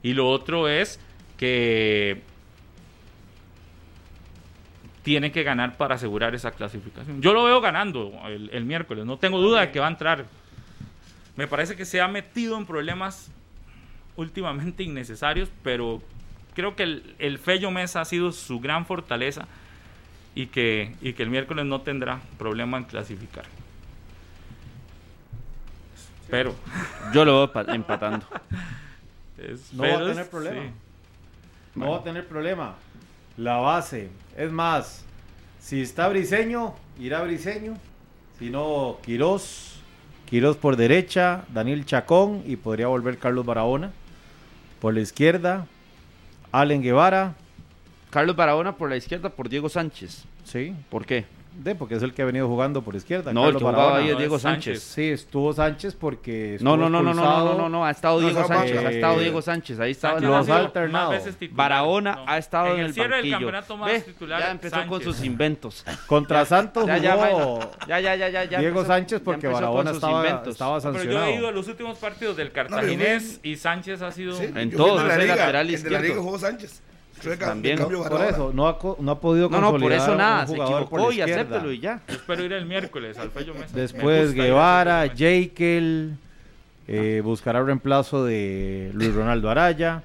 [0.03, 1.01] Y lo otro es
[1.37, 2.23] que
[5.07, 7.23] tiene que ganar para asegurar esa clasificación.
[7.23, 10.25] Yo lo veo ganando el, el miércoles, no tengo duda de que va a entrar.
[11.37, 13.31] Me parece que se ha metido en problemas
[14.17, 16.03] últimamente innecesarios, pero
[16.55, 19.47] creo que el, el Fello Mesa ha sido su gran fortaleza
[20.35, 23.45] y que, y que el miércoles no tendrá problema en clasificar.
[26.29, 26.53] Pero,
[27.15, 28.27] Yo lo veo pa- empatando.
[29.39, 30.63] es- No va a tener problema.
[30.63, 30.71] sí.
[31.77, 32.75] No va a tener problema.
[33.37, 34.09] La base.
[34.37, 35.05] Es más,
[35.61, 37.75] si está Briseño, irá Briseño.
[38.39, 39.81] Si no, Quirós.
[40.27, 43.93] Quirós por derecha, Daniel Chacón y podría volver Carlos Barahona.
[44.81, 45.67] Por la izquierda,
[46.53, 47.35] Allen Guevara.
[48.11, 50.25] Carlos Barahona por la izquierda por Diego Sánchez.
[50.45, 51.27] Sí, ¿Por qué?
[51.57, 53.33] De porque es el que ha venido jugando por izquierda.
[53.33, 54.03] No, el Carlos que jugaba Barahona.
[54.05, 54.83] ahí es No, Diego Sánchez.
[54.83, 54.95] Sánchez.
[54.95, 56.59] Sí, estuvo Sánchez porque.
[56.61, 58.49] No, estuvo no, no, no, no, no, no, no, no, ha estado No, Diego esa
[58.55, 58.89] Sánchez, banca.
[58.89, 60.67] ha estado Eh, Diego Sánchez, ahí estaba en Sánchez Los el ha ha sido banquillo.
[60.81, 61.11] alternado.
[61.11, 61.57] más veces titular.
[61.71, 62.25] Barahona No.
[62.27, 63.33] ha estado en el, cierre del banquillo.
[63.37, 64.41] campeonato más Ve, titular.
[64.41, 65.05] Ya empezó con Sánchez.
[65.17, 65.85] sus inventos.
[66.07, 69.55] Contra Santos Ya, ya, jugó ya, ya, ya, ya, ya Diego empezó- Sánchez porque con
[69.55, 70.53] Barahona estaba, inventos.
[70.53, 71.27] estaba Pero yo sancionado.
[71.27, 74.41] he ido a los últimos partidos del No, Cartaginés y Sánchez ha sido...
[74.41, 76.03] En todos, es la el liga, lateral el de la izquierdo.
[76.07, 76.83] liga jugó Sánchez.
[77.21, 77.77] Chueca, También.
[77.77, 80.19] de cambio Por eso, no ha, no ha podido No, no, por consolidar eso un
[80.19, 81.43] nada, se jugador por la equivocó y izquierda.
[81.43, 82.01] acéptelo y ya.
[82.09, 83.75] Yo espero ir el miércoles al Fello Mesa.
[83.75, 85.09] Me Después Guevara.
[85.15, 86.17] Jekyll,
[86.89, 90.03] eh, buscará reemplazo de Luis Ronaldo Araya,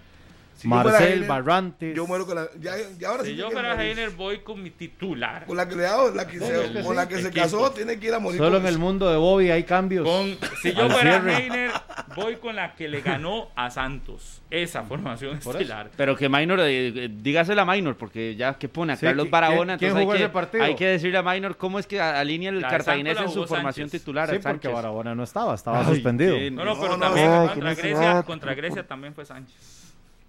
[0.62, 1.96] Si Marcel Heiner, Barrantes.
[1.96, 2.48] Yo muero con la.
[2.60, 3.84] Ya, ya ahora sí Si yo que fuera.
[3.84, 5.46] Heiner voy con mi titular.
[5.46, 6.96] Con la que le hago, la que se, que con sí.
[6.96, 7.44] la que se Equipo.
[7.44, 8.38] casó, tiene que ir a morir.
[8.40, 10.08] Solo en el mundo de Bobby hay cambios.
[10.08, 11.38] Con, si yo fuera.
[11.40, 11.72] Heiner,
[12.16, 14.42] voy con la que le ganó a Santos.
[14.52, 15.62] Esa formación Por eso.
[15.62, 15.90] estelar.
[15.96, 19.28] Pero que Minor, eh, eh, dígasela a Minor, porque ya que pone a Sí, Carlos
[19.28, 20.64] ¿qui- Barahona, quién- quién entonces hay jugó que, ese partido?
[20.66, 24.02] hay que decirle a Minor cómo es que alinea el cartaginés en su formación Sánchez.
[24.02, 24.30] titular.
[24.30, 24.68] sí, porque.
[24.68, 26.36] Barahona no estaba, estaba Ay, suspendido.
[26.52, 27.32] No, no, pero también
[27.76, 29.81] que contra Grecia también fue Sánchez.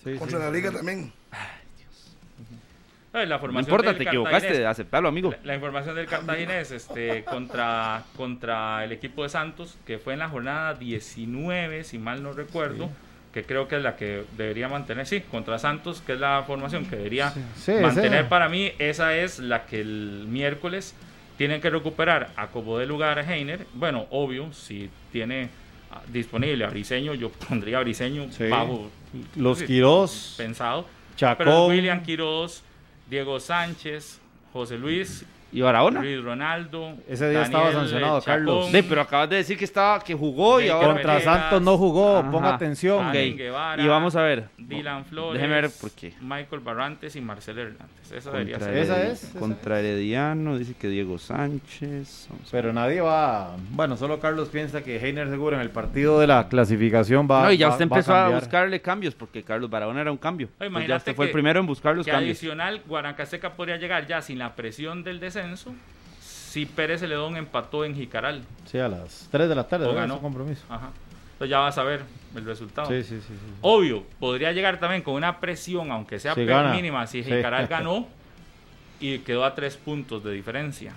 [0.02, 0.44] Sí, Contra sí.
[0.44, 1.12] la liga también.
[3.14, 5.30] Eh, La No formación importa, del te equivocaste, aceptalo, amigo.
[5.32, 10.20] La, la información del Cartaginés este, contra, contra el equipo de Santos, que fue en
[10.20, 12.88] la jornada 19, si mal no recuerdo,
[13.34, 16.86] que creo que es la que debería mantener, sí, contra Santos, que es la formación
[16.86, 20.94] que debería Sí, mantener para mí, esa es la que el miércoles
[21.36, 23.66] tienen que recuperar a como de lugar a Heiner.
[23.74, 25.50] Bueno, obvio, si tiene
[25.90, 28.48] ah, disponible a Briseño, yo pondría a Briseño Sí.
[28.48, 28.90] bajo
[29.36, 30.86] Los Quirós, pensado.
[31.16, 31.38] Chacón.
[31.38, 32.62] Pero William Quiroz,
[33.08, 34.20] Diego Sánchez,
[34.52, 36.00] José Luis, ¿Y Barahona?
[36.00, 36.94] Luis Ronaldo.
[37.06, 38.68] Ese día estaba sancionado, Chacón, Carlos.
[38.72, 41.20] Sí, pero acabas de decir que estaba que jugó y ahora Contra.
[41.20, 42.30] Santos no jugó, Ajá.
[42.30, 43.12] ponga atención.
[43.12, 44.44] Guevara, Y vamos a ver.
[44.56, 46.14] Dylan Flores, Déjeme ver por qué.
[46.22, 48.12] Michael Barrantes y Marcelo Hernández.
[48.12, 48.82] Esa debería Contra, ser.
[48.82, 52.28] Esa Heredi- es, esa contra Herediano, dice que Diego Sánchez.
[52.50, 53.54] Pero nadie va.
[53.70, 57.42] Bueno, solo Carlos piensa que Heiner seguro en el partido de la clasificación va.
[57.44, 60.48] No, y ya usted va empezó a, buscarle cambios porque Carlos Barahona era un cambio.
[60.56, 62.38] Pues ya imagínate usted fue el primero en buscar los Que cambios.
[62.38, 65.41] adicional, Guanacasteca podría llegar ya sin la presión del descenso
[66.20, 68.44] si Pérez Celedón empató en Jicaral.
[68.66, 69.86] Sí, a las 3 de la tarde.
[69.86, 70.20] O ganó.
[70.20, 70.62] Compromiso.
[70.68, 70.90] Ajá.
[71.32, 72.02] Entonces ya vas a ver
[72.36, 72.88] el resultado.
[72.88, 73.28] Sí, sí, sí.
[73.28, 73.34] sí.
[73.62, 76.72] Obvio, podría llegar también con una presión, aunque sea Si pe- gana.
[76.72, 77.30] mínima, si Sí.
[77.30, 78.06] Jicaral ganó
[79.00, 80.92] y quedó a tres puntos de diferencia,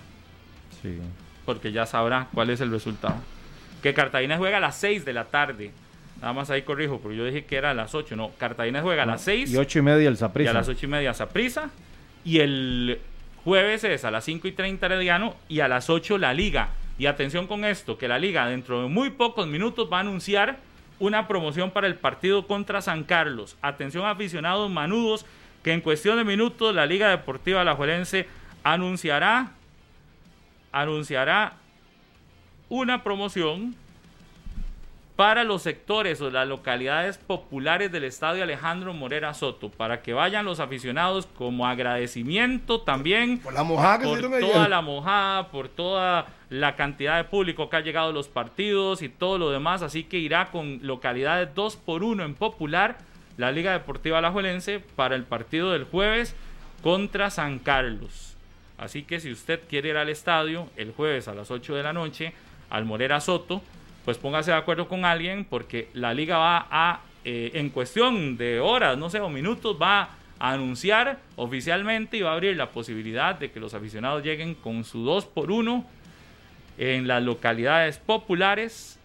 [0.81, 0.99] sí.
[1.45, 3.15] porque ya sabrá cuál es el resultado.
[3.81, 5.71] Que Cartagena juega a las 6 de la tarde.
[6.21, 8.15] Nada más ahí corrijo, porque yo dije que era a las 8.
[8.15, 10.51] No, Cartagena juega a las 6 Y 8 y media el y Saprissa.
[10.51, 11.69] a las 8 y media Saprissa.
[12.23, 12.99] Y el
[13.45, 16.69] jueves es a las 5 y 30 Herediano y a las 8 la Liga.
[16.97, 20.57] Y atención con esto, que la Liga dentro de muy pocos minutos va a anunciar
[20.97, 23.55] una promoción para el partido contra San Carlos.
[23.61, 25.25] Atención aficionados manudos,
[25.63, 28.27] que en cuestión de minutos la Liga Deportiva Alajuelense
[28.63, 29.51] anunciará,
[30.71, 31.53] anunciará
[32.67, 33.75] una promoción
[35.15, 40.43] para los sectores o las localidades populares del estadio Alejandro Morera Soto, para que vayan
[40.43, 44.69] los aficionados como agradecimiento también Por la mojada por toda ayer.
[44.69, 49.09] la mojada, por toda la cantidad de público que ha llegado a los partidos y
[49.09, 52.97] todo lo demás, así que irá con localidades 2 por 1 en popular
[53.37, 56.35] la Liga Deportiva Alajuelense para el partido del jueves
[56.83, 58.35] contra San Carlos.
[58.77, 61.93] Así que si usted quiere ir al estadio el jueves a las 8 de la
[61.93, 62.33] noche
[62.69, 63.61] al Morera Soto,
[64.05, 68.59] pues póngase de acuerdo con alguien porque la liga va a, eh, en cuestión de
[68.59, 73.37] horas, no sé, o minutos, va a anunciar oficialmente y va a abrir la posibilidad
[73.37, 75.83] de que los aficionados lleguen con su 2 por 1
[76.77, 78.99] en las localidades populares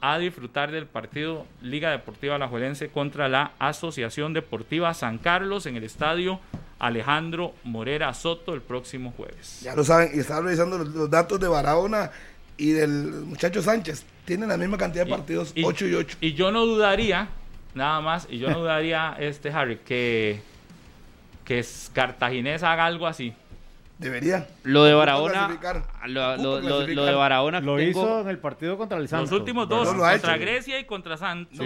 [0.00, 5.84] a disfrutar del partido Liga Deportiva Alajuelense contra la Asociación Deportiva San Carlos en el
[5.84, 6.40] estadio
[6.78, 9.60] Alejandro Morera Soto el próximo jueves.
[9.62, 12.12] Ya lo saben, y estaba revisando los, los datos de Barahona
[12.56, 14.04] y del muchacho Sánchez.
[14.28, 16.18] Tienen la misma cantidad de partidos, 8 y 8.
[16.20, 17.28] Y yo no dudaría,
[17.74, 20.40] nada más, y yo no dudaría, este Harry, que,
[21.46, 23.32] que es- Cartaginés haga algo así.
[23.98, 24.46] Debería.
[24.62, 25.82] Lo de Barahona, clasificar.
[26.06, 29.30] lo, lo- lo- lo de Barahona Lo tengo- hizo en el partido contra el Santos.
[29.32, 30.40] Los últimos dos, No lo ha contra hecho.
[30.42, 31.64] Grecia y contra Santos, lo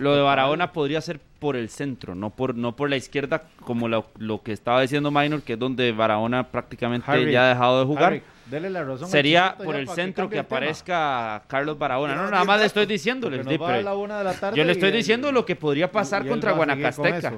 [0.00, 3.86] no de Barahona podría ser por el centro, no por no por la izquierda, como
[3.88, 7.80] lo, lo que estaba diciendo Minor, que es donde Barahona prácticamente Harry, ya ha dejado
[7.80, 8.04] de jugar.
[8.04, 10.42] Harry, dele la razón Sería por el centro que, tema.
[10.42, 12.14] aparezca Carlos Barahona.
[12.14, 13.42] No, no nada más le estoy diciéndole.
[14.54, 17.34] Yo le estoy diciendo lo que podría pasar contra Guanacasteca.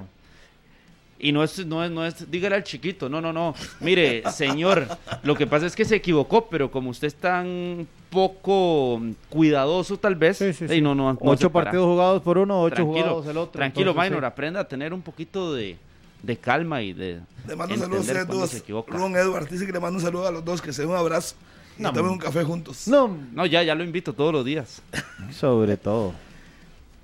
[1.19, 3.55] Y no es, no es, no es, dígale al chiquito, no, no, no.
[3.81, 4.87] Mire, señor,
[5.23, 9.01] lo que pasa es que se equivocó, pero como usted es tan poco
[9.31, 13.05] cuidadoso, tal vez, Sí, sí, no, no, no Ocho partidos jugados por uno, ocho tranquilo,
[13.05, 13.53] jugados el otro.
[13.53, 15.79] tranquilo, entonces, Minor, aprenda a tener un poquito de,
[16.25, 18.63] de calma y de Le mando un saludo a dos.
[18.89, 20.97] Ron Edward dice que le mando un saludo a los dos, que se den un
[20.97, 21.35] abrazo
[21.79, 22.13] y No, tomen man.
[22.15, 22.89] un café juntos.
[22.89, 24.83] No, No, ya, ya lo invito todos los días.
[25.33, 26.15] sobre todo.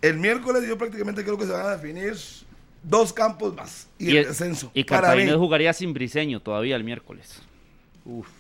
[0.02, 2.14] El miércoles yo prácticamente creo que se van a definir
[2.82, 4.70] dos campos más y, el descenso.
[4.72, 7.40] Y mí, jugaría sin Briseño todavía el miércoles.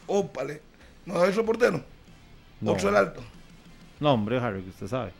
[0.06, 0.62] ópale.
[1.04, 1.82] No es portero.
[2.60, 2.72] No.
[2.72, 3.22] Otro el alto.
[3.98, 5.12] No, hombre, Harry, que usted sabe.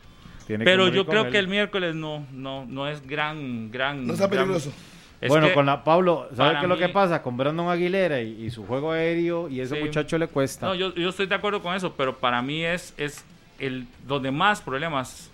[0.47, 1.33] Tiene Pero yo creo él.
[1.33, 4.07] que el miércoles no, no, no es gran, gran.
[4.07, 4.73] No está gran- peligroso.
[5.21, 7.23] Es bueno, que con la Pablo, ¿sabe para qué es lo que pasa?
[7.23, 9.83] Con Brandon Aguilera y, y su juego aéreo y ese Sí.
[9.85, 10.67] muchacho le cuesta.
[10.67, 13.25] No, yo, yo estoy de acuerdo con eso, pero para mí es, es
[13.59, 15.31] el donde más problemas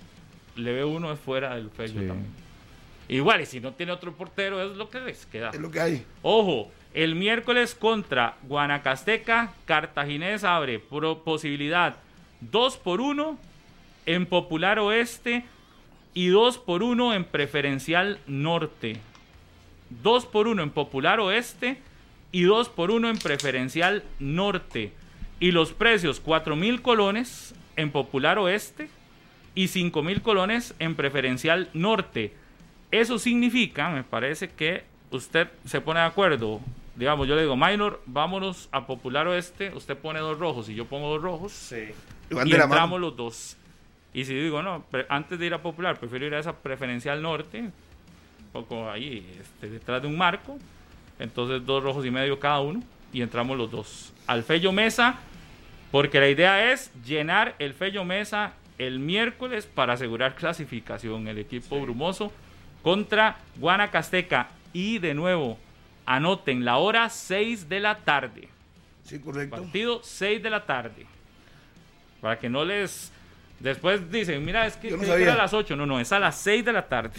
[0.56, 1.94] le ve uno es fuera del Sí.
[1.94, 2.26] también.
[3.08, 5.50] Igual, y si no tiene otro portero, es lo que les queda.
[5.50, 6.04] Es lo que hay.
[6.22, 11.94] Ojo, el miércoles contra Guanacasteca, Cartaginés abre pro- posibilidad
[12.40, 13.38] 2 por 1
[14.06, 15.44] en Popular Oeste
[16.14, 18.96] y 2 por 1 en Preferencial Norte.
[19.90, 21.78] 2 por 1 en Popular Oeste
[22.32, 24.92] y 2 por 1 en Preferencial Norte.
[25.40, 28.88] Y los precios 4 mil colones en Popular Oeste
[29.54, 32.32] y 5 mil colones en Preferencial Norte.
[32.90, 36.60] Eso significa, me parece que usted se pone de acuerdo.
[36.94, 39.72] Digamos, yo le digo, Minor, vámonos a Popular Oeste.
[39.74, 41.52] Usted pone dos rojos y yo pongo dos rojos.
[42.30, 43.56] Y van Y entramos los dos.
[44.14, 47.70] Y si digo, no, antes de ir a Popular, prefiero ir a esa preferencial norte,
[48.47, 50.59] un poco ahí, este, detrás de un marco.
[51.18, 52.82] Entonces, dos rojos y medio cada uno.
[53.12, 54.12] Y entramos los dos.
[54.27, 55.20] Al Fello Mesa,
[55.90, 61.28] porque la idea es llenar el Fello Mesa el miércoles para asegurar clasificación.
[61.28, 62.32] El equipo brumoso
[62.82, 64.48] contra Guanacasteca.
[64.73, 65.59] Y de nuevo,
[66.06, 68.48] Anoten la hora 6 de la tarde.
[69.05, 69.56] Sí, correcto.
[69.56, 71.05] Partido 6 de la tarde.
[72.20, 73.12] Para que no les...
[73.59, 75.74] Después dicen, mira, es que, no que era a las 8.
[75.74, 77.14] No, no, es a las 6 de la tarde.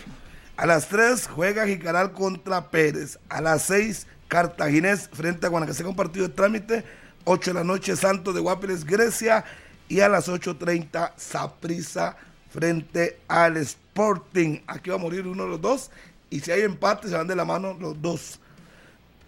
[0.58, 3.20] A las 3 juega Jicaral contra Pérez.
[3.30, 6.84] A las 6 Cartaginés frente a Guanacasteca, un partido de trámite.
[7.26, 9.46] 8 de la noche Santos de Guapiles, Grecia.
[9.88, 12.18] Y a las 8.30 Saprissa
[12.52, 14.60] frente al Sporting.
[14.68, 15.92] Aquí va a morir uno de los dos.
[16.30, 18.40] Y si hay empate, se van de la mano los dos.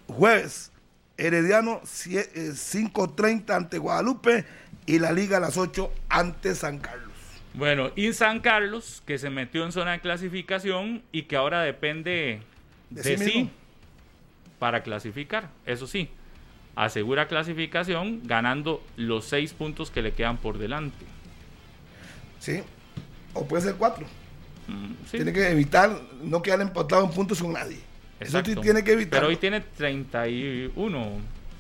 [0.08, 0.72] Jueves,
[1.18, 4.46] Herediano sie- eh, 5.30 ante Guadalupe.
[4.86, 7.09] Y la Liga a las 8 ante San Carlos.
[7.54, 12.42] Bueno, y San Carlos, que se metió en zona de clasificación y que ahora depende
[12.90, 13.50] De de, sí sí,
[14.60, 15.50] para clasificar.
[15.66, 16.10] Eso sí,
[16.76, 21.06] asegura clasificación ganando los seis puntos que le quedan por delante.
[22.40, 22.62] ¿Sí?
[23.34, 24.06] O puede ser 4.
[24.68, 27.80] Mm, sí, Tiene que evitar no quedar empatado en puntos con nadie.
[28.20, 28.62] Eso sí exacto.
[28.62, 29.20] tiene que evitar.
[29.20, 31.08] Pero hoy tiene 31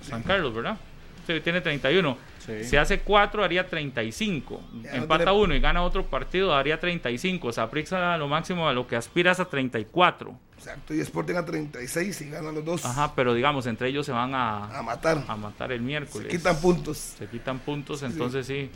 [0.01, 0.77] San Carlos, ¿verdad?
[1.25, 2.17] Sí, hoy tiene 31.
[2.49, 2.63] Sí.
[2.65, 4.61] Si hace 4 haría 35.
[4.83, 7.51] Ya no Empata uno y gana otro partido haría 35.
[7.53, 10.33] Saprissa lo máximo a lo que aspiras a 34.
[10.57, 14.11] Exacto, y Sporting a 36 y ganan los dos Ajá, pero digamos, entre ellos se
[14.11, 15.23] van a, a matar.
[15.27, 16.27] a matar el Se miércoles.
[16.27, 16.97] quitan puntos.
[16.97, 18.69] Se quitan puntos, entonces sí.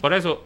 [0.00, 0.44] Por eso,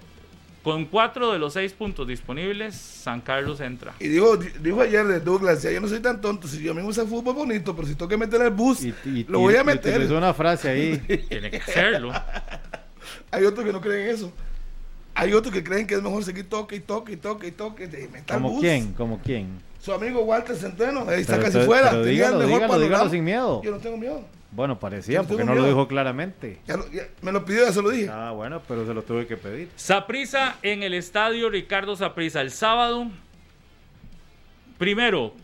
[0.62, 3.94] con cuatro de los seis puntos disponibles, San Carlos entra.
[3.98, 6.80] Y digo, dijo ayer de Douglas, yo no soy tan tonto, si yo a mí
[6.80, 9.40] me gusta el fútbol bonito, pero si tengo que meter el bus, Y, y- lo
[9.40, 9.94] voy y- a y meter.
[9.94, 10.98] utilizó una frase ahí.
[11.28, 12.12] Tiene que hacerlo.
[13.30, 14.32] Hay otros que no creen eso.
[15.14, 17.86] Hay otros que creen que es mejor seguir toque y toque y toque y toque
[17.88, 18.60] de meter el ¿Como bus.
[18.60, 18.92] quién?
[18.92, 19.60] ¿Como quién?
[19.80, 21.90] Su amigo Walter Centeno, ahí está Pero casi entonces- fuera.
[21.90, 23.62] pero dígalo, dígalo, dígalo sin miedo.
[23.62, 24.24] Yo no tengo miedo.
[24.52, 26.58] Bueno, parecía, porque no lo dijo claramente.
[26.66, 28.08] Ya lo- ya- me lo pidió, ya se lo dije.
[28.10, 29.68] Ah, bueno, pero se lo tuve que pedir.
[29.76, 33.06] Saprisa en el estadio Ricardo Saprisa el sábado.
[34.78, 35.34] Primero,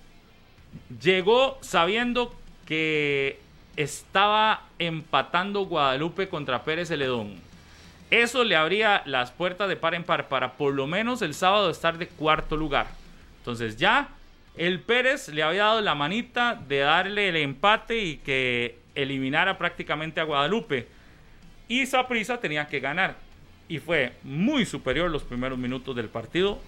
[1.02, 2.34] llegó sabiendo
[2.64, 3.38] que
[3.76, 7.34] estaba empatando Guadalupe contra Pérez Celedón.
[8.10, 11.70] Eso le abría las puertas de par en par para por lo menos el sábado
[11.70, 12.86] estar de cuarto lugar.
[13.38, 14.08] Entonces ya
[14.56, 20.20] el Pérez le había dado la manita de darle el empate y que eliminara prácticamente
[20.20, 20.88] a Guadalupe.
[21.68, 23.16] Y Saprissa tenía que ganar.
[23.68, 26.60] Y fue muy superior los primeros minutos del partido.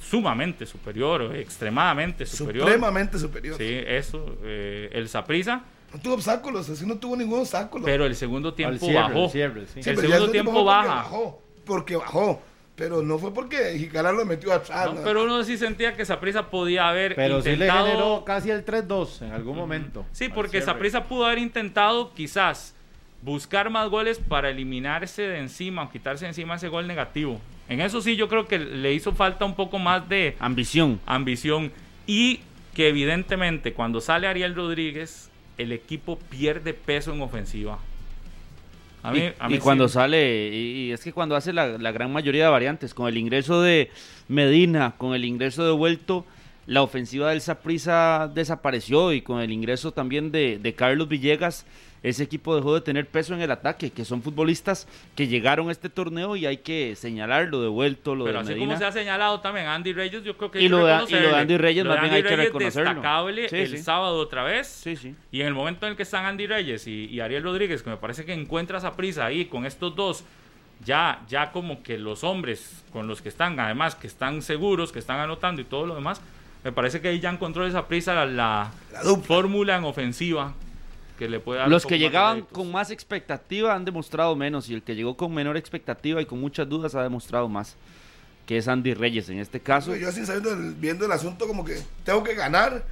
[0.00, 2.66] Sumamente superior, extremadamente superior.
[2.66, 3.56] Supremamente superior.
[3.56, 5.64] Sí, eso, eh, el Saprissa.
[5.92, 7.84] No tuvo obstáculos, así no tuvo ningún obstáculo.
[7.84, 9.24] Pero el segundo tiempo cierre, bajó.
[9.24, 9.82] al cierre, sí.
[9.82, 10.94] Sí, el segundo tiempo baja.
[10.96, 12.42] Bajó, porque bajó.
[12.74, 14.86] Pero no fue porque Jicaral lo metió atrás.
[14.86, 15.04] No, ¿no?
[15.04, 17.86] pero uno sí sentía que Saprissa podía haber Pero sí le intentado.
[17.86, 20.06] generó casi el 3-2 en algún momento.
[20.12, 20.66] Sí, porque cierre.
[20.66, 22.74] Saprissa pudo haber intentado quizás
[23.20, 27.40] buscar más goles para eliminarse de encima o quitarse de encima ese gol negativo.
[27.68, 30.98] En eso sí yo creo que le hizo falta un poco más de Ambición.
[31.06, 31.72] ambición
[32.06, 32.40] y
[32.74, 37.78] que evidentemente cuando sale Ariel Rodríguez el equipo pierde peso en ofensiva.
[39.02, 41.78] A mí- y, a mí y cuando sale, y, y es que cuando hace la,
[41.78, 43.90] la gran mayoría de variantes, con el ingreso de
[44.28, 46.24] Medina, con el ingreso de Vuelto,
[46.66, 51.66] la ofensiva del Saprissa desapareció y con el ingreso también de, de Carlos Villegas,
[52.02, 55.72] ese equipo dejó de tener peso en el ataque, que son futbolistas que llegaron a
[55.72, 58.66] este torneo y hay que señalarlo de Vuelto, lo Pero de así Medina.
[58.66, 61.04] como se ha señalado también Andy Reyes, yo creo que hay Y que lo de-
[61.08, 61.34] y lo de.
[61.36, 62.90] Andy Reyes Lo de más bien Andy hay que Reyes reconocerlo.
[62.90, 63.78] destacable Sí, el sí.
[63.78, 64.66] sábado otra vez.
[64.66, 65.14] Sí, sí.
[65.30, 67.90] Y en el momento en el que están Andy Reyes y, y Ariel Rodríguez, que
[67.90, 70.24] me parece que encuentra esa prisa ahí con estos dos,
[70.84, 74.98] ya, ya como que los hombres con los que están, además que están seguros, que
[74.98, 76.20] están anotando y todo lo demás,
[76.64, 80.54] me parece que ahí ya encontró esa prisa la, la fórmula en ofensiva
[81.22, 84.82] que le puede dar Los que llegaban con más expectativa han demostrado menos y el
[84.82, 87.76] que llegó con menor expectativa y con muchas dudas ha demostrado más,
[88.44, 89.94] que es Andy Reyes en este caso.
[89.94, 92.82] Yo sin saber, del- viendo el asunto como que tengo que ganar.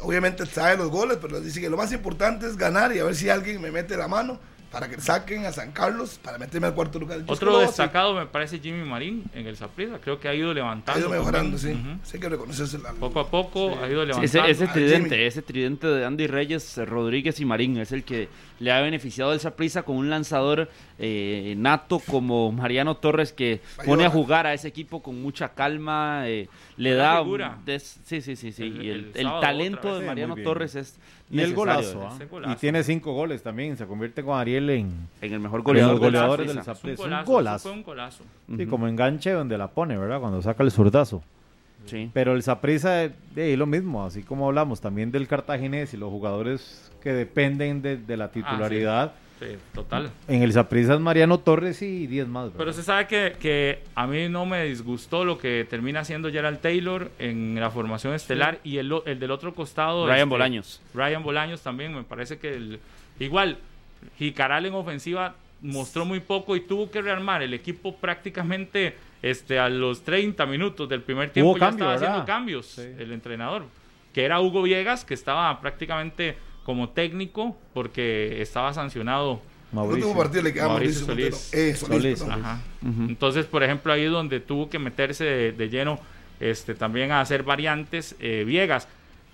[0.00, 3.14] Obviamente sabe los goles, pero dice que lo más importante es ganar y a ver
[3.16, 4.38] si alguien me mete la mano
[4.72, 7.18] para que saquen a San Carlos para meterme al cuarto lugar.
[7.18, 10.54] Yo Otro destacado me parece Jimmy Marín en el Saprissa, creo que ha ido Ha
[10.54, 10.98] levantando.
[11.00, 11.68] ido mejorando, sí.
[11.72, 11.90] también.
[11.96, 12.00] Ujú.
[12.04, 14.22] Sí hay que reconocerse la Poco a poco ha ido Sí, levantando.
[14.24, 18.02] ese, ese a tridente, ese tridente de Andy Reyes, eh, Rodríguez y Marín es el
[18.04, 18.28] que
[18.60, 23.84] le ha beneficiado el Saprissa con un lanzador eh, nato como Mariano Torres que Ayuda.
[23.84, 27.58] pone a jugar a ese equipo con mucha calma, eh, le da figura.
[27.64, 30.36] des- sí, sí, sí, sí, El- y el, el el sábado talento de Mariano.
[30.36, 30.96] Torres es
[31.32, 32.12] Y el golazo, ¿ah?
[32.14, 32.52] Ese golazo.
[32.52, 33.76] Y tiene cinco goles también.
[33.76, 35.08] Se convierte con Ariel en.
[35.20, 37.02] en el mejor Los goleador, del del Es un Saprissa.
[37.02, 38.24] Es un golazo, fue un golazo.
[38.48, 38.68] Sí, Ujú.
[38.70, 40.20] como enganche donde la pone, ¿verdad?
[40.20, 41.22] Cuando saca el zurdazo.
[41.86, 42.10] Sí.
[42.12, 43.12] Pero el Saprissa es
[43.58, 48.16] lo mismo, así como hablamos también del Cartaginés y los jugadores que dependen de, de
[48.16, 49.12] la titularidad.
[49.12, 49.18] Sí.
[49.42, 50.10] Sí, total.
[50.28, 52.44] En el Saprissa es Mariano Torres y 10 más.
[52.44, 52.58] ¿verdad?
[52.58, 56.60] Pero se sabe que, que a mí no me disgustó lo que termina haciendo Gerald
[56.60, 60.06] Taylor en la formación estelar y el, el del otro costado.
[60.06, 60.82] Ryan este, Bolaños.
[60.94, 62.80] Ryan Bolaños también, me parece que el-
[63.18, 63.58] igual,
[64.18, 69.68] Jicaral en ofensiva mostró muy poco y tuvo que rearmar el equipo prácticamente este, a
[69.68, 71.50] los 30 minutos del primer tiempo.
[71.52, 72.82] Hubo ya cambio, estaba haciendo cambios Sí.
[72.98, 73.64] el entrenador,
[74.12, 79.40] que era Hugo Viegas, que estaba prácticamente como técnico porque estaba sancionado
[79.70, 80.06] El Mauricio.
[80.08, 81.54] último partido le queda Mauricio Mauricio, Solís.
[81.54, 82.22] Eh, Solís.
[82.22, 82.60] Ajá.
[82.82, 85.98] Entonces, por ejemplo, ahí es donde tuvo que meterse de, de lleno
[86.40, 88.88] este, también a hacer variantes eh, Viegas.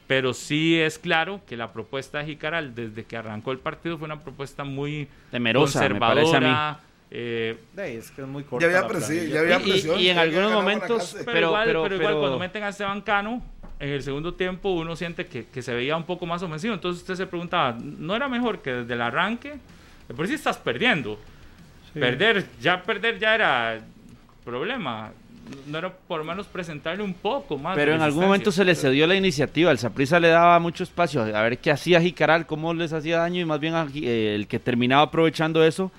[0.06, 4.06] Pero sí es claro que la propuesta de Jicaral desde que arrancó el partido fue
[4.06, 6.80] una propuesta muy Temerosa, conservadora.
[7.10, 9.34] eh, es que es muy corta Ya había la presi- planilla.
[9.34, 10.00] ya había Y- y- presión.
[10.00, 13.42] y en algunos momentos, pero, Pero- igual, pero- pero igual cuando meten a Esteban Cano,
[13.80, 16.74] en el segundo tiempo uno siente que, que se veía un poco más ofensivo.
[16.74, 19.55] Entonces usted se preguntaba, ¿no era mejor que desde el arranque?
[20.14, 21.18] Por sí estás perdiendo.
[21.92, 22.00] Sí.
[22.00, 23.80] Perder, ya perder ya era
[24.44, 25.12] problema.
[25.66, 27.74] No era por lo menos presentarle un poco más.
[27.74, 29.70] Pero en algún momento se le cedió la iniciativa.
[29.70, 33.40] El Saprissa le daba mucho espacio a ver qué hacía Jicaral, cómo les hacía daño
[33.40, 35.90] y más bien eh, el que terminaba aprovechando eso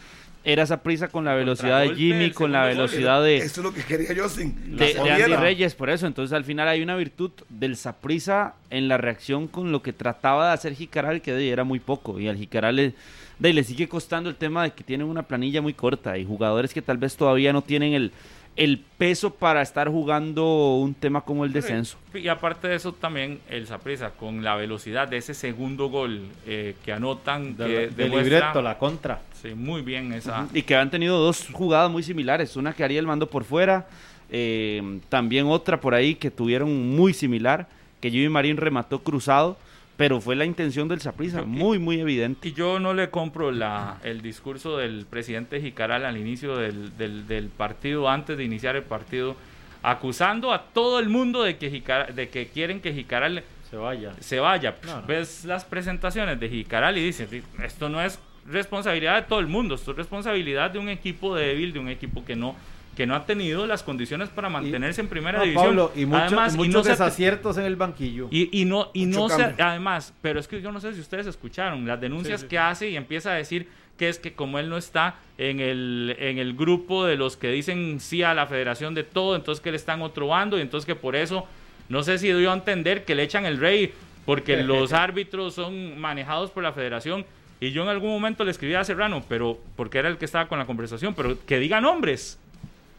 [0.44, 3.84] era Saprissa con la velocidad de Jimmy, con la velocidad de, Eso es lo que
[3.84, 5.36] quería yo sin de, de Andy.
[5.36, 6.08] Reyes, por eso.
[6.08, 10.48] Entonces al final hay una virtud del Saprissa en la reacción con lo que trataba
[10.48, 12.20] de hacer Jicaral, que de- era muy poco.
[12.20, 12.94] Y al Jicaral le,
[13.38, 16.74] de- le sigue costando el tema de que tienen una planilla muy corta y jugadores
[16.74, 18.12] que tal vez todavía no tienen el,
[18.60, 21.98] el peso para estar jugando un tema como el descenso.
[22.14, 26.76] Y aparte de eso también el Saprissa con la velocidad de ese segundo gol eh,
[26.84, 29.22] que anotan De, que del demuestra- libreto, la contra.
[29.42, 32.58] sí, muy bien esa Y que han tenido dos jugadas muy similares.
[32.58, 33.88] Una que Ariel mandó por fuera,
[34.30, 37.68] eh, también otra por ahí que tuvieron muy similar,
[38.02, 39.58] que Jimmy Marín remató cruzado,
[40.00, 42.48] pero fue la intención del Saprissa, Y- muy, muy evidente.
[42.48, 47.28] Y yo no le compro la, el discurso del presidente Jicaral al inicio del, del-
[47.28, 49.36] del partido, antes de iniciar el partido,
[49.84, 54.14] acusando a todo el mundo de que, Jicaral- de que quieren que Jicaral Se vaya.
[54.20, 54.76] se vaya.
[54.86, 55.08] No, no.
[55.08, 57.30] Ves las presentaciones de Jicaral y dices,
[57.64, 61.72] esto no es responsabilidad de todo el mundo, esto es responsabilidad de un equipo débil,
[61.74, 62.56] de un equipo que no
[63.00, 65.68] que no ha tenido las condiciones para mantenerse en primera No, división.
[65.68, 68.28] Pablo, y, mucho- Además, y y muchos no desaciertos en el banquillo.
[68.30, 71.00] y, y no, y Mucho no se, además, pero es que yo no sé si
[71.00, 72.50] ustedes escucharon las denuncias Sí, sí.
[72.50, 76.14] que hace y empieza a decir que es que como él no está en el,
[76.20, 79.70] en el grupo de los que dicen sí a la federación de todo, entonces que
[79.70, 81.48] él está en otro bando y entonces que por eso,
[81.88, 83.94] no sé si dio a entender que le echan el rey
[84.26, 87.26] porque los árbitros son manejados por la federación.
[87.62, 90.50] Y yo en algún momento le escribí a Serrano, pero porque era el que estaba
[90.50, 92.38] con la conversación, pero que diga nombres.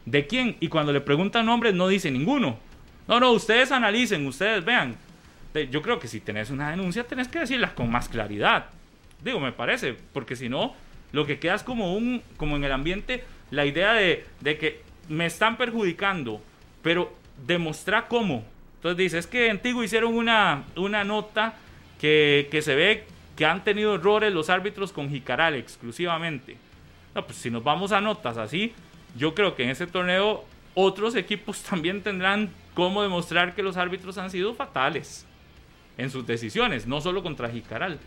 [0.05, 0.57] ¿De quién?
[0.59, 2.57] Y cuando le preguntan nombres no dice ninguno.
[3.07, 4.95] No, no, ustedes analicen, ustedes vean.
[5.69, 8.67] Yo creo que si tenés una denuncia tenés que decirla con más claridad.
[9.23, 10.73] Digo, me parece, porque si no,
[11.11, 14.81] lo que queda es como un, como en el ambiente, la idea de, de que
[15.09, 16.41] me están perjudicando,
[16.81, 17.13] pero
[17.45, 18.45] demostrar cómo.
[18.77, 21.53] Entonces dice, es que en Tigo hicieron una, una nota
[21.99, 23.03] que, que se ve
[23.35, 26.57] que han tenido errores los árbitros con Jicaral exclusivamente.
[27.13, 28.73] No, pues si nos vamos a notas así,
[29.15, 34.17] yo creo que en ese torneo otros equipos también tendrán cómo demostrar que los árbitros
[34.17, 35.25] han sido fatales
[35.97, 37.99] en sus decisiones, no solo contra Jicaral.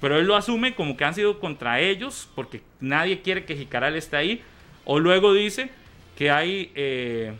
[0.00, 3.96] Pero él lo asume como que han sido contra ellos, porque nadie quiere que Jicaral
[3.96, 4.42] esté ahí.
[4.84, 5.70] O luego dice
[6.16, 7.32] que hay eh,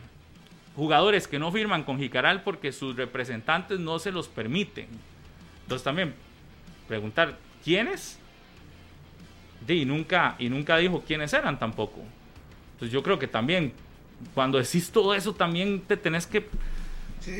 [0.74, 4.86] jugadores que no firman con Jicaral porque sus representantes no se los permiten.
[5.62, 6.14] Entonces también
[6.88, 8.18] preguntar, ¿quiénes?
[9.68, 12.02] Y, nunca, y nunca dijo quiénes eran tampoco.
[12.76, 13.72] Entonces yo creo que también,
[14.34, 16.46] cuando decís todo eso, también te tenés que
[17.20, 17.32] Sí,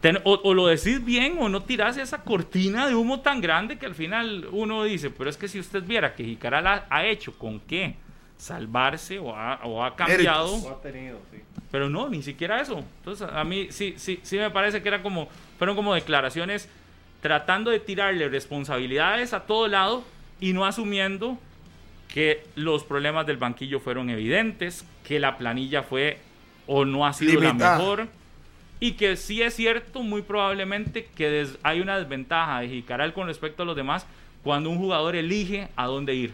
[0.00, 3.78] Ten- o, o lo decís bien o no tirás esa cortina de humo tan grande
[3.78, 7.04] que al final uno dice, pero es que si usted viera que Jicaral ha, ha
[7.06, 7.94] hecho con qué
[8.38, 10.72] salvarse o ha, o ha cambiado, Méritos.
[10.72, 11.38] ha tenido, sí.
[11.70, 12.82] pero no, ni siquiera eso.
[12.98, 16.68] Entonces a mí sí, sí, sí me parece que era como, fueron como declaraciones
[17.20, 20.02] tratando de tirarle responsabilidades a todo lado
[20.40, 21.38] y no asumiendo
[22.12, 26.18] que los problemas del banquillo fueron evidentes, que la planilla fue
[26.66, 27.72] o no ha sido Limitada.
[27.72, 28.08] la mejor
[28.80, 33.62] y que sí es cierto muy probablemente que hay una desventaja de Jicaral con respecto
[33.62, 34.06] a los demás
[34.42, 36.32] cuando un jugador elige a dónde ir.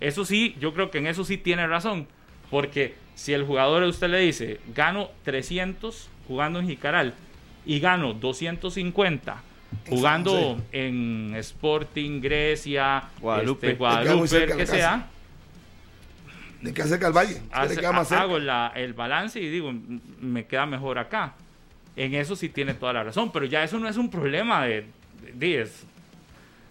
[0.00, 2.08] Eso sí, yo creo que en eso sí tiene razón,
[2.50, 7.14] porque si el jugador a usted le dice, gano 300 jugando en Jicaral
[7.66, 9.42] y gano 250
[9.88, 13.66] jugando en Sporting, Grecia, Guadalupe.
[13.68, 15.06] este, Guadalupe, el de que sea.
[16.62, 17.42] Le queda cerca al valle.
[17.52, 18.22] hace- queda más cerca.
[18.22, 21.34] hago la- el balance y digo, "M- me queda mejor acá.
[21.96, 24.86] En eso sí tiene toda la razón, pero ya eso no es un problema de,
[25.22, 25.84] de- de- es,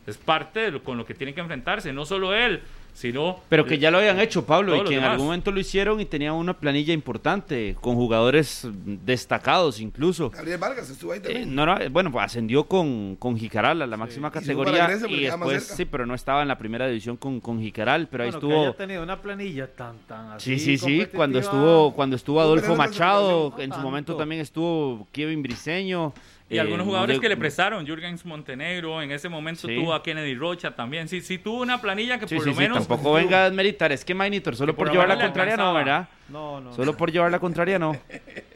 [0.07, 2.61] es parte de lo, con lo que tiene que enfrentarse, no solo él,
[2.93, 3.39] sino...
[3.49, 6.05] Pero que ya lo habían hecho, Pablo, y que en algún momento lo hicieron y
[6.05, 10.29] tenían una planilla importante, con jugadores destacados incluso.
[10.31, 11.55] Gabriel Vargas estuvo ahí Eh, también.
[11.55, 15.85] no, no, bueno, pues ascendió con, con Jicaral a la máxima categoría y después, sí,
[15.85, 18.63] pero no estaba en la primera división con, con Jicaral, pero ahí Bueno, que estuvo...
[18.67, 22.39] haya tenido una planilla tan, tan así Sí, sí, sí, cuando estuvo, cuando estuvo Estuvo
[22.41, 26.13] Adolfo Machado, en su momento también estuvo Kevin Briseño.
[26.49, 29.75] Y eh, algunos no jugadores le- que le prestaron, Jürgens Montenegro, en ese momento Sí.
[29.75, 31.07] tuvo a Kennedy Rocha también.
[31.07, 32.79] Sí, sí, tuvo una planilla que Sí, por sí, lo sí, menos...
[32.87, 35.69] tampoco venga a desmeritar, es que Mainitor, solo Que por por llevar la contraria no,
[35.69, 35.79] alcanzaba.
[35.79, 36.09] ¿verdad?
[36.29, 36.73] No, no.
[36.73, 37.95] Solo por llevar la contraria no.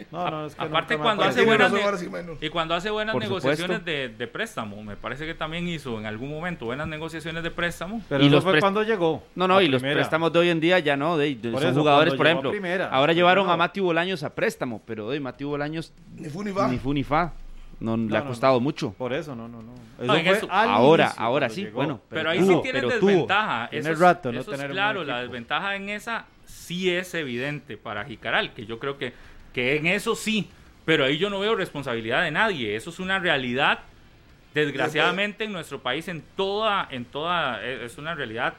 [0.09, 1.73] No, no, es que Aparte cuando hace buenas.
[2.39, 6.05] Y cuando hace buenas Por negociaciones de, de préstamo, me parece que también hizo en
[6.05, 8.01] algún momento buenas negociaciones de préstamo.
[8.07, 9.21] Pero Y eso los fue cuando llegó.
[9.35, 9.97] No, no, a y los primera.
[9.99, 12.51] préstamos de hoy en día ya no, de, de- Por son eso, jugadores, por ejemplo.
[12.51, 13.51] primera, ahora llevaron no.
[13.51, 17.33] a Mati Bolaños a préstamo, pero de Mati Bolaños Ni fu ni fa.
[17.79, 18.93] No, le ha no, costado mucho.
[18.93, 19.73] Por eso, no, no, no.
[20.05, 21.75] No, en fue eso- al ahora, inicio, ahora sí, llegó.
[21.75, 22.01] bueno.
[22.09, 23.09] Pero, ahí tuvo, sí tienen pero tuvo.
[23.09, 23.67] desventaja.
[23.69, 27.13] Tiene Eso es- rato no eso es tener claro, la desventaja en esa sí es
[27.13, 29.13] evidente para Jicaral, que yo creo que,
[29.53, 30.49] que en eso sí,
[30.85, 32.75] pero ahí yo no veo responsabilidad de nadie.
[32.75, 33.79] Eso es una realidad,
[34.53, 38.53] desgraciadamente en nuestro país, en toda, en toda, eh, es una realidad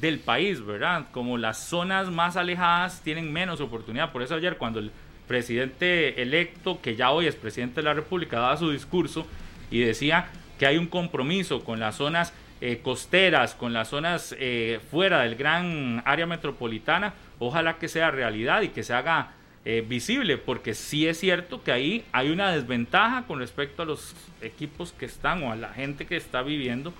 [0.00, 1.06] del país, ¿verdad?
[1.12, 4.12] Como las zonas más alejadas tienen menos oportunidad.
[4.12, 4.90] Por eso ayer cuando el
[5.26, 9.26] presidente electo, que ya hoy es presidente de la República, daba su discurso
[9.70, 10.28] y decía
[10.58, 15.36] que hay un compromiso con las zonas eh, costeras, con las zonas eh, fuera del
[15.36, 19.32] gran área metropolitana, ojalá que sea realidad y que se haga
[19.64, 24.14] eh, visible, porque sí es cierto que ahí hay una desventaja con respecto a los
[24.40, 26.94] equipos que están o a la gente que está viviendo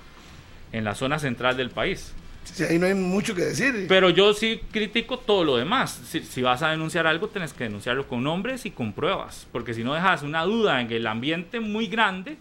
[0.71, 2.13] en la zona central del país.
[2.53, 3.85] Sí, ahí no hay mucho que decir.
[3.87, 5.91] Pero yo sí critico todo lo demás.
[6.07, 9.47] Si, si vas a denunciar algo, tienes que denunciarlo con nombres y con pruebas.
[9.51, 12.37] Porque si no dejas una duda en el ambiente muy grande,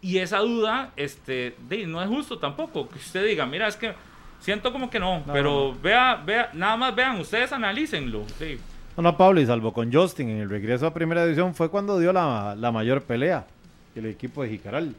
[0.00, 2.88] y esa duda este, de- no es justo tampoco.
[2.88, 3.92] Que usted diga, mira, es que
[4.40, 8.24] siento como que no, No, pero vea, vea, nada más vean, ustedes analícenlo.
[8.38, 8.58] Sí.
[8.96, 11.98] No, no, Pablo, y salvo con Justin en el regreso a primera división fue cuando
[11.98, 13.46] dio la, la mayor pelea
[13.94, 14.94] el equipo de Jicaral.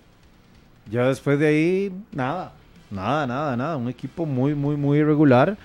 [0.92, 2.52] Ya después de ahí, nada,
[2.92, 3.78] nada, nada, nada.
[3.78, 5.58] Un equipo muy, muy, muy irregular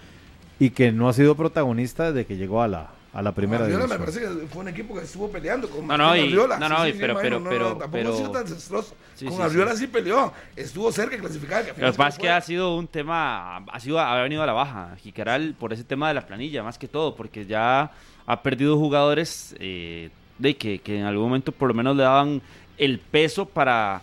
[0.58, 3.86] y que no ha sido protagonista desde que llegó a la, a la primera Arriola
[3.86, 4.24] me división.
[4.28, 6.58] parece que fue un equipo que estuvo peleando con No, no, y- Arriola.
[6.58, 8.94] no, no, y pero- Maynor, pero- pero- tampoco pero- ha sido tan desastroso.
[9.14, 9.86] Sí, con sí, Arriola sí.
[9.86, 11.64] peleó, estuvo cerca de clasificar.
[11.76, 14.52] Lo que pasa es que ha sido un tema, ha sido, ha venido a la
[14.52, 17.90] baja, Jicaral, por ese tema de la planilla, más que todo, porque ya
[18.26, 22.42] ha perdido jugadores eh, de que, que en algún momento por lo menos le daban
[22.78, 24.02] el peso para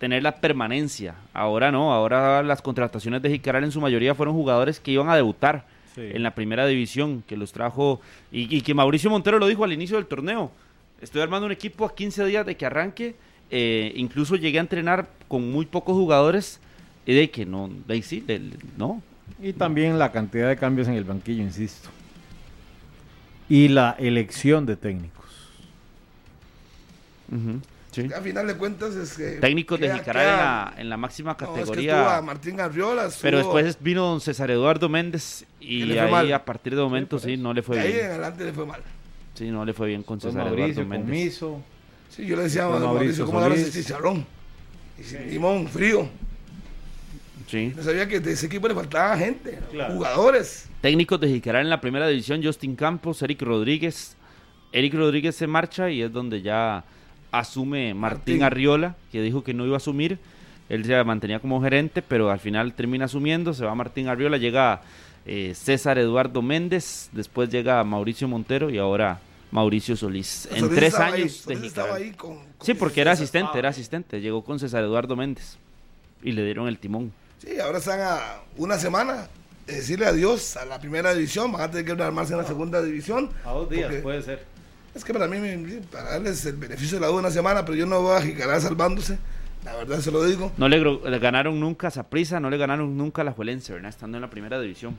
[0.00, 1.14] tener la permanencia.
[1.32, 5.14] Ahora no, ahora las contrataciones de Jicaral en su mayoría fueron jugadores que iban a
[5.14, 5.64] debutar
[5.94, 6.02] Sí.
[6.12, 8.00] en la primera división, que los trajo,
[8.30, 10.52] y, y que Mauricio Montero lo dijo al inicio del torneo.
[11.02, 13.16] Estoy armando un equipo a 15 días de que arranque,
[13.50, 16.60] eh, incluso llegué a entrenar con muy pocos jugadores,
[17.06, 18.24] y de que no, de ahí sí,
[18.78, 19.02] no.
[19.42, 21.88] Y también la cantidad de cambios en el banquillo, insisto.
[23.48, 25.24] Y la elección de técnicos.
[27.32, 27.60] Ujú,
[27.90, 28.08] sí.
[28.16, 29.32] A final de cuentas es que...
[29.40, 32.16] Técnicos de Jicaral en la, en la máxima No, es que categoría.
[32.16, 33.08] a Martín Arriola.
[33.22, 36.32] pero después vino don César Eduardo Méndez y ahí mal.
[36.32, 38.06] a partir de momento sí, no le fue de ahí en bien.
[38.10, 38.80] adelante le fue mal.
[39.34, 41.10] Sí, no le fue bien con César Mauricio, Eduardo Méndez.
[41.10, 41.62] Miso.
[42.08, 43.74] Sí, yo le decía a Mauricio, Mauricio ¿cómo agarras Solís.
[43.76, 44.26] ese chicharrón?
[44.98, 46.08] Y sin limón, frío.
[47.46, 47.72] Sí.
[47.76, 49.94] No sabía que de ese equipo le faltaba gente, Claro.
[49.94, 50.66] jugadores.
[50.80, 54.16] Técnicos de Jicaral en la primera división, Justin Campos, Eric Rodríguez.
[54.72, 56.84] Eric Rodríguez se marcha y es donde ya
[57.32, 58.42] asume Martín, Martín.
[58.42, 60.18] Arriola, que dijo que no iba a asumir.
[60.68, 63.52] Él se mantenía como gerente, pero al final termina asumiendo.
[63.54, 64.82] Se va Martín Arriola, llega
[65.26, 69.20] eh, César Eduardo Méndez, después llega Mauricio Montero y ahora
[69.50, 70.48] Mauricio Solís.
[70.52, 74.20] En tres ahí, años estaba ahí con- con Sí, porque era asistente, era asistente.
[74.20, 75.58] Llegó con César Eduardo Méndez
[76.22, 77.12] y le dieron el timón.
[77.38, 78.20] Sí, ahora están a
[78.56, 79.28] una semana
[79.66, 81.50] de decirle adiós a la primera división.
[81.50, 83.30] Van a tener que armarse en la segunda división.
[83.44, 84.44] A dos días, puede ser.
[84.94, 85.38] Es que para mí,
[85.92, 88.60] para darles el beneficio de la duda una semana, pero yo no voy a Jicaral
[88.60, 89.18] salvándose.
[89.64, 90.52] La verdad se lo digo.
[90.56, 93.90] No le, ganaron nunca a Saprissa, no le ganaron nunca a la Juelense, ¿verdad?
[93.90, 94.96] Estando en la primera división.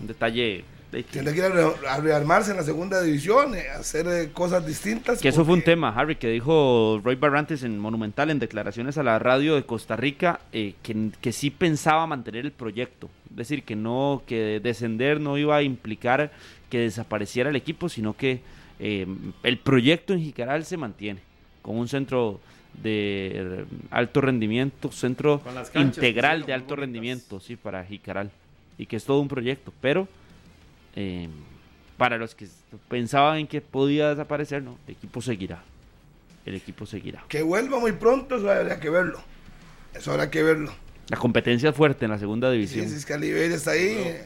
[0.00, 3.54] Un detalle de que, Tiene que ir a, re- a rearmarse en la segunda división,
[3.54, 5.18] eh, hacer eh, cosas distintas.
[5.20, 9.02] que eso fue un tema, Harry, que dijo Roy Barrantes en Monumental en declaraciones a
[9.02, 13.08] la radio de Costa Rica, eh, que, que sí pensaba mantener el proyecto.
[13.30, 16.30] Es decir, que no, que descender no iba a implicar
[16.70, 18.42] que desapareciera el equipo, sino que
[18.80, 19.06] eh,
[19.42, 21.20] el proyecto en Jicaral se mantiene,
[21.62, 22.40] con un centro
[22.82, 26.80] de alto rendimiento, centro canchas, integral sí, de alto bonitas.
[26.80, 28.30] rendimiento, sí, para Jicaral.
[28.78, 30.08] Y que es todo un proyecto, pero
[30.96, 31.28] eh,
[31.96, 32.48] para los que
[32.88, 35.62] pensaban en que podía desaparecer, no, el equipo seguirá.
[36.44, 37.24] El equipo seguirá.
[37.28, 39.22] Que vuelva muy pronto, eso habría que verlo.
[39.94, 40.72] Eso habrá que verlo.
[41.08, 43.04] La competencia es fuerte en la segunda Sí, división.
[43.06, 44.16] que Liberia está ahí.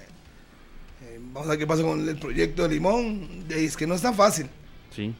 [1.32, 3.44] Vamos a ver qué pasa con el proyecto de Limón.
[3.50, 4.48] Es que no es tan fácil.
[4.90, 5.14] Sí.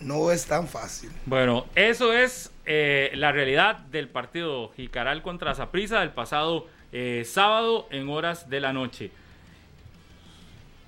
[0.00, 1.10] No es tan fácil.
[1.26, 7.88] Bueno, eso es eh, la realidad del partido Jicaral contra Zaprisa del pasado eh, sábado
[7.90, 9.10] en horas de la noche.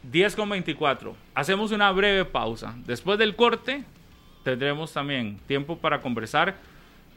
[0.04, 1.14] 10 con 24.
[1.34, 2.74] Hacemos una breve pausa.
[2.86, 3.84] Después del corte
[4.44, 6.56] tendremos también tiempo para conversar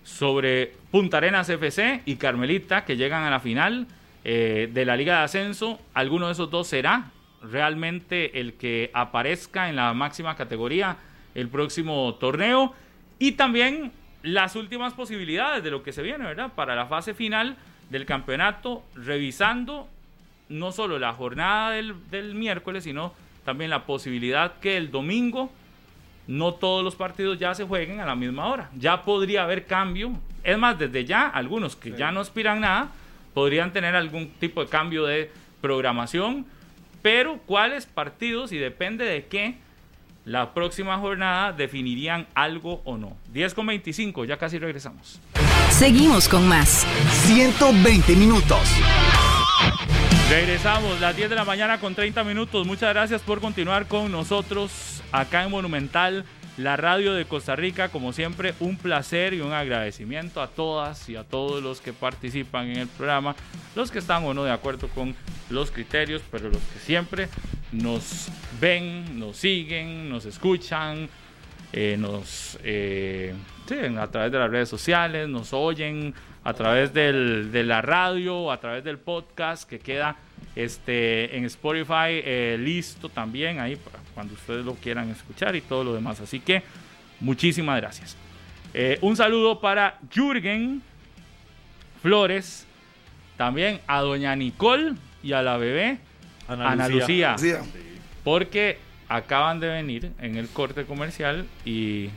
[0.04, 3.88] sobre Punta Arenas FC y Carmelita que llegan a la final
[4.24, 5.80] eh, de la Liga de Ascenso.
[5.94, 10.98] Alguno de esos dos será realmente el que aparezca en la máxima categoría
[11.36, 12.74] el próximo torneo.
[13.20, 13.92] Y también
[14.22, 16.52] las últimas posibilidades de lo que se viene, ¿verdad?
[16.56, 17.58] Para la fase final
[17.90, 19.88] del campeonato, revisando
[20.50, 23.14] no solo la jornada del, del miércoles, sino
[23.44, 25.52] también la posibilidad que el domingo
[26.28, 28.70] no todos los partidos ya se jueguen a la misma hora.
[28.78, 30.14] Ya podría haber cambio.
[30.44, 32.92] Es más, desde ya, algunos que ya no aspiran nada,
[33.34, 35.32] podrían tener algún tipo de cambio de
[35.62, 36.46] programación.
[37.02, 39.58] Pero cuáles partidos y depende de qué,
[40.26, 43.18] la próxima jornada definirían algo o no.
[43.34, 45.20] 10 con 25, ya casi regresamos.
[45.70, 46.88] Seguimos con más.
[47.26, 48.62] 120 minutos.
[50.30, 52.66] Regresamos, las 10 de la mañana con 30 minutos.
[52.66, 56.26] Muchas gracias por continuar con nosotros acá en Monumental,
[56.58, 57.90] la radio de Costa Rica.
[57.90, 62.68] Como siempre, un placer y un agradecimiento a todas y a todos los que participan
[62.68, 63.36] en el programa,
[63.76, 65.16] los que están o no de acuerdo con
[65.50, 67.30] los criterios, pero los que siempre
[67.72, 71.10] nos ven, nos siguen, nos escuchan,
[71.72, 73.34] eh, nos eh,
[73.68, 76.14] siguen a través de las redes sociales, nos oyen
[76.44, 80.18] a través de la radio, a través del podcast que queda
[80.56, 85.84] este, en Spotify eh, listo también ahí para cuando ustedes lo quieran escuchar y todo
[85.84, 86.20] lo demás.
[86.22, 86.64] Así que
[87.20, 88.16] muchísimas gracias.
[88.74, 90.82] Eh, un saludo para Jürgen
[92.02, 92.66] Flores,
[93.38, 96.00] también a doña Nicole y a la bebé
[96.48, 97.54] Ana, Lucía, Sí,
[98.24, 98.78] porque
[99.08, 102.10] acaban de venir en el corte comercial y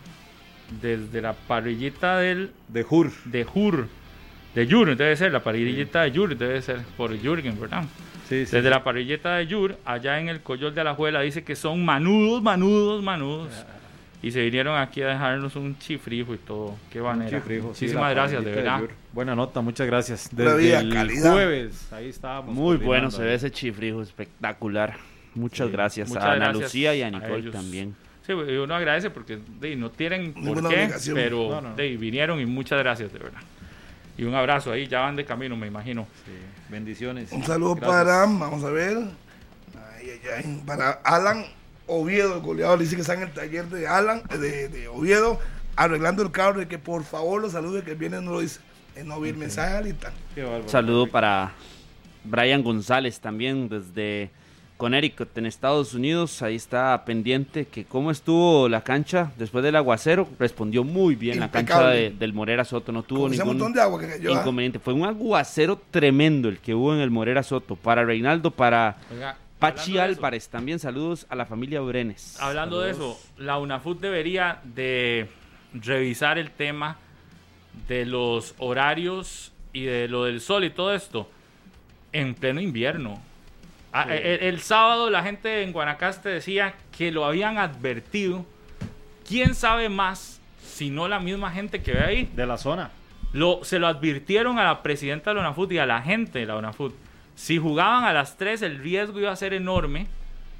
[0.80, 3.12] desde la parrillita del De Jur.
[3.24, 3.88] de Jur,
[4.54, 7.84] de Jur debe ser, la parrillita de Jur debe ser por Jürgen, ¿verdad?
[8.28, 8.56] Sí, sí.
[8.56, 12.42] Desde la parrilleta de Jur, allá en el Coyol de Alajuela, dice que son manudos,
[12.42, 13.50] manudos, manudos.
[14.22, 16.74] Y se vinieron aquí a dejarnos un chifrijo y todo.
[16.90, 17.30] Qué manera.
[17.38, 18.80] Chifrijo, sí, Muchísimas la gracias, de verdad.
[18.80, 18.90] Jur.
[19.12, 20.28] Buena nota, muchas gracias.
[20.32, 21.32] Desde vida, el calidad.
[21.32, 22.54] jueves, ahí estábamos.
[22.54, 24.96] Muy bueno se ve ese chifrijo espectacular.
[25.34, 25.72] Muchas Sí.
[25.72, 27.52] gracias Muchas a Ana gracias Lucía y a a Nicole ellos.
[27.52, 27.94] también.
[28.26, 31.14] Sí, y uno agradece porque de, no tienen por Ninguna qué, obligación.
[31.14, 31.74] pero No, no.
[31.76, 33.40] de, vinieron y muchas gracias, de verdad.
[34.18, 36.08] Y un abrazo ahí, ya van de camino, me imagino.
[36.24, 36.32] Sí,
[36.68, 37.30] Bendiciones.
[37.32, 37.96] Un saludo Gracias.
[37.96, 38.98] para, vamos a ver,
[39.98, 41.44] ay, ay, ay, para Alan
[41.86, 45.38] Oviedo, el goleador, dice que está en el taller de Alan, de, de Oviedo,
[45.76, 48.60] arreglando el carro, y que por favor lo salude, que viene, no lo dice,
[48.96, 50.10] Eh, no vi el mensaje ahorita.
[50.66, 51.52] Saludo para
[52.24, 54.30] Brian González también desde
[54.76, 56.42] Connecticut en Estados Unidos.
[56.42, 60.28] Ahí está pendiente que cómo estuvo la cancha después del aguacero.
[60.38, 62.92] Respondió muy bien la cancha de- del Morera Soto.
[62.92, 64.34] No tuvo ningún montón de agua que cayó.
[64.34, 64.40] ¿ah?
[64.40, 64.78] inconveniente.
[64.78, 67.76] Fue un aguacero tremendo el que hubo en el Morera Soto.
[67.76, 70.48] Para Reinaldo, para Oiga, Pachi eso- Álvarez.
[70.48, 72.36] También saludos a la familia Brenes.
[72.40, 75.28] Hablando de eso, la UNAFUT debería de
[75.72, 76.98] revisar el tema
[77.88, 81.28] de los horarios y de lo del sol y todo esto
[82.12, 83.20] en pleno invierno.
[83.98, 88.44] Ah, el, el sábado la gente en Guanacaste decía que lo habían advertido.
[89.26, 92.30] ¿Quién sabe más si no la misma gente que ve ahí?
[92.34, 92.90] De la zona.
[93.32, 96.46] Lo, se lo advirtieron a la presidenta de la UNAFUT y a la gente de
[96.46, 96.94] la UNAFUT.
[97.34, 100.06] Si jugaban a las 3, el riesgo iba a ser enorme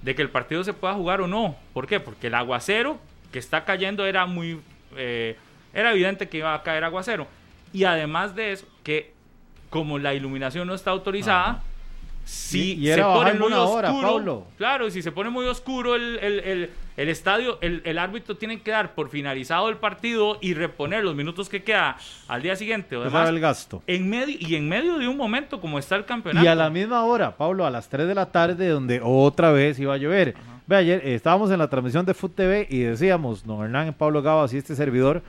[0.02, 1.56] de que el partido se pueda jugar o no.
[1.72, 2.00] ¿Por qué?
[2.00, 2.98] Porque el aguacero
[3.32, 4.60] que está cayendo era muy...
[4.96, 5.36] eh,
[5.74, 7.26] era evidente que iba a caer aguacero.
[7.72, 9.12] Y además de eso, que
[9.68, 11.62] como la iluminación no está autorizada,
[12.28, 14.47] si Y- era se pone muy una hora, oscuro, Pablo.
[14.59, 18.61] claro, si se pone muy oscuro el, el- el- el estadio, el, el árbitro tiene
[18.62, 21.97] que dar por finalizado el partido y reponer los minutos que queda
[22.27, 23.28] al día siguiente o demás.
[23.28, 23.82] el gasto.
[23.86, 26.44] En medio, y en medio de un momento como está el campeonato.
[26.44, 29.78] Y a la misma hora, Pablo, a las 3 de la tarde, donde otra vez
[29.78, 30.35] iba a llover.
[30.66, 34.20] Ve, ayer eh, estábamos en la transmisión de Foot TV y decíamos, don Hernán, Pablo
[34.23, 35.23] Gabas y este servidor,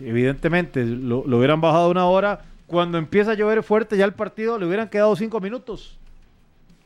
[0.00, 2.40] evidentemente lo, lo hubieran bajado una hora.
[2.74, 5.96] Cuando empieza a llover fuerte, ya el partido le hubieran quedado cinco minutos.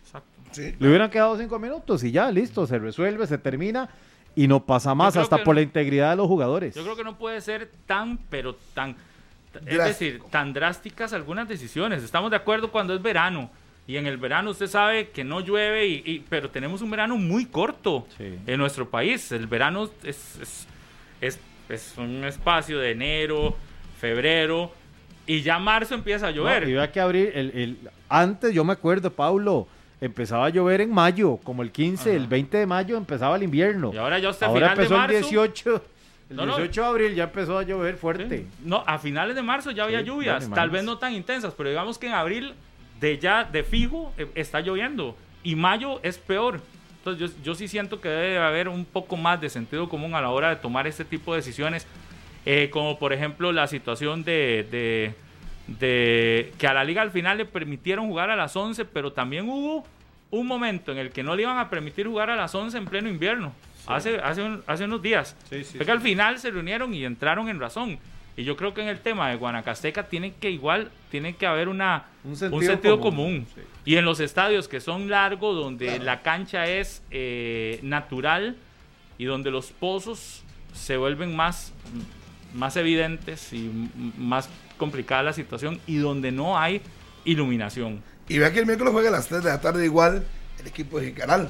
[0.05, 0.29] Exacto.
[0.53, 0.75] Sí.
[0.79, 3.89] Le hubieran quedado cinco minutos y ya, listo, se resuelve, se termina
[4.37, 6.75] y no pasa más, hasta por no- la integridad de los jugadores.
[6.75, 8.97] Yo creo que no puede ser tan, pero tan.
[9.67, 12.03] Es decir, tan drásticas algunas decisiones.
[12.03, 13.51] Estamos de acuerdo cuando es verano.
[13.87, 17.17] Y en el verano usted sabe que no llueve, y, y- pero tenemos un verano
[17.17, 18.39] muy corto Sí.
[18.47, 19.33] en nuestro país.
[19.33, 20.67] El verano es, es,
[21.23, 21.41] es-
[21.71, 23.57] es un espacio de enero,
[23.99, 24.71] febrero,
[25.29, 26.65] Y ya marzo empieza a llover.
[26.65, 27.79] No, y vea que abril, el, el-
[28.09, 29.69] antes yo me acuerdo, Paulo,
[30.01, 33.91] empezaba a llover en mayo, como el 15, el 20 de mayo empezaba el invierno.
[33.93, 35.17] Y ahora ya hasta Ahora final de empezó el marzo.
[35.29, 35.83] 18,
[36.31, 36.57] el No, no.
[36.57, 38.47] 18 de abril ya empezó a llover fuerte.
[38.65, 41.69] No, a finales de marzo ya había Sí, lluvias, tal vez no tan intensas, pero
[41.69, 42.55] digamos que en abril
[43.01, 45.15] de ya de fijo eh, está lloviendo
[45.45, 46.61] y mayo es peor.
[46.99, 50.21] Entonces yo, yo sí siento que debe haber un poco más de sentido común a
[50.21, 51.87] la hora de tomar este tipo de decisiones,
[52.51, 55.15] eh, como por ejemplo la situación de, de,
[55.79, 59.49] de que a la liga al final le permitieron jugar a las 11, pero también
[59.49, 59.87] hubo
[60.31, 62.85] un momento en el que no le iban a permitir jugar a las 11 en
[62.87, 63.53] pleno invierno,
[63.87, 65.37] hace, hace, un- hace unos días.
[65.51, 67.99] Sí, sí, Fue que al final se reunieron y entraron en razón.
[68.37, 71.69] Y yo creo que en el tema de Guanacasteca tiene que igual, tiene que haber
[71.69, 73.47] una, Un un sentido común, común.
[73.55, 73.61] sí.
[73.85, 78.57] Y en los estadios que son largos, donde la cancha es eh, natural
[79.19, 81.73] y donde los pozos se vuelven más,
[82.55, 83.71] más evidentes y
[84.17, 86.81] más complicada la situación y donde no hay
[87.25, 88.03] iluminación.
[88.29, 90.25] Y vea que el miércoles juega a las 3 de la tarde igual
[90.61, 91.49] el equipo de Jicaral.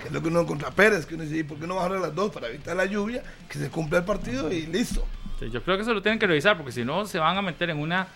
[0.00, 1.92] Que es lo que uno contra Pérez, que uno dice, ¿y por qué no bajar
[1.92, 3.22] a las 2 para evitar la lluvia?
[3.48, 5.06] Que se cumpla el partido y listo.
[5.38, 7.42] Sí, Yo creo que eso lo tienen que revisar porque si no se van a
[7.42, 8.08] meter en una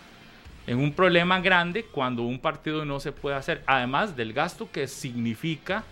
[0.67, 3.63] en un problema grande cuando un partido no se puede hacer.
[3.67, 5.85] Además del gasto que significa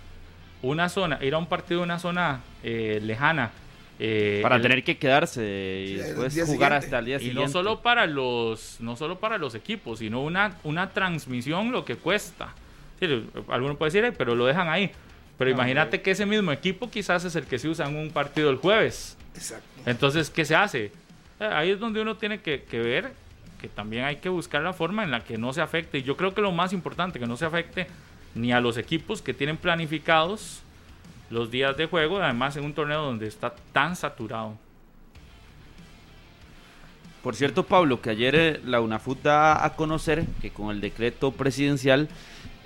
[0.62, 3.50] una zona, ir a un partido en una zona eh, lejana.
[4.04, 6.74] Eh, Para el- tener que quedarse y después jugar siguiente.
[6.74, 7.42] hasta el día y siguiente.
[7.42, 11.94] no solo para los no solo para los equipos, sino una, una transmisión lo que
[11.96, 12.52] cuesta.
[12.98, 13.06] Sí,
[13.48, 14.90] alguno puede decir, "Ay, pero lo dejan ahí.
[15.38, 18.50] Pero imagínate que ese mismo equipo quizás es el que se usa en un partido
[18.50, 19.16] el jueves.
[19.34, 19.66] Exacto.
[19.86, 20.92] Entonces, ¿qué se hace?
[21.40, 23.12] Eh, Ahí es donde uno tiene que, que ver
[23.60, 25.98] que también hay que buscar la forma en la que no se afecte.
[25.98, 27.86] Y yo creo que lo más importante, que no se afecte
[28.34, 30.62] ni a los equipos que tienen planificados
[31.32, 34.56] los días de juego, además en un torneo donde está tan saturado.
[37.22, 41.30] Por cierto, Pablo, que ayer eh, la UNAFUT da a conocer que con el decreto
[41.32, 42.08] presidencial,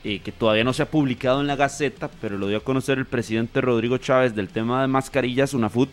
[0.03, 2.99] eh, que todavía no se ha publicado en la Gaceta, pero lo dio a conocer
[2.99, 5.91] el presidente Rodrigo Chávez del tema de mascarillas, UNAFUT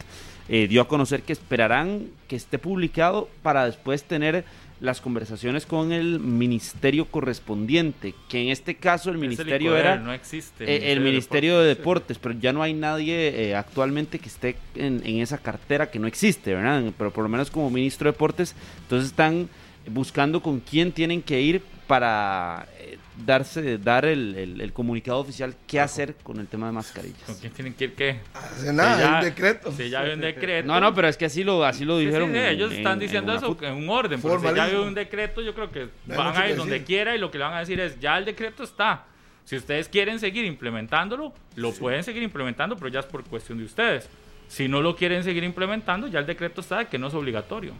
[0.50, 4.46] eh, dio a conocer que esperarán que esté publicado para después tener
[4.84, 10.12] las conversaciones con el ministerio correspondiente, que en este caso el ministerio ICODER, era no
[10.12, 10.66] existe.
[10.66, 15.02] eh, el Ministerio de Deportes, pero ya no hay nadie eh, actualmente que esté en,
[15.06, 16.84] en esa cartera que no existe, ¿verdad?
[16.98, 19.48] Pero por lo menos como ministro de Deportes, entonces están
[19.90, 25.56] buscando con quién tienen que ir para eh, darse, dar el, el- el comunicado oficial
[25.68, 27.38] qué hacer con el tema de ¿Con mascarillas.
[27.40, 28.20] quién tienen que ir qué?
[28.34, 29.72] Hace nada, Si ya- un decreto.
[29.72, 30.68] Si ya hay un decreto.
[30.68, 32.32] No, no, pero es que así lo, así lo Sí, sí, dijeron.
[32.32, 34.56] sí, ellos en- están en- diciendo en eso en un orden, pero si ya hay
[34.56, 34.84] Formalismo.
[34.88, 36.88] un decreto, yo creo que No van a ir donde decir.
[36.88, 39.06] quiera y lo que le van a decir es, ya el decreto está.
[39.46, 43.66] Si ustedes quieren seguir implementándolo, lo pueden seguir implementando, pero ya es por cuestión de
[43.66, 44.10] ustedes.
[44.48, 47.74] Si no lo quieren seguir implementando, ya el decreto está de que no es obligatorio.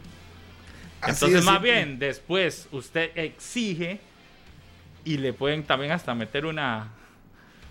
[1.00, 1.72] Así Entonces, es más simple.
[1.72, 4.00] bien, después usted exige
[5.04, 6.88] y le pueden también hasta meter una,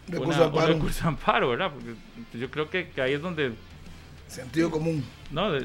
[0.08, 1.72] Recurso una- de un amparo, recurso de amparo, ¿verdad?
[1.72, 3.54] Porque yo creo que, que ahí es donde
[4.28, 5.04] sentido común.
[5.32, 5.56] no,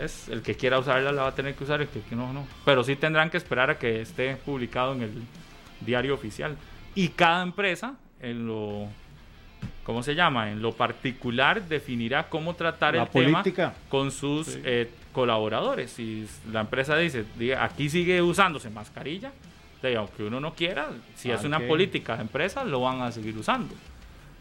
[0.00, 2.32] es el que quiera usarla la va a tener que usar, el que, que no,
[2.32, 2.46] no.
[2.64, 5.12] Pero sí tendrán que esperar a que esté publicado en el
[5.80, 6.56] diario oficial.
[6.94, 8.88] Y cada empresa, en lo,
[9.84, 10.50] ¿cómo se llama?
[10.50, 13.42] En lo particular, definirá cómo tratar La el tema
[13.88, 14.60] con sus Sí.
[14.64, 15.90] eh, colaboradores.
[15.92, 19.32] Si la empresa dice, diga, aquí sigue usándose mascarilla,
[19.82, 23.36] de, aunque uno no quiera, si es una política de empresa, lo van a seguir
[23.36, 23.74] usando.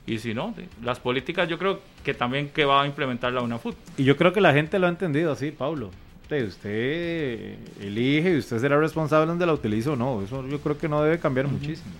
[0.05, 3.41] Y si no, de- las políticas yo creo que también que va a implementar la
[3.41, 3.75] UNAFUT.
[3.97, 5.91] Y yo creo que la gente lo ha entendido así, Pablo.
[6.23, 10.21] Usted, usted elige y usted será responsable donde la utilice o no.
[10.21, 11.91] Eso yo creo que no debe cambiar muchísimo.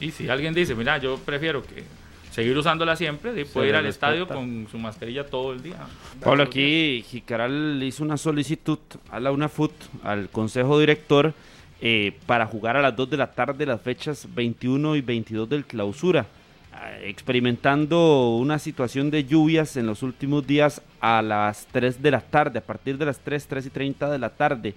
[0.00, 1.84] Y si alguien dice, mira, yo prefiero que
[2.30, 5.76] seguir usándola siempre, Se puede ir al estadio con su mascarilla todo el día.
[6.22, 8.78] Pablo, aquí Jicaral hizo una solicitud
[9.10, 9.72] a la UNAFUT,
[10.02, 11.32] al Consejo Director,
[11.80, 15.64] eh, para jugar a las 2 de la tarde las fechas 21 y 22 del
[15.64, 16.26] clausura,
[16.72, 22.20] eh, experimentando una situación de lluvias en los últimos días a las 3 de la
[22.20, 24.74] tarde, a partir de las 3, 3 y 30 de la tarde.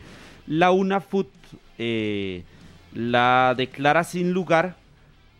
[0.47, 1.27] La UNAFUT
[1.77, 2.43] eh,
[2.93, 4.75] la declara sin lugar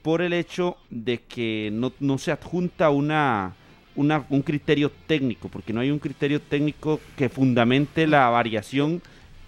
[0.04, 3.54] por el hecho de que no, no se adjunta una,
[3.96, 9.02] una- un criterio técnico, porque no hay un criterio técnico que fundamente la variación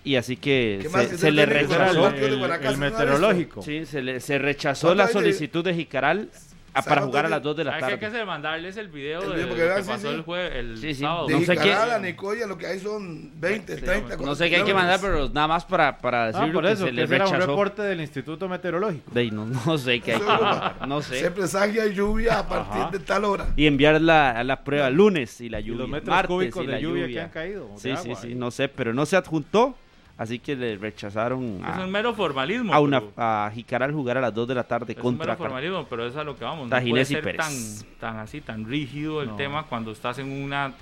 [0.04, 3.62] y así que ¿Qué más se, que se le el, rechazó, el- el meteorológico.
[3.62, 6.30] sí, se, le- se rechazó ¿Cuándo la solicitud de Jicaral
[6.72, 8.20] a- para jugar a las 2 de la Hay que, hay tarde.
[8.20, 10.16] que mandarles el video El de lo que vean, pasó sí.
[10.16, 11.02] el, jue- el Sí, sí.
[11.02, 11.26] sábado.
[11.28, 14.18] De No sé qué- Nicoya lo que hay son 20, 30.
[14.18, 16.72] No sé qué hay que mandar, pero nada más para, para Ah, decir por que
[16.72, 17.48] eso, se que le era un rechazó.
[17.48, 19.12] reporte del Instituto Meteorológico.
[19.12, 21.32] De no, no sé qué hay que mandar, no Se sé.
[21.32, 22.92] presagia lluvia a partir Ajá.
[22.92, 23.48] de tal hora.
[23.58, 25.80] Y enviar la, la prueba lunes y la Y lluvia.
[25.82, 27.70] los metros martes cúbicos y de la lluvia, que han caído.
[27.78, 29.76] Sí, sí, sí, no sé, pero no se adjuntó
[30.20, 32.72] así que le rechazaron Es un a, mero formalismo.
[32.74, 35.38] a, una, a Jicaral jugar a las 2 de la tarde Es un contra mero
[35.38, 36.70] Car- formalismo, pero es a lo que vamos.
[36.70, 37.86] No puede ser tan, Pérez.
[38.00, 39.36] tan así, tan rígido el No.
[39.36, 40.74] tema cuando estás en una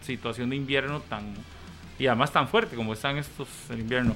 [0.00, 1.34] situación de invierno tan
[1.98, 4.14] y además tan fuerte como están estos en invierno.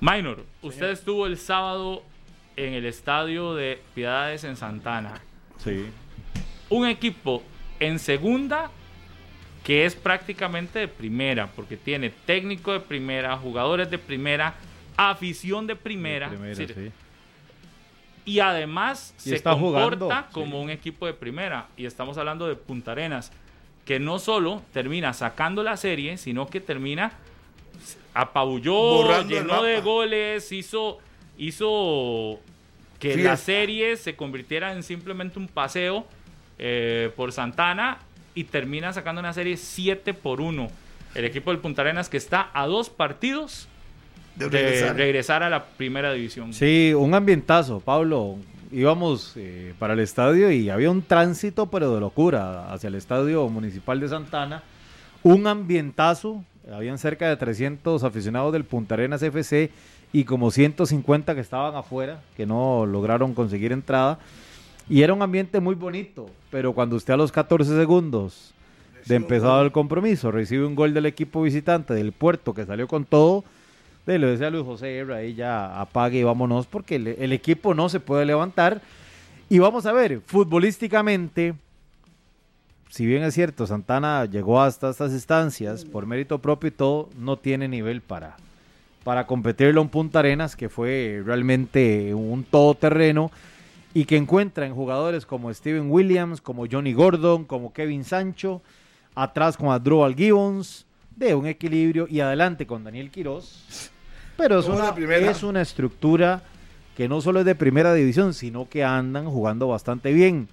[0.00, 2.02] Minor, usted estuvo el sábado
[2.56, 5.20] en el estadio de Piedades en Santana.
[5.58, 5.86] Sí.
[6.70, 7.42] Un equipo
[7.78, 8.70] en segunda
[9.64, 14.54] que es prácticamente de primera, porque tiene técnico de primera, jugadores de primera,
[14.96, 16.28] afición de primera.
[16.28, 16.92] Primera, es decir, sí.
[18.24, 20.64] y además Y se está comporta jugando, como sí.
[20.64, 21.68] un equipo de primera.
[21.76, 23.32] Y estamos hablando de Punta Arenas,
[23.84, 27.12] que no solo termina sacando la serie, sino que termina
[28.14, 30.98] apabulló, Borrando llenó de goles, hizo,
[31.38, 32.40] hizo
[32.98, 36.06] que la serie se convirtiera en simplemente un paseo
[36.58, 37.98] eh, por Santana
[38.34, 40.68] y termina sacando una serie 7 por 1.
[41.14, 43.68] El equipo del Punta Arenas que está a dos partidos
[44.36, 44.96] De de regresar.
[44.96, 46.52] regresar a la primera división.
[46.52, 48.36] Sí, un ambientazo, Pablo.
[48.70, 53.46] Íbamos eh, para el estadio y había un tránsito, pero de locura, hacia el estadio
[53.50, 54.62] municipal de Santana.
[55.22, 56.42] Un ambientazo.
[56.72, 59.70] Habían cerca de 300 aficionados del Punta Arenas FC
[60.12, 64.18] y como 150 que estaban afuera, que no lograron conseguir entrada.
[64.92, 68.52] Y era un ambiente muy bonito, pero cuando usted a los 14 segundos
[69.06, 73.06] de empezado el compromiso recibe un gol del equipo visitante del puerto que salió con
[73.06, 73.42] todo,
[74.04, 77.72] de, le decía Luis José Herrera, ahí ya apague y vámonos porque el, el equipo
[77.72, 78.82] no se puede levantar.
[79.48, 81.54] Y vamos a ver, futbolísticamente,
[82.90, 87.38] si bien es cierto, Santana llegó hasta estas instancias por mérito propio y todo, no
[87.38, 88.36] tiene nivel para,
[89.04, 93.30] para competirle a un Punta Arenas que fue realmente un todoterreno
[93.94, 98.62] y que encuentra en jugadores como Steven Williams, como Johnny Gordon, como Kevin Sancho,
[99.14, 100.86] atrás con Adrubal Gibbons,
[101.16, 103.90] de un equilibrio y adelante con Daniel Quiroz.
[104.36, 106.42] Pero es una, es una estructura
[106.96, 110.48] que no solo es de primera división, sino que andan jugando bastante bien.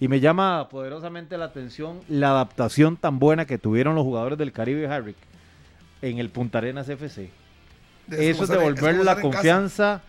[0.00, 4.52] Y me llama poderosamente la atención la adaptación tan buena que tuvieron los jugadores del
[4.52, 5.16] Caribe Harrick
[6.02, 7.30] en el Punta Arenas FC.
[8.10, 10.02] Eso es como la confianza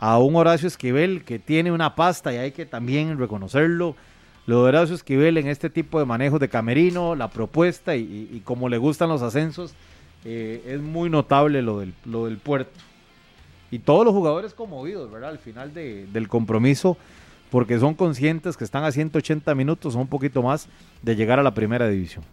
[0.00, 3.94] a un Horacio Esquivel que tiene una pasta y hay que también reconocerlo.
[4.46, 8.40] Lo de Horacio Esquivel en este tipo de manejos de camerino, la propuesta y, y-
[8.40, 9.74] como le gustan los ascensos,
[10.24, 12.72] eh, es muy notable lo del, lo del puerto.
[13.70, 15.30] Y todos los jugadores conmovidos, ¿verdad?
[15.30, 16.96] Al final de- del compromiso,
[17.50, 20.68] porque son conscientes que están a 180 minutos o un poquito más
[21.02, 22.24] de llegar a la primera división.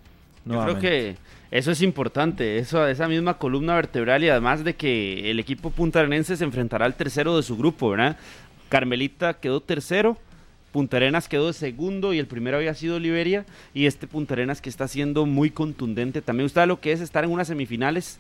[0.48, 1.16] Yo creo que
[1.52, 6.36] eso es importante, eso, esa misma columna vertebral y además de que el equipo puntarenense
[6.36, 8.18] se enfrentará al tercero de su grupo, ¿verdad?
[8.70, 10.18] Carmelita quedó tercero,
[10.72, 14.70] Punta Arenas quedó segundo y el primero había sido Liberia y este Punta Arenas que
[14.70, 16.22] está siendo muy contundente.
[16.22, 18.20] También usted sabe lo que es estar en unas semifinales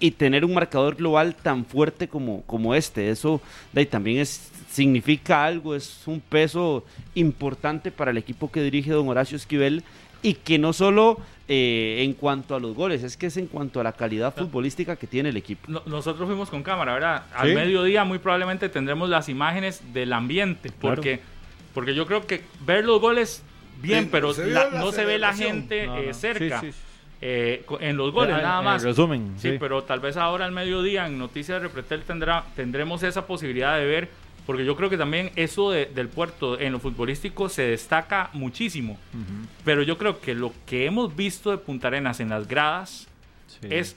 [0.00, 3.10] y tener un marcador global tan fuerte como, como este.
[3.10, 3.40] Eso
[3.72, 6.84] de ahí, también es, significa algo, es un peso
[7.14, 9.84] importante para el equipo que dirige don Horacio Esquivel
[10.20, 13.78] y que no solo eh, en cuanto a los goles, es que es en cuanto
[13.80, 15.62] a la calidad futbolística que tiene el equipo.
[15.68, 17.24] No- nosotros fuimos con cámara, ¿verdad?
[17.34, 17.54] Al Sí.
[17.54, 20.96] mediodía muy probablemente tendremos las imágenes del ambiente, Claro.
[20.96, 21.20] porque,
[21.74, 23.42] porque yo creo que ver los goles
[23.82, 26.14] bien, Sí, pero se vio la- la no se ve la gente No, eh, no.
[26.14, 26.70] cerca Sí,
[27.20, 28.82] eh, co- en los goles, nada en más.
[28.82, 29.56] resumen, Sí, sí.
[29.60, 33.84] pero tal vez ahora al mediodía en Noticias de Repretel tendrá, tendremos esa posibilidad de
[33.84, 34.08] ver,
[34.46, 38.98] porque yo creo que también eso de- del puerto en lo futbolístico se destaca muchísimo.
[39.64, 43.08] Pero yo creo que lo que hemos visto de Punta Arenas en las gradas
[43.46, 43.68] Sí.
[43.70, 43.96] es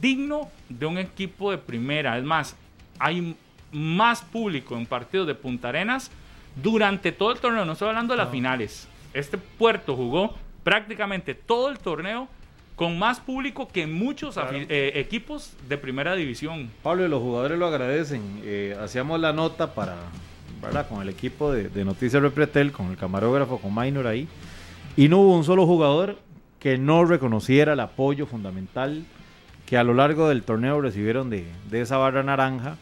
[0.00, 2.16] digno de un equipo de primera.
[2.18, 2.56] Es más,
[2.98, 3.34] hay
[3.72, 6.10] más público en partidos de Punta Arenas
[6.62, 7.64] durante todo el torneo.
[7.64, 8.88] No estoy hablando de las finales.
[9.14, 12.28] Este puerto jugó prácticamente todo el torneo
[12.80, 16.70] con más público que muchos afi- eh, equipos de primera división.
[16.82, 18.22] Pablo y los jugadores lo agradecen.
[18.42, 19.96] Eh, hacíamos la nota para,
[20.62, 20.88] ¿verdad?
[20.88, 24.26] Con el equipo de, de Noticias Repretel, con el camarógrafo, con Minor ahí.
[24.96, 26.16] Y no hubo un solo jugador
[26.58, 29.04] que no reconociera el apoyo fundamental
[29.66, 32.78] que a lo largo del torneo recibieron de, de esa barra naranja,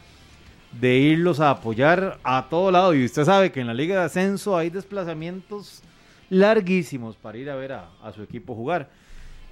[0.79, 2.93] de irlos a apoyar a todo lado.
[2.95, 5.81] Y usted sabe que en la Liga de Ascenso hay desplazamientos
[6.29, 8.87] larguísimos para ir a ver a, a su equipo jugar.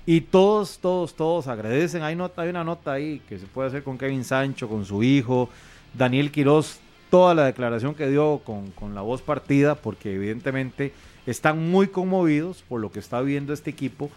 [0.10, 2.02] Y todos, todos, todos agradecen.
[2.02, 5.04] Hay, nota, hay una nota ahí que se puede hacer con Kevin Sancho, con su
[5.04, 5.50] hijo,
[5.94, 6.80] Daniel Quiroz,
[7.10, 10.94] toda la declaración que dio con, con la voz partida, porque evidentemente
[11.26, 14.10] están muy conmovidos por lo que está viendo este equipo,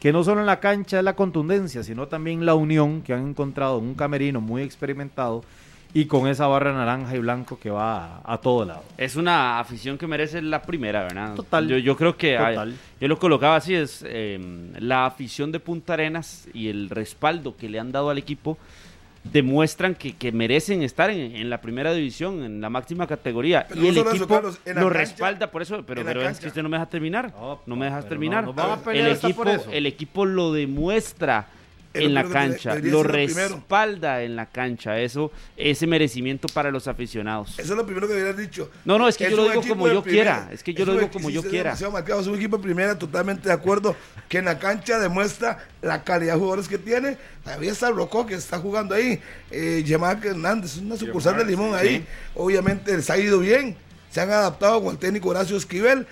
[0.00, 3.28] que no solo en la cancha es la contundencia, sino también la unión que han
[3.28, 5.44] encontrado en un camerino muy experimentado
[5.94, 8.82] y con esa barra naranja y blanco que va a, a todo lado.
[8.98, 11.34] Es una afición que merece la primera, ¿verdad?
[11.34, 11.66] Total.
[11.68, 12.74] Yo, yo creo que Total.
[13.00, 14.38] yo lo colocaba así, es eh,
[14.78, 18.58] la afición de Punta Arenas y el respaldo que le han dado al equipo
[19.32, 23.66] demuestran que, que merecen estar en, en la primera división, en la máxima categoría.
[23.68, 26.62] Pero y el equipo Carlos, lo cancha- respalda por eso, pero, pero es que usted
[26.62, 27.32] no me deja terminar.
[27.36, 28.44] No, No, me dejas terminar.
[28.44, 29.70] no- no a el, equipo, por eso.
[29.72, 31.46] el equipo lo demuestra
[31.96, 37.58] en la cancha, lo respalda en la cancha, eso, ese merecimiento para los aficionados.
[37.58, 38.70] Eso es lo primero que hubieras dicho.
[38.84, 40.40] No, no, es que yo lo digo como yo primera.
[40.40, 41.76] quiera, es que yo lo digo como yo quiera.
[41.92, 43.96] marcado, Es un equipo de primera, totalmente de acuerdo,
[44.28, 47.16] que en la cancha demuestra la calidad de jugadores que tiene.
[47.44, 49.20] Todavía está Rocó, que está jugando ahí.
[49.50, 52.04] Eh, Yamac Hernández, es una sucursal de Limón ahí.
[52.34, 53.76] Obviamente les ha ido bien.
[54.10, 56.06] Se han adaptado con el técnico Horacio Esquivel.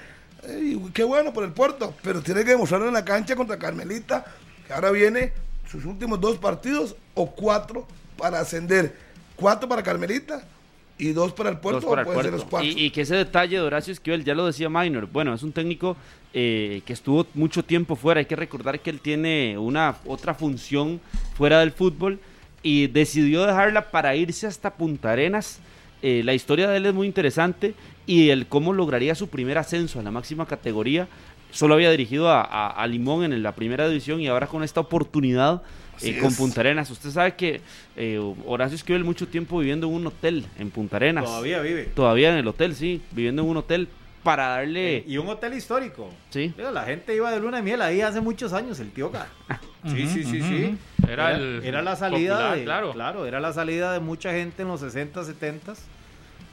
[0.47, 3.59] Eh, y qué bueno por el puerto, pero tiene que demostrarlo en la cancha contra
[3.59, 4.25] Carmelita,
[4.67, 5.33] que ahora viene
[5.69, 7.87] sus últimos dos partidos o cuatro
[8.17, 8.97] para ascender.
[9.37, 10.45] Cuatro para Carmelita
[10.97, 12.31] y dos para el puerto, para el puerto.
[12.31, 12.69] los cuatro.
[12.69, 15.53] Y, y que ese detalle de Horacio Esquivel, ya lo decía Minor, bueno, es un
[15.53, 15.97] técnico
[16.33, 18.21] eh, que estuvo mucho tiempo fuera.
[18.21, 21.01] Hay que recordar que él tiene una otra función
[21.37, 22.19] fuera del fútbol
[22.63, 25.61] y decidió dejarla para irse hasta Punta Arenas.
[26.03, 27.75] Eh, la historia de él es muy interesante
[28.07, 31.09] y el cómo lograría su primer ascenso a la máxima categoría.
[31.55, 34.81] Solo había dirigido a, a- a Limón en la primera división y ahora con esta
[34.81, 35.63] oportunidad
[36.03, 36.37] eh, con es.
[36.37, 36.91] Punta Arenas.
[36.91, 37.61] Usted sabe que
[37.97, 41.25] eh, Horacio Esquivel mucho tiempo viviendo en un hotel en Punta Arenas.
[41.25, 41.85] Todavía vive.
[41.95, 43.89] Todavía en el hotel, sí, viviendo en un hotel
[44.25, 45.05] para darle...
[45.07, 46.11] Y un hotel histórico.
[46.31, 46.53] Sí.
[46.57, 49.13] La gente iba de luna de miel ahí hace muchos años, el tío.
[49.87, 50.79] Sí, sí, sí, sí.
[51.07, 53.27] Era el era la salida popular, de, claro.
[53.27, 55.75] era la salida de mucha gente en los 60, 70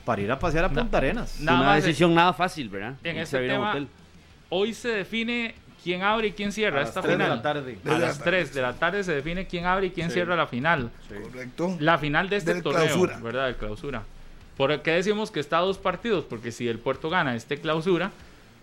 [0.03, 1.39] para ir a pasear a Punta Arenas.
[1.39, 2.95] Nada una decisión nada fácil, ¿verdad?
[3.03, 3.87] En ese un tema, hotel.
[4.51, 7.37] Hoy se define quién abre y quién cierra A las esta tres de final.
[7.37, 7.77] la tarde.
[7.85, 10.13] A las la 3 de la tarde se define quién abre y quién Sí.
[10.13, 10.91] cierra la final.
[11.09, 11.75] Correcto.
[11.79, 13.17] La final de este Del torneo, clausura.
[13.19, 13.47] ¿verdad?
[13.47, 14.03] De clausura.
[14.57, 16.23] ¿Por qué decimos que está a dos partidos?
[16.25, 18.11] Porque si el Puerto gana este clausura,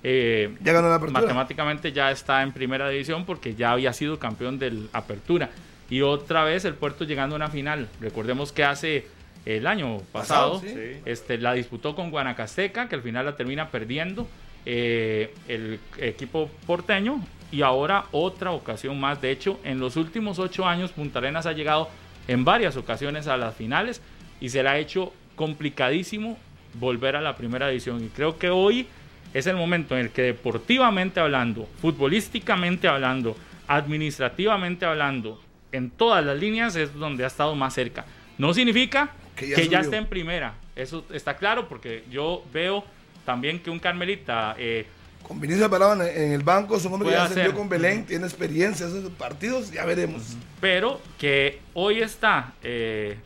[0.04, 1.22] eh, Ya ganó la apertura.
[1.22, 5.50] matemáticamente ya está en primera división porque ya había sido campeón del apertura.
[5.90, 7.88] Y otra vez el Puerto llegando a una final.
[8.00, 9.06] Recordemos que hace
[9.44, 11.00] el año pasado, Pasado, sí.
[11.04, 14.28] este, la disputó con Guanacasteca, que al final la termina perdiendo
[14.66, 17.20] eh, el equipo porteño.
[17.50, 19.20] Y ahora otra ocasión más.
[19.22, 21.88] De hecho, en los últimos ocho años, Punta Arenas ha llegado
[22.26, 24.02] en varias ocasiones a las finales
[24.40, 26.38] y se le ha hecho complicadísimo
[26.74, 28.04] volver a la primera división.
[28.04, 28.86] Y creo que hoy
[29.32, 33.34] es el momento en el que deportivamente hablando, futbolísticamente hablando,
[33.66, 35.40] administrativamente hablando,
[35.72, 38.04] en todas las líneas es donde ha estado más cerca.
[38.38, 39.80] No significa Que que ya ya, subió.
[39.80, 40.54] esté en primera.
[40.76, 42.84] Eso está claro porque yo veo
[43.28, 44.86] también que un Carmelita eh,
[45.22, 48.86] Con Vinicius en, el banco, es un hombre que ya ascendió con Belén, tiene experiencia
[48.86, 50.34] en esos partidos, ya veremos.
[50.62, 53.18] pero que hoy está eh,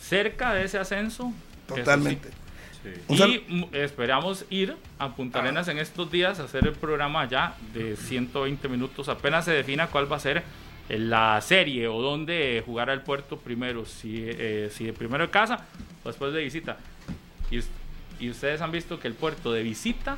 [0.00, 1.32] cerca de ese ascenso.
[1.66, 1.74] sí.
[1.74, 2.28] Totalmente.
[3.08, 5.42] Un sal- Y esperamos ir a Punta Ah.
[5.42, 9.08] Arenas en estos días a hacer el programa ya de 120 minutos.
[9.08, 10.44] Apenas se defina cuál va a ser
[10.88, 13.84] eh, la serie o dónde jugará el puerto primero.
[13.84, 15.66] Si, eh, si primero de casa
[16.04, 16.76] o después de visita.
[17.50, 17.58] Y,
[18.20, 20.16] y ustedes han visto que el puerto de visita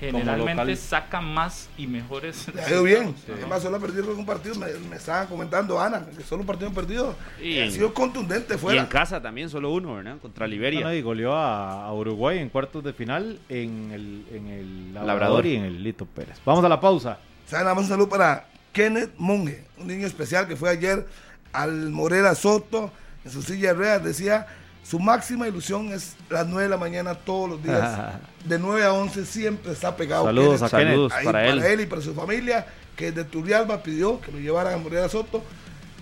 [0.00, 2.46] generalmente saca más y mejores.
[2.54, 3.14] Le ha ido bien.
[3.36, 4.54] Además, solo ha perdido un partido.
[4.54, 7.16] Me, me estaban comentando, Ana, que solo un partido perdido.
[7.42, 8.88] Y ha sido contundente Y en fuera.
[8.88, 10.18] casa también, solo uno, ¿verdad?
[10.18, 10.80] Contra Liberia.
[10.80, 14.94] No, no, y goleó a, a Uruguay en cuartos de final en el, en el
[14.94, 15.46] Labrador, Labrador.
[15.46, 16.38] y en el Lito Pérez.
[16.44, 17.18] Vamos a la pausa.
[17.46, 17.64] ¿Saben?
[17.64, 21.06] Nada más un saludo para Kenneth Monge, un niño especial que fue ayer
[21.52, 22.92] al Morera Soto
[23.24, 24.04] en su silla de ruedas.
[24.04, 24.46] Decía,
[24.88, 27.98] su máxima ilusión es las 9 de la mañana todos los días.
[28.44, 30.24] de 9 a 11 siempre está pegado.
[30.24, 30.72] Saludos Kenneth.
[30.74, 30.88] a Kenneth.
[30.92, 31.80] Saludos Ahí para él.
[31.80, 32.66] y para su familia,
[32.96, 35.42] que de Turrialba pidió que lo llevaran a Morera Soto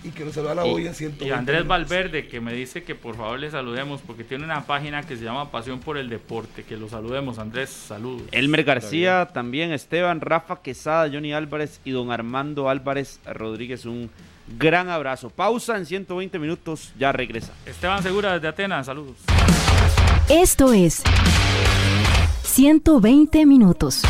[0.03, 1.89] y que lo saludara Y- hoy en 120 Y Andrés minutos.
[1.89, 5.23] Valverde que me dice que por favor le saludemos porque tiene una página que se
[5.23, 6.63] llama Pasión por el Deporte.
[6.63, 8.21] Que lo saludemos, Andrés, saludos.
[8.31, 13.85] Elmer García, también Esteban, Rafa Quesada, Johnny Álvarez y don Armando Álvarez Rodríguez.
[13.85, 14.09] Un
[14.57, 15.29] gran abrazo.
[15.29, 17.53] Pausa en 120 minutos, ya regresa.
[17.65, 19.17] Esteban Segura desde Atenas, saludos.
[20.29, 21.03] Esto es
[22.43, 24.03] 120 minutos.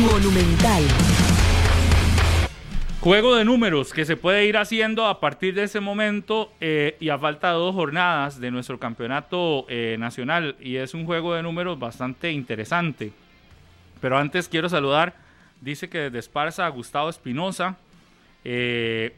[0.00, 0.82] Monumental.
[3.00, 7.10] Juego de números que se puede ir haciendo a partir de ese momento eh, y
[7.10, 10.56] a falta de dos jornadas de nuestro campeonato eh, nacional.
[10.60, 13.12] Y es un juego de números bastante interesante.
[14.00, 15.14] Pero antes quiero saludar,
[15.60, 17.76] dice que desde Esparza a Gustavo Espinosa,
[18.48, 19.12] eh,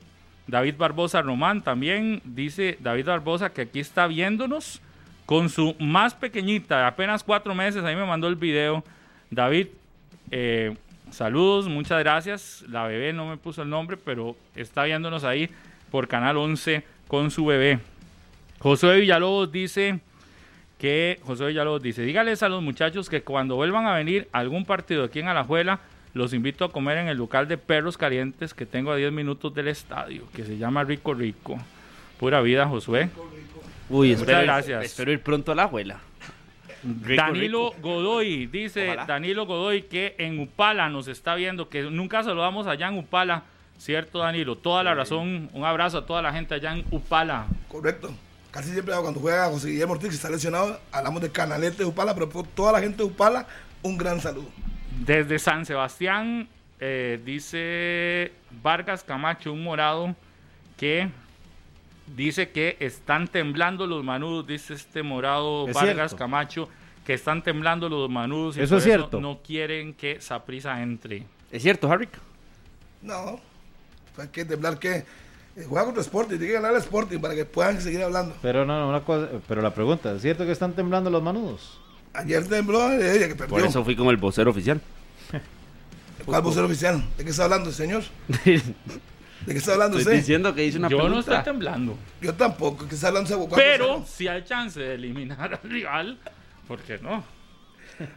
[0.47, 4.81] David Barbosa Román también, dice David Barbosa que aquí está viéndonos
[5.27, 8.83] con su más pequeñita, apenas cuatro meses, ahí me mandó el video.
[9.31, 9.67] David,
[10.31, 10.75] eh,
[11.11, 12.65] saludos, muchas gracias.
[12.71, 15.51] La bebé no me puso el nombre, pero está viéndonos ahí
[15.91, 17.81] por Canal 11 con su bebé.
[18.61, 20.01] Josué Villalobos dice
[20.79, 24.65] que José Villalobos dice, dígales a los muchachos que cuando vuelvan a venir a algún
[24.65, 25.81] partido aquí en Alajuela,
[26.19, 29.55] los invito a comer en el local de perros calientes que tengo a 10 minutos
[29.55, 31.57] del estadio, que se llama Rico Rico.
[32.19, 33.09] Pura vida, Josué.
[33.89, 34.85] Uy, Muchas espero, gracias.
[34.85, 36.01] espero ir pronto a la abuela.
[37.03, 37.89] Rico, Danilo rico.
[37.89, 39.07] Godoy, dice Ojalá.
[39.07, 43.45] Danilo Godoy que en Upala nos está viendo, que nunca saludamos allá en Upala,
[43.79, 44.57] ¿cierto Danilo?
[44.57, 47.47] Toda la razón, un abrazo a toda la gente allá en Upala.
[47.69, 48.11] Correcto.
[48.51, 52.15] Casi siempre cuando juega José Guillermo Ortiz, que está lesionado, hablamos de Canalete de Upala,
[52.15, 53.47] pero por toda la gente de Upala,
[53.83, 54.49] un gran saludo.
[55.05, 56.49] Desde San Sebastián,
[56.81, 60.15] eh, dice Vargas Camacho, un morado,
[60.77, 61.09] que
[62.17, 66.17] dice que están temblando los manudos, dice este morado Es Vargas cierto.
[66.17, 66.69] Camacho,
[67.05, 69.21] que están temblando los manudos y Eso por es cierto.
[69.21, 71.25] no quieren que Saprisa entre.
[71.51, 72.09] ¿Es cierto, Harry?
[73.01, 73.41] No,
[74.19, 77.45] hay que temblar que eh, juega contra Sporting, tiene que ganar el Sporting para que
[77.45, 78.35] puedan seguir hablando.
[78.43, 81.81] Pero no, no, una cosa, pero la pregunta, ¿es cierto que están temblando los manudos?
[82.19, 83.57] Ayer tembló eh, ella que perdió.
[83.57, 84.81] Por eso fui como el vocero oficial.
[86.25, 87.03] ¿Cuál vocero oficial?
[87.17, 88.03] ¿De qué está hablando, señor?
[88.45, 88.63] ¿De
[89.47, 90.23] qué está hablando Estoy usted?
[90.23, 91.39] diciendo que hice una Yo no pregunta.
[91.39, 91.97] estoy temblando.
[92.21, 93.57] Yo tampoco, ¿qué está hablando ese vocero?
[93.57, 96.19] Pero si hay chance de eliminar al rival,
[96.67, 97.25] ¿por qué no?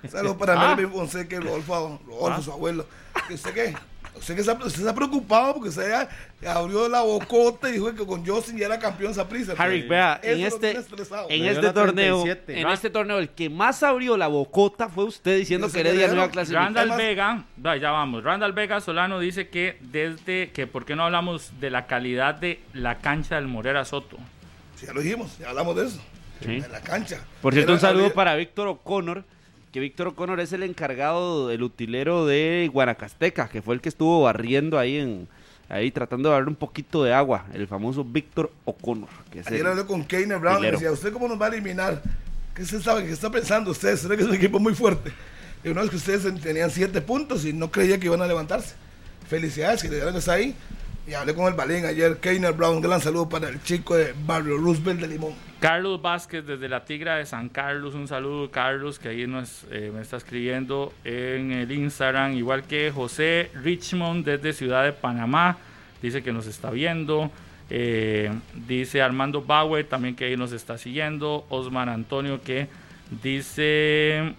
[0.09, 0.75] Saludos para Ah.
[0.75, 2.85] Melvin Fonseca Rodolfo, Rodolfo, su abuelo.
[3.29, 3.75] ¿Y ¿Usted qué?
[4.15, 6.07] ¿Usted, que está, usted está preocupado porque usted
[6.41, 9.53] ya abrió la bocota y dijo que con Justin ya era campeón Saprissa.
[9.57, 10.71] Harry, vea, en este,
[11.29, 12.61] en este torneo, 37.
[12.61, 16.15] en este torneo, el que más abrió la bocota fue usted diciendo que Heredia no
[16.15, 16.73] iba a clasificar.
[16.73, 17.45] Randall Vega,
[17.79, 18.23] ya vamos.
[18.23, 22.59] Randall Vega Solano dice que desde que por qué no hablamos de la calidad de
[22.73, 24.17] la cancha del Morera Soto.
[24.75, 26.01] Sí, ya lo dijimos, ya hablamos de eso.
[26.43, 26.55] Sí.
[26.55, 27.23] En la cancha.
[27.41, 29.23] Por cierto, un saludo para Víctor O'Connor,
[29.71, 34.23] que Víctor O'Connor es el encargado, el utilero de Guanacasteca, que fue el que estuvo
[34.23, 35.27] barriendo ahí en
[35.69, 39.07] ahí tratando de darle un poquito de agua, el famoso Víctor O'Connor,
[39.45, 42.01] Ayer hablé con Keiner Brown y decía, ¿usted cómo nos va a eliminar?
[42.53, 43.05] ¿Qué se sabe?
[43.05, 43.95] ¿Qué está pensando usted?
[43.95, 45.13] ¿Será que es un equipo muy fuerte?
[45.63, 48.75] Y una vez que ustedes tenían siete puntos y no creía que iban a levantarse.
[49.29, 50.53] Felicidades, que llegaron está ahí.
[51.07, 54.13] Y hablé con el Balín ayer, Keiner Brown, un gran saludo para el chico de
[54.25, 55.33] Barrio Roosevelt de Limón.
[55.59, 59.91] Carlos Vázquez desde la Tigra de San Carlos, un saludo Carlos que ahí nos, eh,
[59.93, 65.57] me está escribiendo en el Instagram, igual que José Richmond desde Ciudad de Panamá,
[66.01, 67.31] dice que nos está viendo,
[67.73, 68.29] Eh,
[68.67, 72.67] dice Armando Bauer también que ahí nos está siguiendo, Osman Antonio que
[73.23, 74.33] dice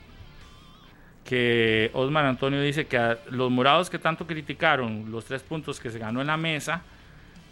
[1.32, 5.88] que Osman Antonio dice que a los morados que tanto criticaron los tres puntos que
[5.88, 6.82] se ganó en la mesa,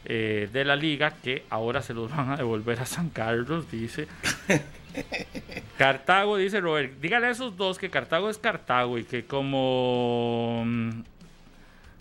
[0.04, 4.06] eh, de la liga que ahora se los van a devolver a San Carlos, dice.
[5.78, 10.90] Cartago, dice Robert, dígale a esos dos que Cartago es Cartago y que como mm,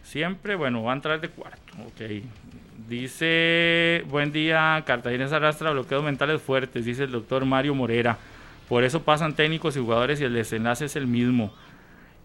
[0.03, 2.25] siempre, bueno, va a entrar de cuarto, ok.
[2.89, 8.17] Dice, buen día, Cartagena arrastra bloqueos mentales fuertes, dice el doctor Mario Morera.
[8.67, 11.53] Por eso pasan técnicos y jugadores y el desenlace es el mismo.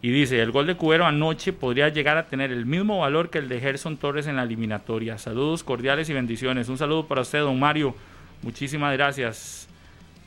[0.04, 3.38] Y dice, el gol de Cubero anoche podría llegar a tener el mismo valor que
[3.38, 5.16] el de Gerson Torres en la eliminatoria.
[5.16, 6.68] Saludos cordiales y bendiciones.
[6.68, 7.96] Un saludo para usted, don Mario.
[8.42, 9.66] Muchísimas gracias.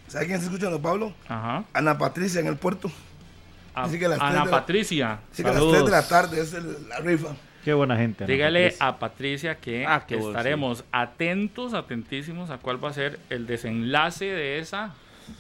[0.08, 1.14] ¿Sabe quién está escuchando, Pablo?
[1.28, 1.64] Ajá.
[1.74, 2.90] Ana Patricia en el puerto.
[3.76, 5.20] A- Dice que a las Ana la- Patricia.
[5.32, 7.36] Así que a las 3 de la tarde es el- la rifa.
[7.64, 8.24] Qué buena gente.
[8.24, 8.88] Ana Dígale Patricia.
[8.88, 14.58] a Patricia que Ah, estaremos atentos, atentísimos a cuál va a ser el desenlace de
[14.58, 14.96] esa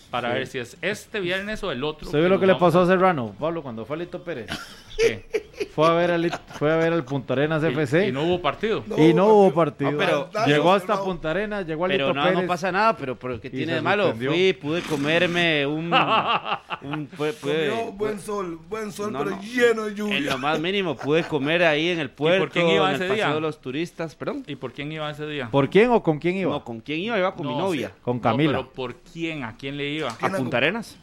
[0.09, 2.07] para ver si es este viernes o el otro.
[2.07, 4.49] ¿Usted vio lo que le pasó a Serrano, Pablo, cuando fue a Lito Pérez?
[4.97, 5.47] ¿Qué?
[5.73, 8.41] Fue a ver al, fue a ver al Punta Arenas FC Y, y no hubo
[8.41, 8.83] partido.
[8.87, 9.91] No, y no hubo partido.
[9.91, 11.01] No, pero- llegó hasta.
[11.03, 12.39] Punta Arenas, llegó a Pero no, Pérez.
[12.41, 14.13] no pasa nada, pero, pero ¿qué Y tiene de malo?
[14.15, 15.93] Fui, pude comerme un...
[16.81, 19.41] un pude- pude- Comió buen sol, buen sol, No, pero no.
[19.41, 20.19] lleno de en lluvia.
[20.21, 23.25] lo más mínimo pude comer ahí en el puerto, quién iba en ese el paseo
[23.27, 23.35] día?
[23.35, 24.43] de los turistas, perdón.
[24.47, 25.49] ¿Y por quién iba ese día?
[25.51, 26.51] ¿Por quién o con quién iba?
[26.51, 27.17] No, ¿con quién iba?
[27.17, 27.91] Iba con mi No, novia.
[28.01, 28.51] Con No, Camila.
[28.59, 29.43] pero ¿por quién?
[29.43, 30.09] ¿A quién le iba?
[30.19, 30.97] ¿A Punta Arenas?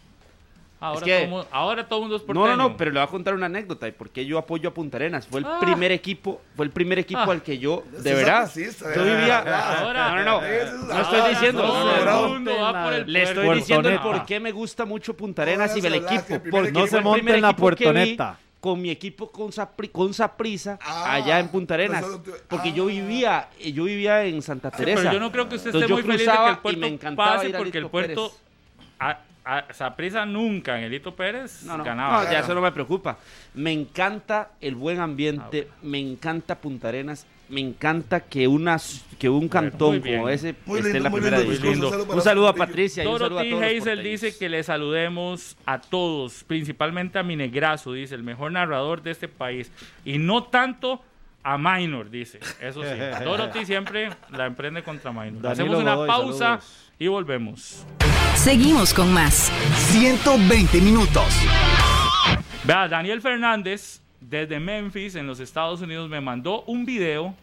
[0.85, 2.57] Ahora, que- todo, mu- ahora todo el mundo es No, porteño.
[2.57, 4.75] no, no, pero le voy a contar una anécdota y por qué yo apoyo a
[4.75, 5.27] Punta Arenas.
[5.27, 5.59] Fue el Ah.
[5.61, 7.31] primer equipo, fue el primer equipo Ah.
[7.33, 9.05] al que yo, de es verdad, yo ¿verdad?
[9.05, 9.39] vivía...
[9.81, 12.21] Ahora- no, no, no, es no estoy diciendo, todo no, no, bravo.
[12.21, 12.27] no.
[12.27, 15.43] el mundo va por el Le estoy diciendo el por qué me gusta mucho Punta
[15.43, 16.41] Arenas No y el equipo.
[16.51, 18.39] Porque No se monte en la puertoneta.
[18.61, 22.01] Con mi equipo con Sapri, con Saprisa Ah, allá en Punta Arenas.
[22.01, 22.75] no solo tú- Porque ah.
[22.75, 25.01] yo vivía, yo vivía en Santa Sí, Teresa.
[25.03, 26.87] pero yo no creo que usted esté muy feliz de que el y puerto me
[26.89, 28.33] encantaba pase ir a porque el puerto
[28.99, 32.25] a, a Saprissa nunca en el Hito Pérez No, no, ganaba.
[32.25, 33.19] no, ya eso no me preocupa.
[33.55, 38.79] Me encanta el buen ambiente, Ah, me encanta Punta Arenas, me encanta que, una,
[39.19, 41.53] que un cantón como ese Muy esté en la primera lindo.
[41.53, 41.73] división.
[41.73, 41.87] lindo.
[41.89, 42.55] Un saludo Un saludo a.
[42.55, 48.23] Patricia Dorothy Hazel dice que le saludemos a todos, principalmente a mi negrazo, dice, el
[48.23, 49.71] mejor narrador de este país.
[50.07, 51.03] Y no tanto
[51.43, 52.41] a Minor, dice.
[52.61, 52.89] Eso sí.
[53.25, 55.43] Dorothy siempre la emprende contra Minor.
[55.43, 56.84] Danilo Hacemos una Godoy, pausa saludos.
[56.99, 57.85] Y volvemos.
[58.35, 59.51] Seguimos con más.
[59.91, 61.25] 120 minutos.
[62.65, 67.35] Vea, Daniel Fernández, desde Memphis, en los Estados Unidos, me mandó un video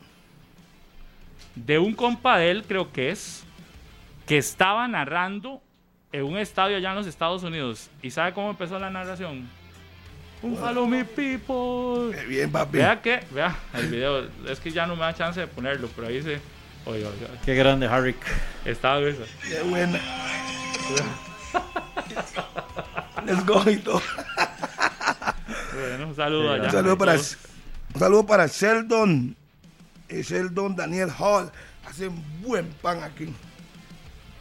[1.56, 3.44] de un compa de él, creo que es,
[4.26, 5.62] que estaba narrando
[6.12, 7.90] en un estadio allá en los Estados Unidos.
[8.02, 9.48] ¿Y sabe cómo empezó la narración?
[10.42, 12.18] Un follow me people.
[12.18, 12.78] Qué bien, papi.
[12.78, 14.28] Vea que, vea el video.
[14.48, 16.42] Es que ya no me da chance de ponerlo, pero ahí dice.
[17.46, 18.16] Qué grande, Harry.
[18.66, 19.24] estaba esa.
[19.48, 20.00] Qué buena.
[23.26, 24.02] Let's go y todo.
[25.74, 26.64] Bueno, un saludo Sí, allá.
[26.66, 29.36] Un saludo para, un saludo para Sheldon.
[30.10, 31.52] Eh, Sheldon Daniel Hall.
[31.88, 33.34] Hacen buen pan aquí.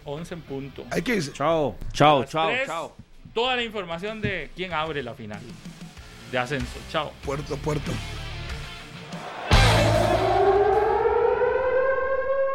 [0.04, 0.84] 11 en punto.
[0.90, 1.32] Hay que irse.
[1.32, 1.76] Chao.
[1.92, 2.96] Chao, chao, tres, chao.
[3.34, 5.40] Toda la información de quién abre la final
[6.32, 6.78] de ascenso.
[6.90, 7.12] Chao.
[7.24, 7.92] Puerto, puerto.